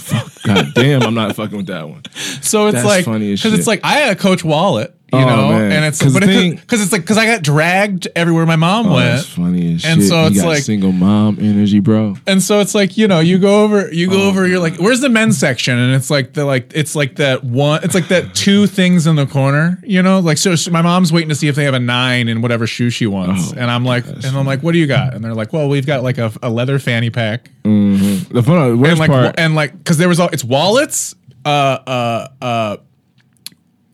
[0.43, 2.01] God damn, I'm not fucking with that one.
[2.41, 5.49] So it's That's like because it's like I had a Coach wallet, you Oh, know,
[5.49, 5.71] man.
[5.71, 8.55] and it's 'Cause but the thing- because it's like because I got dragged everywhere my
[8.55, 9.15] mom Oh, went.
[9.15, 10.09] that's funny as And shit.
[10.09, 12.17] so it's like- single mom energy, bro.
[12.27, 14.77] And so it's like you know you go over you go Oh, over you're like
[14.77, 18.07] where's the men's section and it's like the like it's like that one it's like
[18.09, 21.47] that two things in the corner you know like so my mom's waiting to see
[21.47, 24.25] if they have a nine in whatever shoe she wants Oh, and I'm like and
[24.25, 26.49] I'm like what do you got and they're like well we've got like a, a
[26.49, 30.19] leather fanny pack The fun, the worst and like part, and like because there was
[30.19, 32.77] all it's wallets uh uh uh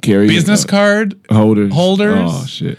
[0.02, 1.74] carry business uh, card holders.
[1.74, 2.20] holders.
[2.32, 2.78] Oh shit,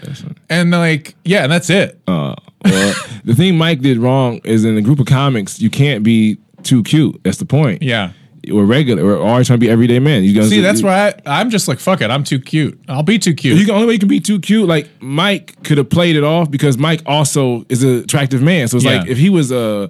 [0.49, 2.95] and like yeah and that's it Uh, well,
[3.25, 6.83] the thing Mike did wrong is in a group of comics, you can't be too
[6.83, 7.19] cute.
[7.23, 7.81] That's the point.
[7.81, 8.11] yeah.
[8.49, 9.05] We're regular.
[9.05, 10.25] We're always trying to be everyday men.
[10.25, 12.09] You guys See, that's why I, I'm just like, fuck it.
[12.11, 12.77] I'm too cute.
[12.89, 13.57] I'll be too cute.
[13.57, 14.67] You can only way you can be too cute.
[14.67, 18.67] Like Mike could have played it off because Mike also is an attractive man.
[18.67, 18.97] So it's Yeah.
[18.99, 19.89] like if he was a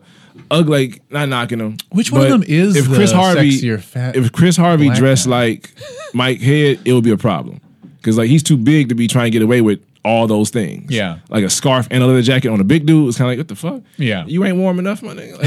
[0.54, 1.78] ugly, like not knocking him.
[1.92, 3.52] Which one of them is if Chris Harvey?
[3.52, 5.32] sexier fat if Chris Harvey dressed guy?
[5.32, 5.72] like
[6.14, 7.60] Mike Head, it would be a problem
[7.98, 10.92] because like he's too big to be trying to get away with all those things.
[10.92, 11.20] Yeah.
[11.30, 13.08] like a scarf and a leather jacket on a big dude.
[13.10, 13.82] It's kind of like what the fuck.
[13.98, 14.26] Yeah.
[14.26, 15.38] you ain't warm enough, my nigga.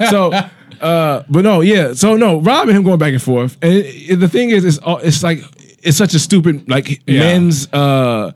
[0.00, 0.32] Like, so.
[0.80, 1.92] Uh, but no, yeah.
[1.94, 4.64] So no, Rob and him going back and forth, and it, it- the thing is,
[4.64, 5.38] it's all, it's like
[5.82, 7.20] it's such a stupid like Yeah.
[7.20, 8.32] men's uh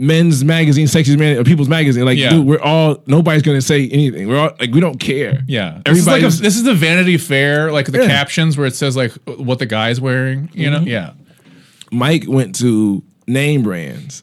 [0.00, 2.04] men's magazine, sexiest man, or people's magazine.
[2.04, 2.30] Like, Yeah.
[2.30, 4.26] dude, we're all nobody's gonna say anything.
[4.28, 5.42] We're all like, we don't care.
[5.46, 6.38] Yeah, this is like everybody.
[6.38, 8.04] a, this is the Vanity Fair, like the Yeah.
[8.04, 8.10] Mm-hmm.
[8.10, 10.48] captions where it says like what the guy's wearing.
[10.54, 11.12] You know, yeah,
[11.92, 14.22] Mike went to name brands.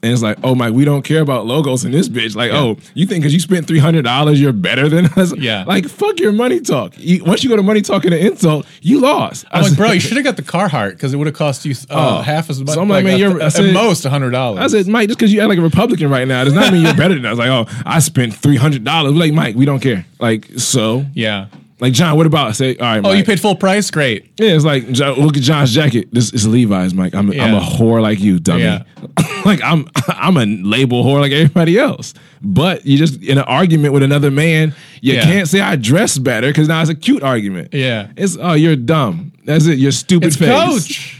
[0.00, 2.36] And it's like, oh Mike, we don't care about logos in this bitch.
[2.36, 5.36] Like, oh, you think because you spent three hundred dollars, you're better than us?
[5.36, 5.64] Yeah.
[5.66, 6.92] Like, fuck your money talk.
[6.96, 9.44] You, once you go to money talk and an insult, you lost.
[9.50, 11.64] I I'm like, bro, you should have got the Carhartt because it would have cost
[11.64, 12.22] you uh, Oh.
[12.22, 12.74] half as much.
[12.74, 14.60] So I'm like, man, you're- at, said- most a hundred dollars.
[14.60, 16.82] I said, Mike, just because you act like a Republican right now does not mean
[16.82, 17.36] you're better than us.
[17.36, 19.14] Like, oh, I spent three hundred dollars.
[19.14, 20.04] Like, Mike, we don't care.
[20.20, 21.46] Like, so, yeah.
[21.80, 22.48] Like, John, what about?
[22.48, 23.90] I say, all right, Oh, you paid full price?
[23.90, 24.32] Great.
[24.38, 26.08] Yeah, it's like John, look at John's jacket.
[26.12, 27.14] This is Levi's, Mike.
[27.14, 28.62] I'm, I'm a whore like you, dummy.
[28.64, 28.82] Yeah.
[29.44, 32.14] like I'm I'm a label whore like everybody else.
[32.42, 35.22] But you just in an argument with another man, you Yeah.
[35.22, 37.72] can't say I dress better because now it's a cute argument.
[37.74, 38.08] Yeah.
[38.16, 39.32] It's oh you're dumb.
[39.44, 39.78] That's it.
[39.78, 40.48] You're stupid It's face.
[40.50, 41.14] Coach.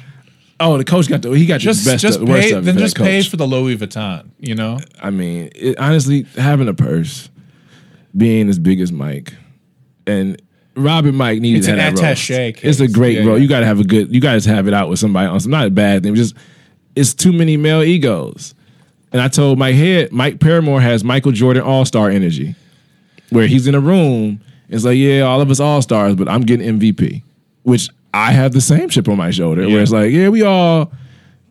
[0.60, 3.22] Oh, the coach got the he got Just best just of, pay then just pay
[3.22, 4.28] for the Louis Vuitton.
[4.40, 4.78] You know.
[5.00, 7.30] I mean, it, honestly, having a purse,
[8.16, 9.34] being as big as Mike,
[10.06, 10.40] and
[10.78, 13.34] Rob and Mike needed It's to an have that attaché It's a great Yeah, bro.
[13.36, 13.42] yeah.
[13.42, 14.14] You got to have a good.
[14.14, 15.42] You got to have it out with somebody else.
[15.44, 16.14] It's not a bad thing.
[16.14, 16.34] Just
[16.96, 18.54] it's too many male egos.
[19.12, 22.54] And I told Mike Head, Mike Paramore has Michael Jordan All Star energy,
[23.30, 24.40] where he's in a room.
[24.68, 27.22] It's like, yeah, all of us all stars, but I'm getting MVP,
[27.62, 29.62] which I have the same chip on my shoulder.
[29.62, 29.72] Yeah.
[29.74, 30.92] Where it's like, yeah, we all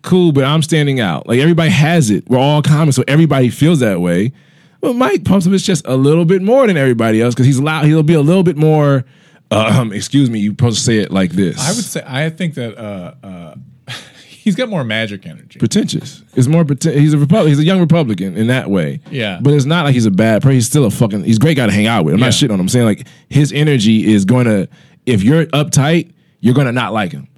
[0.03, 1.27] cool, but I'm standing out.
[1.27, 2.29] Like everybody has it.
[2.29, 4.33] We're all common, so everybody feels that way.
[4.81, 7.59] But Mike pumps up his chest a little bit more than everybody else because he's
[7.59, 7.85] loud.
[7.85, 9.05] He'll be a little bit more.
[9.49, 11.57] Um, excuse me, you supposed to say it like this.
[11.59, 13.55] I would say I think that uh, uh,
[14.27, 15.57] he's got more magic energy.
[15.57, 16.21] pretentious.
[16.35, 17.49] It's more preten- he's a Republican.
[17.49, 18.99] He's a young Republican in that way.
[19.09, 19.39] Yeah.
[19.41, 20.55] but it's not like he's a bad person.
[20.55, 21.23] He's still a fucking.
[21.23, 22.13] He's a great guy to hang out with.
[22.13, 22.31] I'm not Yeah.
[22.47, 22.61] shitting on him.
[22.61, 24.67] I'm saying like his energy is going to.
[25.05, 26.11] If you're uptight,
[26.41, 27.29] you're going to not like him.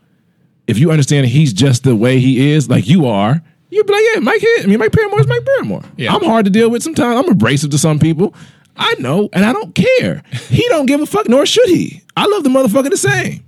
[0.66, 4.04] If you understand he's just the way he is, like you are, you'd be like,
[4.14, 4.42] yeah, Mike.
[4.42, 5.84] Head- I mean, Mike Paramore is Mike Paramore.
[5.98, 6.14] Yeah.
[6.14, 7.18] I'm hard to deal with sometimes.
[7.26, 8.34] I'm abrasive to some people.
[8.76, 10.24] I know, and I don't care.
[10.50, 12.02] He don't give a fuck, nor should he.
[12.16, 13.44] I love the motherfucker the same.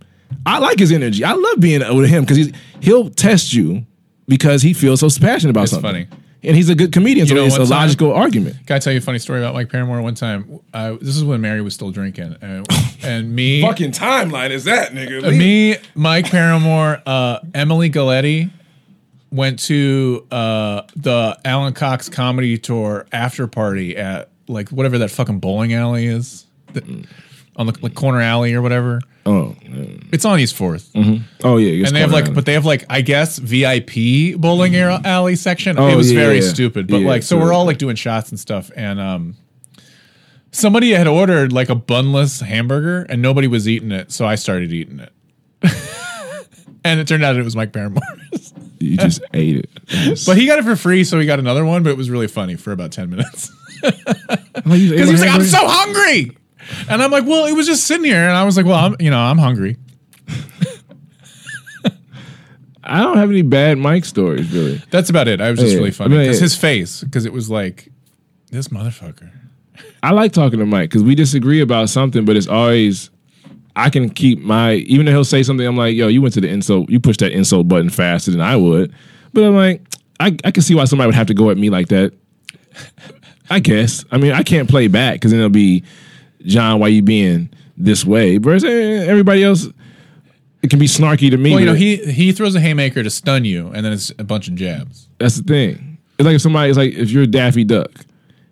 [0.45, 1.23] I like his energy.
[1.23, 2.51] I love being with him because he's
[2.81, 3.85] he'll test you
[4.27, 5.89] because he feels so passionate about It's something.
[5.89, 6.07] funny.
[6.43, 8.55] and he's a good comedian, so know, it's a time- logical argument.
[8.65, 10.01] Can I tell you a funny story about Mike Paramore?
[10.01, 12.65] One time, uh, this is when Mary was still drinking, and,
[13.03, 15.23] and me, fucking timeline is that, nigga?
[15.27, 18.49] Uh, me, Mike Paramore, uh, Emily Galetti
[19.31, 25.39] went to uh, the Alan Cox comedy tour after party at like whatever that fucking
[25.39, 27.05] bowling alley is the-
[27.55, 29.01] on the like, corner alley or whatever.
[29.25, 29.55] Oh,
[30.11, 33.01] It's on East 4th oh yeah, and they have like, but they have like, I
[33.01, 35.77] guess VIP bowling ar- alley section.
[35.77, 36.49] Oh, it was yeah, very yeah.
[36.49, 39.35] stupid, but Yeah, like, so we're all like doing shots and stuff, and um,
[40.51, 44.71] somebody had ordered like a bunless hamburger, and nobody was eating it, so I started
[44.73, 45.13] eating it,
[46.83, 48.01] and it turned out it was Mike Paramore,
[48.81, 50.23] you just ate it.
[50.25, 52.27] but he got it for free, so he got another one, but it was really
[52.27, 53.51] funny for about ten minutes
[53.81, 56.37] because he was like, "I'm so hungry,"
[56.89, 58.95] and I'm like, "Well, it was just sitting here," and I was like, "Well, I'm,
[58.99, 59.77] you know, I'm hungry."
[62.83, 64.81] I don't have any bad Mike stories really.
[64.89, 65.39] That's about it.
[65.39, 66.43] I was just Yeah, really funny I mean, because yeah.
[66.45, 67.89] his face, because it was like
[68.49, 69.29] this motherfucker.
[70.03, 73.11] I like talking to Mike because we disagree about something, but it's always
[73.75, 76.41] I can keep my even though he'll say something, I'm like, yo, you went to
[76.41, 78.93] the insult, you pushed that insult button faster than I would.
[79.33, 79.81] But I'm like,
[80.19, 82.13] I, I can see why somebody would have to go at me like that.
[83.49, 84.05] I guess.
[84.11, 85.83] I mean, I can't play back because then it'll be
[86.45, 88.37] John, why you being this way?
[88.37, 88.63] Versus
[89.07, 89.67] everybody else,
[90.61, 91.51] it can be snarky to me.
[91.51, 94.23] Well, you know, he he throws a haymaker to stun you, and then it's a
[94.23, 95.07] bunch of jabs.
[95.17, 95.97] that's the thing.
[96.17, 97.91] It's like if somebody, it's like if you're Daffy Duck,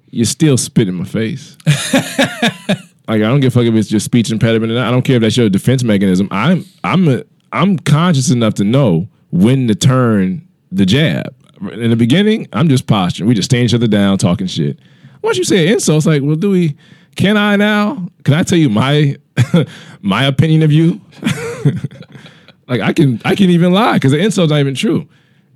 [0.09, 1.55] you're still spit in my face.
[3.09, 4.77] like I don't give a fuck if it's just speech impediment.
[4.77, 6.27] I don't care if that's your defense mechanism.
[6.31, 11.35] I'm I'm a, I'm conscious enough to know when to turn the jab.
[11.73, 13.27] In the beginning, I'm just posturing.
[13.27, 14.79] We just stand each other down, talking shit.
[15.21, 16.77] Once you say an insult, it's like, well, do we?
[17.17, 18.07] Can I now?
[18.23, 19.17] Can I tell you my
[20.01, 21.01] my opinion of you?
[22.67, 25.07] like I can I can even lie because the insult's not even true.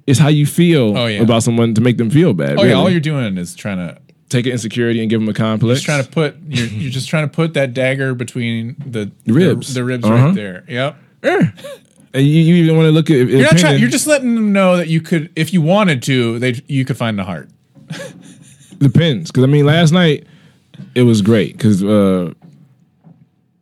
[0.05, 1.21] It's how you feel Oh, yeah.
[1.21, 2.59] about someone to make them feel bad.
[2.59, 3.97] Oh yeah, all you're doing is trying to
[4.33, 5.79] take an insecurity and give them a complex.
[5.81, 9.69] just trying to put you're you're just trying to put that dagger between the Ribs.
[9.73, 10.25] the, the ribs Uh-huh.
[10.27, 10.63] right there.
[10.67, 10.97] Yep.
[12.15, 13.15] And you, you even want to look at.
[13.27, 13.79] You're not trying.
[13.79, 16.95] You're just letting them know that you could, if you wanted to, they you could
[16.97, 17.49] find the heart.
[18.77, 20.25] depends because I mean, last night
[20.95, 22.33] it was great because uh,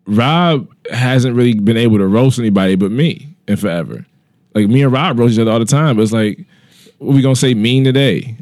[0.06, 4.06] Rob hasn't really been able to roast anybody but me in forever.
[4.54, 6.44] Like me and Rob roast each other all the time, but it's like,
[6.98, 8.36] what we gonna say mean today?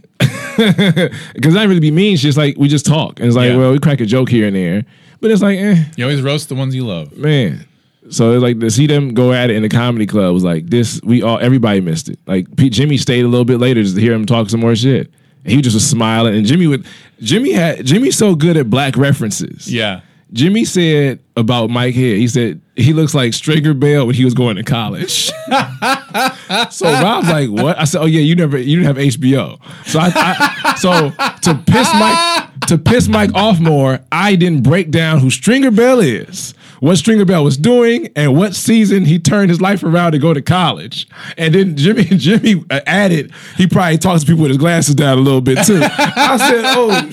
[1.33, 2.13] Because not really be mean.
[2.13, 3.57] It's just like we just talk, and it's like, Yeah.
[3.57, 4.85] well, we crack a joke here and there,
[5.21, 7.17] but it's like, eh, You always roast the ones you love.
[7.17, 7.65] man.
[8.11, 10.67] So it's like to see them go at it in the comedy club was like
[10.67, 10.99] this.
[11.03, 12.17] We all everybody missed it.
[12.25, 14.75] Like Pete, Jimmy stayed a little bit later just to hear him talk some more
[14.75, 15.11] shit.
[15.43, 16.85] And he just was smiling, and Jimmy would.
[17.21, 19.71] Jimmy had Jimmy's so good at black references.
[19.71, 20.01] Yeah.
[20.31, 22.17] Jimmy said about Mike Head.
[22.17, 25.25] He said he looks like Stringer Bell when he was going to college.
[26.69, 29.99] so Rob's like, "What?" I said, "Oh yeah, you never, you didn't have HBO." So
[29.99, 35.19] I, I so to piss Mike to piss Mike off more, I didn't break down
[35.19, 39.59] who Stringer Bell is, what Stringer Bell was doing, and what season he turned his
[39.59, 41.07] life around to go to college.
[41.37, 45.21] And then Jimmy Jimmy added, he probably talks to people with his glasses down a
[45.21, 45.79] little bit too.
[45.81, 47.09] I said, "Oh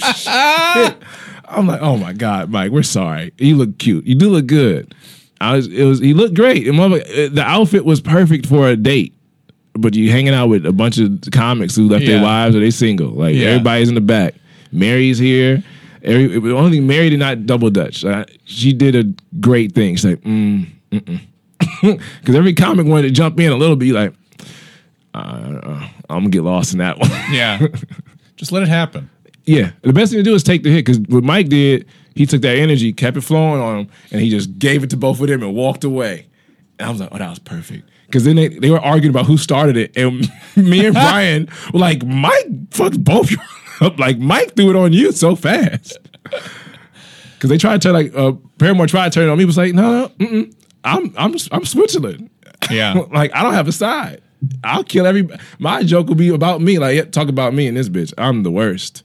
[0.93, 0.97] shit."
[1.49, 3.33] I'm like, oh my god, Mike, we're sorry.
[3.39, 4.07] You look cute.
[4.07, 4.95] You do look good.
[5.41, 6.67] I was, it was, he looked great.
[6.67, 9.13] And mother, the outfit was perfect for a date.
[9.75, 12.71] But you hanging out with a bunch of comics who left their wives or they
[12.71, 13.11] single.
[13.11, 13.49] Like Yeah.
[13.49, 14.35] everybody's in the back.
[14.73, 15.63] Mary's here.
[16.03, 18.05] Every, the only thing Mary did not double dutch.
[18.05, 19.05] Uh, she did a
[19.41, 19.97] great thing.
[19.97, 23.93] She's like, mm, because every comic wanted to jump in a little bit.
[23.93, 24.15] Like,
[25.15, 27.11] uh, uh, I'm gonna get lost in that one.
[27.31, 27.67] Yeah.
[28.37, 29.11] just let it happen.
[29.47, 32.27] Yeah, the best thing to do is take the hit because what Mike did, He
[32.27, 35.21] took that energy, kept it flowing on him, and he just gave it to both
[35.21, 36.27] of them and walked away.
[36.79, 37.89] And I was like, oh, that was perfect.
[38.07, 41.79] Because then they, they were arguing about who started it, and me and Brian were
[41.79, 43.33] like, Mike fucked both
[43.81, 43.99] up.
[43.99, 45.99] Like Mike threw it on you so fast.
[47.37, 49.45] Because they tried to like uh, Paramore tried to turn it on me.
[49.45, 50.55] Was like, no, no, mm-mm.
[50.85, 52.31] I'm I'm I'm Switzerland.
[52.71, 52.95] Yeah.
[53.13, 54.23] like I don't have a side.
[54.65, 55.29] I'll kill every.
[55.59, 56.79] My joke will be about me.
[56.79, 58.15] Like yeah, talk about me and this bitch.
[58.17, 59.03] I'm the worst.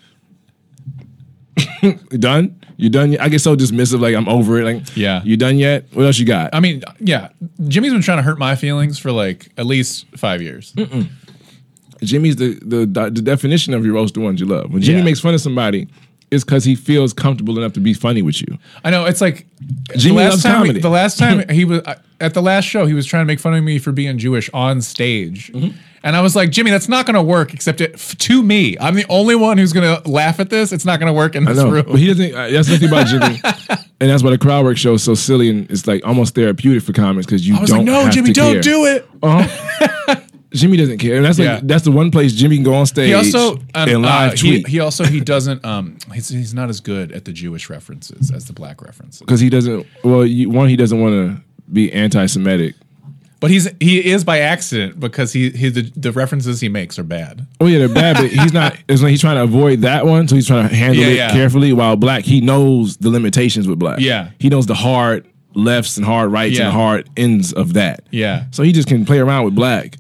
[2.10, 2.60] done?
[2.78, 3.12] You done?
[3.12, 3.22] Yet?
[3.22, 4.00] I get so dismissive.
[4.00, 4.64] Like I'm over it.
[4.66, 5.22] Like Yeah.
[5.24, 5.86] You done yet?
[5.94, 6.54] What else you got?
[6.54, 7.30] I mean, yeah,
[7.68, 10.74] Jimmy's been trying to hurt my feelings for like at least five years.
[12.02, 14.72] Jimmy's the, the the definition of your roast the ones you love.
[14.74, 15.04] When Jimmy Yeah.
[15.06, 15.88] makes fun of somebody,
[16.32, 18.58] it's because he feels comfortable enough to be funny with you.
[18.84, 19.46] I know it's like
[19.98, 20.54] Jimmy the last loves time.
[20.62, 20.80] comedy.
[20.80, 21.82] the last time he was
[22.20, 24.50] at the last show, he was trying to make fun of me for being Jewish
[24.54, 25.78] on stage, Mm-hmm.
[26.04, 27.54] And I was like, Jimmy, that's not going to work.
[27.54, 30.72] Except it, f- to me, I'm the only one who's going to laugh at this.
[30.72, 31.86] It's not going to work in this I know, room.
[31.88, 32.34] but he doesn't.
[32.34, 33.40] Uh, that's the thing about Jimmy,
[34.00, 36.84] and that's why the crowd work show is so silly and it's like almost therapeutic
[36.84, 37.80] for comics because you I was don't.
[37.80, 38.62] like, no, Jimmy, don't care.
[38.62, 39.08] do it.
[39.22, 40.16] Uh-huh.
[40.54, 41.60] Jimmy doesn't care, and that's like Yeah.
[41.64, 44.36] that's the one place Jimmy can go on stage He also um, and live uh,
[44.36, 47.70] he, tweet he also he doesn't um he's, he's not as good at the Jewish
[47.70, 49.22] references as the black references.
[49.22, 49.88] because he doesn't.
[50.04, 51.42] Well, you, one, he doesn't want to
[51.72, 52.76] be anti-Semitic.
[53.42, 57.04] But he's he is by accident because he, he the, the references he makes are
[57.04, 57.46] bad.
[57.60, 58.78] Oh yeah, they're bad, but he's not.
[58.88, 61.16] It's like he's trying to avoid that one, so he's trying to handle Yeah, it
[61.16, 61.32] yeah.
[61.32, 61.74] carefully.
[61.74, 64.00] While black, he knows the limitations with black.
[64.00, 64.30] Yeah.
[64.40, 66.66] he knows the hard lefts and hard rights Yeah.
[66.66, 68.06] and hard ends of that.
[68.12, 68.46] Yeah.
[68.52, 69.98] so he just can play around with black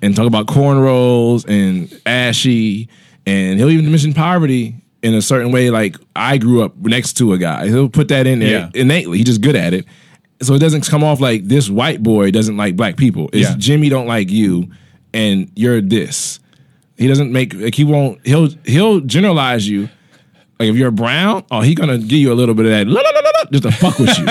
[0.00, 2.88] and talk about cornrows and ashy,
[3.26, 5.70] and he'll even mention poverty in a certain way.
[5.70, 7.66] Like I grew up next to a guy.
[7.66, 8.70] He'll put that in there Yeah.
[8.80, 9.18] innately.
[9.18, 9.84] He's just good at it.
[10.42, 13.30] So it doesn't come off like this white boy doesn't like black people.
[13.32, 13.56] It's Yeah.
[13.56, 14.68] Jimmy don't like you,
[15.12, 16.40] and you're this.
[16.96, 18.24] He doesn't make like he won't.
[18.26, 19.88] He'll he'll generalize you.
[20.58, 23.00] Like if you're brown, oh, he gonna give you a little bit of that la,
[23.00, 24.26] la, la, just to fuck with you,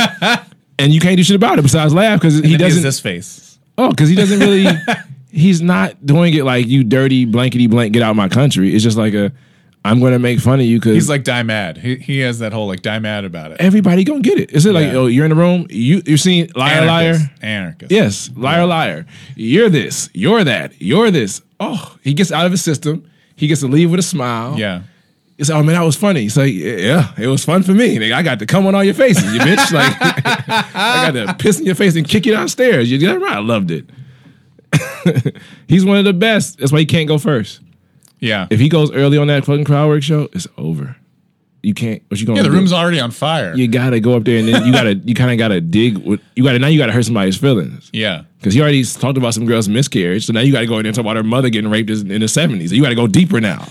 [0.80, 2.84] and you can't do shit about it besides laugh because he then he has doesn't.
[2.84, 3.60] this face.
[3.78, 4.68] Oh, because he doesn't really.
[5.32, 8.74] he's not doing it like you dirty blankety blank get out of my country.
[8.74, 9.32] It's just like a.
[9.86, 11.78] I'm gonna make fun of you because He's like die mad.
[11.78, 13.58] He, he has that whole like die mad about it.
[13.60, 14.52] everybody gonna get it.
[14.52, 17.44] Is it like oh you're in the room you you're seeing liar liar Anarchist.
[17.44, 17.92] Anarchist.
[17.92, 19.06] Yes, liar, liar.
[19.36, 20.10] You're this.
[20.14, 20.82] You're that.
[20.82, 21.42] You're this.
[21.60, 23.10] Oh, he gets out of his system.
[23.36, 24.58] He gets to leave with a smile.
[24.58, 24.84] Yeah.
[25.38, 26.22] It's like, oh man, that was funny.
[26.22, 27.98] He's like, yeah, it was fun for me.
[27.98, 29.72] Nigga, I got to come on all your faces, you bitch.
[29.74, 29.96] Like,
[30.76, 32.92] I got to piss in your face and kick you downstairs.
[32.92, 33.38] You did right.
[33.38, 33.90] I loved it.
[35.68, 36.60] He's one of the best.
[36.60, 37.62] That's why he can't go first.
[38.24, 38.48] Yeah.
[38.50, 40.96] If he goes early on that fucking crowd work show, it's over.
[41.62, 42.02] You can't.
[42.10, 42.56] What you gonna yeah, the do?
[42.56, 43.56] room's already on fire.
[43.56, 44.96] You gotta go up there and then you gotta.
[44.96, 45.98] You kind of gotta dig.
[45.98, 46.68] With, you gotta now.
[46.68, 47.90] You gotta hurt somebody's feelings.
[47.94, 48.24] yeah.
[48.38, 50.26] Because he already talked about some girl's miscarriage.
[50.26, 51.90] So now you got to go in there and talk about her mother getting raped
[51.90, 52.72] in the 70s.
[52.72, 53.66] You got to go deeper now.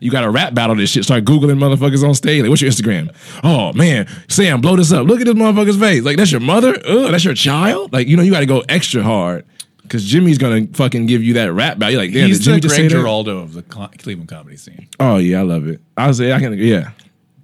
[0.00, 1.04] You got to rap battle this shit.
[1.04, 2.42] Start Googling motherfuckers on stage.
[2.42, 3.14] Like, what's your Instagram?
[3.44, 4.08] Oh, man.
[4.28, 5.06] Sam, blow this up.
[5.06, 6.02] Look at this motherfucker's face.
[6.02, 6.70] Like, that's your mother?
[6.84, 7.92] Ugh, that's your child?
[7.92, 9.46] Like, you know, you got to go extra hard.
[9.88, 11.92] Because Jimmy's to fucking give you that rap battle.
[11.94, 12.96] You're like, damn, He's did Jimmy the just say Greg that?
[12.98, 14.88] Giraldo of the Cl- Cleveland comedy scene.
[15.00, 15.80] Oh, yeah, I love it.
[15.96, 16.90] I say, I can, yeah.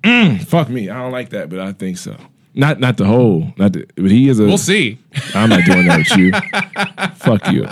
[0.03, 0.91] Mm, fuck me.
[0.91, 2.17] I don't like that, but I think so.
[2.55, 4.45] Not not the whole, not the, but he is a.
[4.45, 4.99] We'll see.
[5.35, 6.33] I'm not doing that with you.
[7.15, 7.67] Fuck you.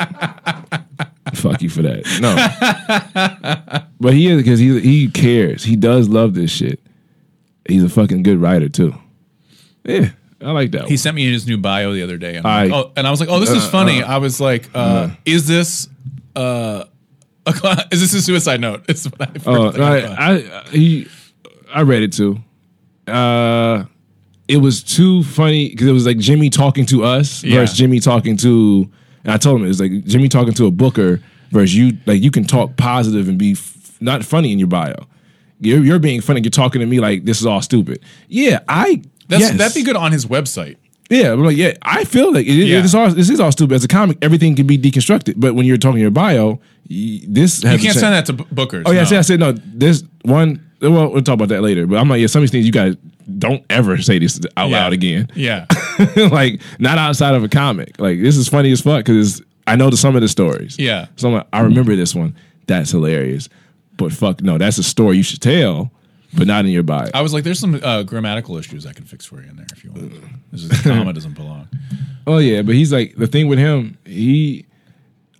[1.35, 2.07] Fuck you for that.
[2.21, 3.85] No.
[4.01, 5.65] But he is because he he cares.
[5.65, 6.81] He does love this shit.
[7.69, 8.95] He's a fucking good writer too.
[9.85, 10.13] Yeah,
[10.43, 10.89] I like that.
[10.89, 12.37] He sent me his new bio the other day.
[12.37, 14.03] And, I- oh, and I was like, oh, this is funny.
[14.03, 15.89] I was like, uh, is this
[16.35, 16.85] uh,
[17.47, 18.85] a, is this a suicide note?
[18.89, 20.31] It's what I, Oh, I.
[20.31, 21.09] I, he
[21.73, 22.39] I read it too.
[23.07, 23.85] Uh,
[24.49, 27.61] it was too funny because it was like Jimmy talking to us Yeah.
[27.61, 28.91] versus Jimmy talking to.
[29.25, 31.21] And I told him it was like Jimmy talking to a booker
[31.51, 31.99] versus you.
[32.07, 34.95] Like you can talk positive and be f- not funny in your bio.
[35.61, 36.41] You're you're being funny.
[36.41, 38.01] You're talking to me like this is all stupid.
[38.29, 39.03] Yeah, I.
[39.31, 39.57] That's, yes.
[39.59, 40.77] That'd be good on his website.
[41.09, 42.85] Yeah, like, yeah, I feel like it, it- Yeah.
[42.85, 43.75] it's all, this is all stupid.
[43.75, 45.35] As a comic, everything can be deconstructed.
[45.39, 48.45] But when you're talking your bio, y- this has You can't send that to b-
[48.55, 48.85] bookers.
[48.87, 49.09] Oh yeah, I no.
[49.09, 49.53] said I said no.
[49.53, 50.65] This one.
[50.81, 51.87] Well, we'll talk about that later.
[51.87, 52.97] But I'm like, yeah, some of these things you guys
[53.39, 54.77] don't ever say this out Yeah.
[54.83, 55.29] loud again.
[55.35, 55.67] Yeah.
[56.31, 57.99] like not outside of a comic.
[58.01, 60.79] Like this is funny as fuck because I know the, some of the stories.
[60.79, 61.07] Yeah.
[61.17, 62.35] So I'm like, I remember this one.
[62.67, 63.49] That's hilarious.
[63.97, 65.91] But fuck no, that's a story you should tell,
[66.35, 67.09] but not in your bio.
[67.13, 69.67] I was like, there's some uh, grammatical issues I can fix for you in there
[69.73, 70.13] if you want.
[70.53, 71.69] This is, the comma doesn't belong.
[72.27, 73.97] Oh yeah, but he's like the thing with him.
[74.05, 74.67] He,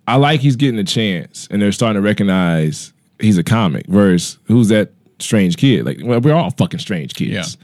[0.07, 3.85] I like he's getting a chance, and they're starting to recognize he's a comic.
[3.85, 5.85] Versus who's that strange kid?
[5.85, 7.55] Like, well, we're all fucking strange kids.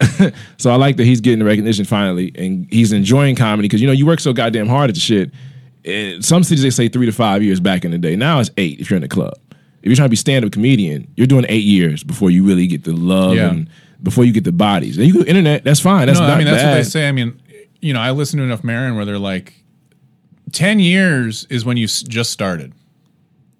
[0.00, 0.30] Yeah.
[0.56, 3.86] so I like that he's getting the recognition finally, and he's enjoying comedy because you
[3.86, 5.30] know you work so goddamn hard at the shit.
[5.84, 8.16] In some cities they say three to five years back in the day.
[8.16, 9.34] Now it's eight if you're in the club.
[9.86, 12.66] If you're trying to be stand up comedian, you're doing eight years before you really
[12.66, 13.50] get the love Yeah.
[13.50, 13.68] and
[14.02, 14.98] before you get the bodies.
[14.98, 16.08] And you go internet, that's fine.
[16.08, 16.70] That's no, I mean that's bad.
[16.70, 17.08] what they say.
[17.08, 17.40] I mean,
[17.80, 19.54] you know, I listen to enough Maron where they're like,
[20.50, 22.72] ten years is when you s- just started.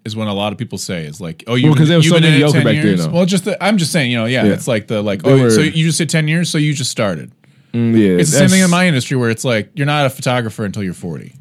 [0.05, 2.09] Is when a lot of people say is like, oh, you Well, 'cause there was
[2.09, 3.07] so been in it mediocre 10 back then, years?
[3.07, 3.13] though.
[3.13, 4.53] Well, just the, I'm just saying, you know, yeah, Yeah.
[4.53, 6.75] it's like the like, They oh, were- so you just said ten years, so you
[6.75, 7.31] just started.
[7.73, 10.11] Mm, yeah, It's the same thing in my industry where it's like you're not a
[10.11, 11.33] photographer until you're 40.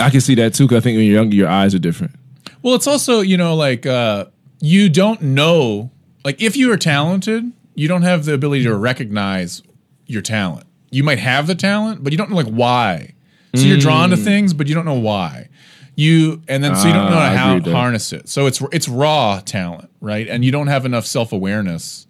[0.00, 2.14] I can see that too because I think when you're younger, your eyes are different.
[2.62, 4.26] Well, it's also, you know, like uh
[4.60, 5.90] you don't know
[6.24, 9.62] like if you are talented, you don't have the ability to recognize
[10.06, 10.66] your talent.
[10.90, 13.12] You might have the talent, but you don't know like why.
[13.54, 15.48] So you're drawn to things, but you don't know why.
[15.96, 17.32] You and then so you don't know Mm.
[17.32, 18.28] Ah, how to harness it.
[18.28, 20.26] So it's it's raw talent, right?
[20.26, 22.06] And you don't have enough self-awareness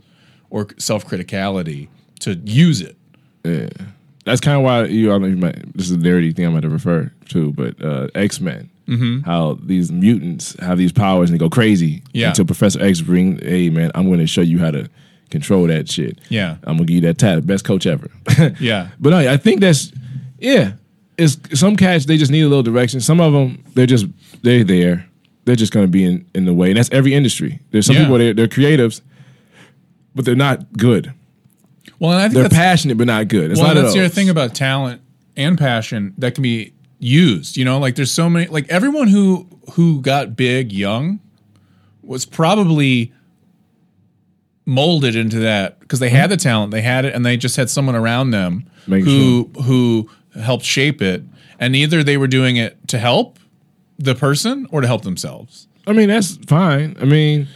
[0.49, 1.89] or self-criticality
[2.21, 2.97] to use it.
[4.25, 5.11] That's kind of why you.
[5.11, 5.77] I don't know if you might.
[5.77, 8.71] This is a nerdy thing I might have referred to, but uh, X Men.
[8.87, 9.21] Mm-hmm.
[9.21, 12.03] How these mutants have these powers and they go crazy.
[12.13, 12.29] Yeah.
[12.29, 14.89] Until Professor X bring, hey man, I'm going to show you how to
[15.31, 16.21] control that shit.
[16.29, 16.57] Yeah.
[16.65, 18.09] I'm gonna give you that tat, best coach ever.
[18.61, 18.89] Yeah.
[19.01, 19.93] But no, I think that's
[20.39, 20.73] yeah.
[21.17, 23.01] It's some cats they just need a little direction.
[23.01, 24.07] Some of them they're just
[24.43, 25.07] they're there.
[25.45, 27.61] They're just gonna be in, in the way, and that's every industry.
[27.71, 28.03] There's some Yeah.
[28.03, 29.01] people they're, they're creatives,
[30.15, 31.13] but they're not good.
[31.99, 33.51] Well, and I think They're passionate but not good.
[33.51, 35.01] It's well, not that's the other thing about talent
[35.37, 36.73] and passion that can be
[37.05, 37.57] used.
[37.57, 38.47] You know, like there's so many.
[38.47, 41.21] Like everyone who who got big young
[42.03, 43.13] was probably
[44.67, 47.69] molded into that because they had the talent, they had it, and they just had
[47.71, 51.23] someone around them Making who who helped shape it.
[51.61, 53.39] And either they were doing it to help
[53.99, 55.69] the person or to help themselves.
[55.87, 56.97] I mean, that's fine.
[57.01, 57.47] I mean,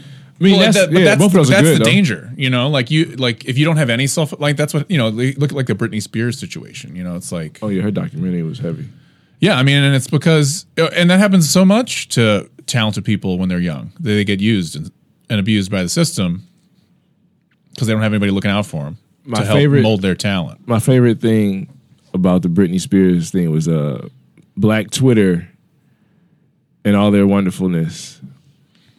[0.40, 1.80] I mean, Well, that's, that- but yeah, that's, both of those that's good.
[1.80, 1.90] the though.
[1.90, 2.68] danger, you know.
[2.68, 5.09] Like you, like if you don't have any self, like that's what you know.
[5.09, 6.94] Look at like the Britney Spears situation.
[6.94, 8.86] You know, it's like Oh yeah, her documentary was heavy.
[9.41, 13.39] Yeah, I mean, and it's because, uh, and that happens so much to talented people
[13.39, 13.93] when they're young.
[14.01, 14.91] They, they get used and,
[15.30, 16.47] and abused by the system
[17.70, 20.16] because they don't have anybody looking out for them My to help favorite- mold their
[20.16, 20.66] talent.
[20.66, 21.68] My favorite thing
[22.14, 24.09] about the Britney Spears thing was uh,
[24.57, 25.49] Black Twitter
[26.84, 28.20] and all their wonderfulness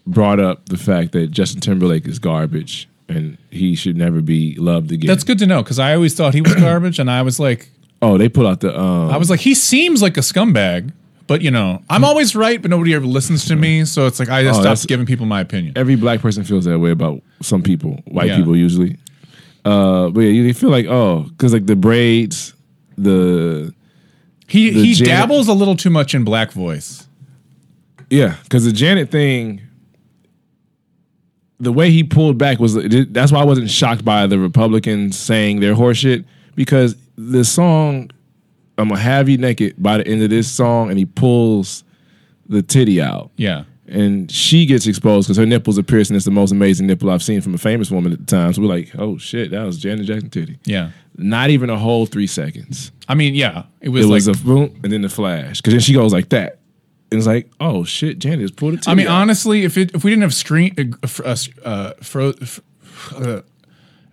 [0.08, 4.92] brought up the fact that Justin Timberlake is garbage and he should never be loved
[4.92, 5.08] again.
[5.08, 7.72] That's good to know because I always thought he was garbage, and I was like,
[8.02, 10.92] oh, they put out the um, I was like, he seems like a scumbag,
[11.28, 14.30] but you know, I'm always right, but nobody ever listens to me, so it's like
[14.30, 15.74] I just Oh, that's- stopped giving people my opinion.
[15.76, 18.38] every black person feels that way about some people, white Yeah.
[18.38, 18.98] people usually.
[19.66, 22.54] Uh, but yeah, you feel like oh, because like the braids,
[22.98, 23.74] the
[24.48, 27.06] He the he Janet- dabbles a little too much in black voice.
[28.10, 29.62] Yeah, because the Janet thing,
[31.60, 32.74] the way he pulled back was
[33.12, 36.24] that's why I wasn't shocked by the Republicans saying their horseshit
[36.56, 38.10] because the song
[38.78, 41.84] "I'm gonna have you naked" by the end of this song, and he pulls
[42.48, 46.16] the titty out, Yeah, and she gets exposed because her nipples are piercing.
[46.16, 48.54] It's the most amazing nipple I've seen from a famous woman at the time.
[48.54, 50.60] So we're like, oh shit, that was Janet Jackson titty.
[50.66, 50.92] yeah.
[51.22, 52.94] Not even a whole three seconds.
[53.10, 55.58] I mean, yeah, it was It like was a boom and then the flash.
[55.60, 56.60] Because then she goes like that.
[57.12, 58.78] And it's like, oh shit, Janet just pulled it.
[58.78, 59.22] titty I mean, out.
[59.22, 62.34] honestly, if it if we didn't have screen, uh, uh, uh, fro-
[63.16, 63.42] uh,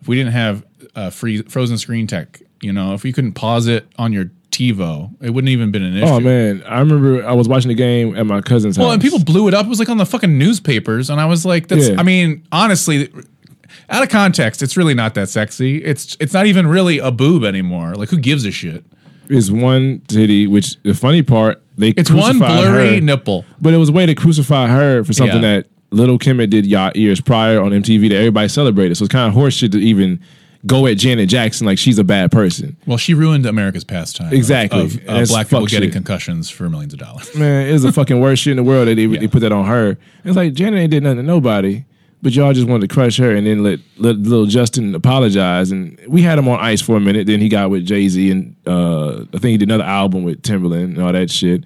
[0.01, 0.65] if we didn't have
[0.97, 5.11] uh, free frozen screen tech, you know, if you couldn't pause it on your TiVo,
[5.23, 6.13] it wouldn't even been an oh, issue.
[6.15, 8.91] Oh man, I remember I was watching the game at my cousin's Well, house.
[8.91, 9.67] Well, and people blew it up.
[9.67, 11.97] It was like on the fucking newspapers, and I was like, "That's." Yeah.
[11.99, 13.13] I mean, honestly,
[13.91, 15.85] out of context, it's really not that sexy.
[15.85, 17.95] It's it's not even really a boob anymore.
[17.95, 18.85] Like, who gives a shit?
[19.29, 20.47] is one titty.
[20.47, 23.45] Which the funny part, they It's one blurry her, nipple.
[23.61, 25.57] but it was a way to crucify her for something Yeah.
[25.57, 28.97] that Lil' Kim had did ya- years prior on MTV that everybody celebrated.
[28.97, 30.21] So it's kind of horseshit to even
[30.67, 32.77] go at Janet Jackson like she's a bad person.
[32.87, 34.29] Well, she ruined America's pastime.
[34.29, 34.81] of- Exactly.
[34.83, 37.35] Of, uh, that's black people fuck getting concussions for millions of dollars.
[37.37, 39.53] Man, it was the fucking worst shit in the world that they, they put that
[39.53, 39.97] on her.
[40.25, 41.85] It's like Janet ain't did nothing to nobody,
[42.23, 45.71] but y'all just wanted to crush her and then let, let little Justin apologize.
[45.71, 47.27] And we had him on ice for a minute.
[47.27, 50.43] Then he got with Jay Z and uh, I think he did another album with
[50.43, 51.65] Timberland and all that shit.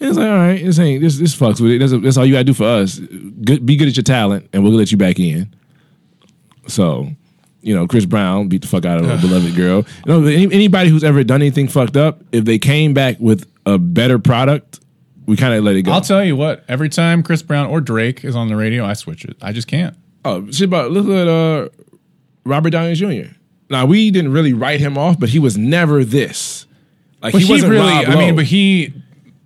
[0.00, 1.78] And it's like, all right, this ain't this this fucks with it.
[1.80, 2.98] That's, that's all you gotta do for us.
[3.00, 5.52] Good, be good at your talent, and we'll let you back in.
[6.68, 7.08] So,
[7.62, 9.84] you know, Chris Brown beat the fuck out of a beloved girl.
[10.06, 13.50] You know, any, anybody who's ever done anything fucked up, if they came back with
[13.66, 14.80] a better product,
[15.26, 15.92] we kind of let it go.
[15.92, 16.64] I'll tell you what.
[16.68, 19.36] Every time Chris Brown or Drake is on the radio, I switch it.
[19.42, 19.96] I just can't.
[20.24, 21.68] oh, shit about look at uh,
[22.44, 23.32] Robert Downey Jr.
[23.70, 26.66] Now we didn't really write him off, but he was never this.
[27.20, 27.92] Like But he, he, wasn't really.
[27.92, 28.94] I mean, but he.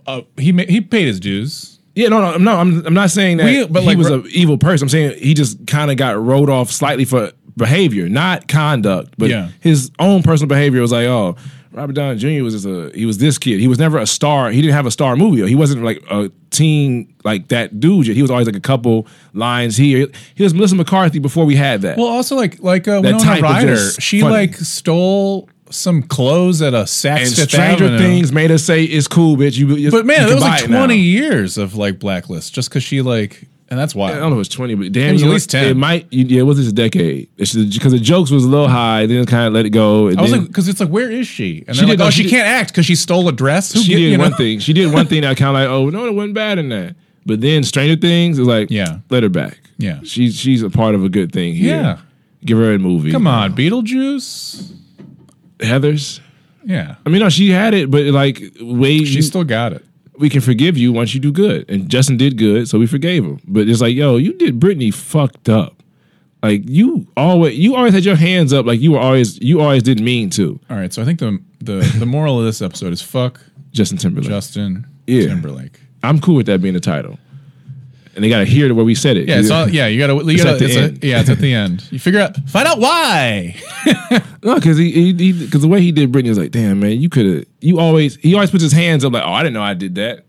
[0.06, 1.78] Uh, he ma- he paid his dues.
[1.94, 2.56] Yeah, no, no, no.
[2.56, 4.86] I'm, I'm not saying that We- but he like, was an evil person.
[4.86, 9.30] I'm saying he just kind of got wrote off slightly for behavior, not conduct, but
[9.30, 9.48] Yeah.
[9.60, 11.36] his own personal behavior was like, oh,
[11.72, 12.44] Robert Downey Jr.
[12.44, 13.58] was just a he was this kid.
[13.58, 14.50] He was never a star.
[14.50, 15.46] He didn't have a star movie.
[15.48, 18.06] He wasn't like a teen like that dude.
[18.06, 18.14] Yet.
[18.14, 20.06] He was always like a couple lines here.
[20.34, 21.96] He was Melissa McCarthy before we had that.
[21.96, 24.34] Well, also like like uh, That Winona Ryder, she funny.
[24.34, 27.98] like stole some clothes at a Saks and Fifth Stranger Avenue.
[27.98, 29.56] Things made us say it's cool, bitch.
[29.56, 32.82] You, you But man, you it was like twenty years of like blacklist just because
[32.82, 35.12] she like, and that's why I don't know if it was twenty, but damn, It
[35.14, 35.64] was you at know least 10.
[35.64, 37.52] It might, yeah, it was this decade because
[37.92, 39.06] the jokes was a little high.
[39.06, 40.08] Then kind of let it go.
[40.08, 41.64] And I was then like, because it's like, where is she?
[41.66, 43.72] And She they're like, oh, she she, did- can't act because she stole a dress.
[43.72, 44.24] Who she get- did you know?
[44.24, 44.58] one thing.
[44.58, 46.94] She did one thing that kind of like, oh no, it wasn't bad in that.
[47.24, 48.98] But then Stranger Things is like, Yeah.
[49.08, 49.58] let her back.
[49.78, 50.00] Yeah.
[50.04, 51.76] she's she's a part of a good thing here.
[51.76, 51.98] Yeah.
[52.44, 53.10] give her a movie.
[53.10, 54.74] Come on, Beetlejuice.
[55.58, 56.20] Heathers.
[56.64, 59.84] Yeah, I mean, no, she had it, but like, wait, she still got it.
[60.18, 61.68] We can forgive you once you do good.
[61.70, 63.40] And Justin did good, so we forgave him.
[63.46, 65.82] But it's like, yo, you did Britney fucked up.
[66.42, 68.66] Like you always, you always had your hands up.
[68.66, 70.58] Like you were always, you always didn't mean to.
[70.68, 73.40] All right, so I think the the the moral of this episode is fuck
[73.70, 74.28] Justin Timberlake.
[74.28, 75.28] Justin Yeah.
[75.28, 75.78] Timberlake.
[76.02, 77.18] I'm cool with that being the title.
[78.14, 79.26] And they got to hear it where we said it.
[79.26, 79.86] Yeah, it's all, yeah.
[79.86, 81.02] You gotta, you gotta at the it's a- end.
[81.04, 81.90] yeah, it's at the end.
[81.90, 83.56] You figure out, find out why.
[84.44, 87.26] No, because he because the way he did Britney was like, damn man, you could
[87.26, 87.44] have.
[87.60, 89.94] You always he always puts his hands up like, oh, I didn't know I did
[89.94, 90.24] that.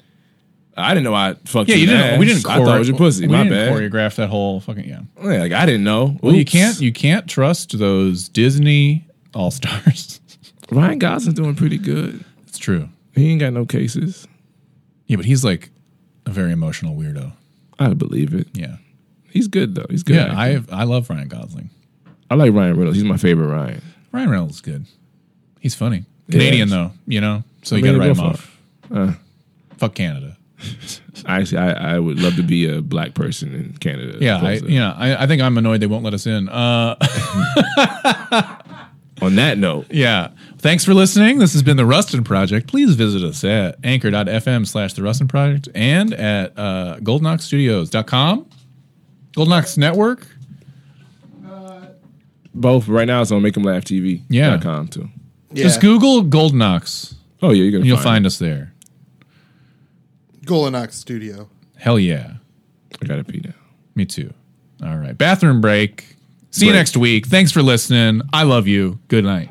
[0.77, 1.67] I didn't know I fucked.
[1.69, 2.19] Yeah, you didn't.
[2.19, 2.45] We didn't.
[2.47, 3.25] I thought it was your pussy.
[3.25, 3.71] We My didn't bad.
[3.73, 5.01] choreograph that whole fucking yeah.
[5.17, 6.15] Oh, yeah, like I didn't know.
[6.21, 6.79] Well, you can't.
[6.79, 10.21] You can't trust those Disney all stars.
[10.71, 12.23] Ryan Gosling's doing pretty good.
[12.47, 12.87] it's true.
[13.15, 14.27] He ain't got no cases.
[15.07, 15.71] Yeah, but he's like
[16.27, 17.31] a very emotional weirdo.
[17.79, 18.47] I believe it.
[18.53, 18.77] Yeah.
[19.29, 19.85] He's good though.
[19.89, 20.15] He's good.
[20.15, 20.33] Yeah.
[20.37, 21.69] I I love Ryan Gosling.
[22.29, 22.97] I like Ryan Reynolds.
[22.97, 23.81] He's my favorite Ryan.
[24.11, 24.85] Ryan Reynolds is good.
[25.59, 26.05] He's funny.
[26.29, 27.43] Canadian though, you know.
[27.63, 28.59] So I you got to write him off.
[28.91, 29.13] Uh,
[29.77, 30.37] Fuck Canada.
[31.25, 34.17] actually, I, I would love to be a black person in Canada.
[34.19, 36.49] Yeah, I, Opposed you know, I, I think I'm annoyed they won't let us in.
[36.49, 36.95] Uh,
[39.21, 40.31] On that note, yeah.
[40.63, 41.39] Thanks for listening.
[41.39, 42.67] This has been the Rustin Project.
[42.67, 48.49] Please visit us at anchor.fm slash the Rustin Project and at uh, goldenknoxstudios.com.
[49.35, 50.25] Golden Network.
[52.55, 54.21] both right now it's on Make 'em Laugh TV.
[54.29, 54.57] Yeah.
[54.57, 55.09] com too.
[55.51, 55.63] Yeah.
[55.63, 56.79] Just Google Golden Oh
[57.41, 58.05] yeah, you're gonna and You'll find.
[58.05, 58.73] find us there.
[60.45, 61.49] Golden Studio.
[61.75, 62.35] Hell yeah.
[63.01, 63.51] I gotta pee now.
[63.95, 64.33] Me too.
[64.81, 65.17] All right.
[65.17, 66.15] Bathroom break.
[66.51, 67.25] See you next week.
[67.25, 68.21] Thanks for listening.
[68.31, 68.99] I love you.
[69.09, 69.49] Good night.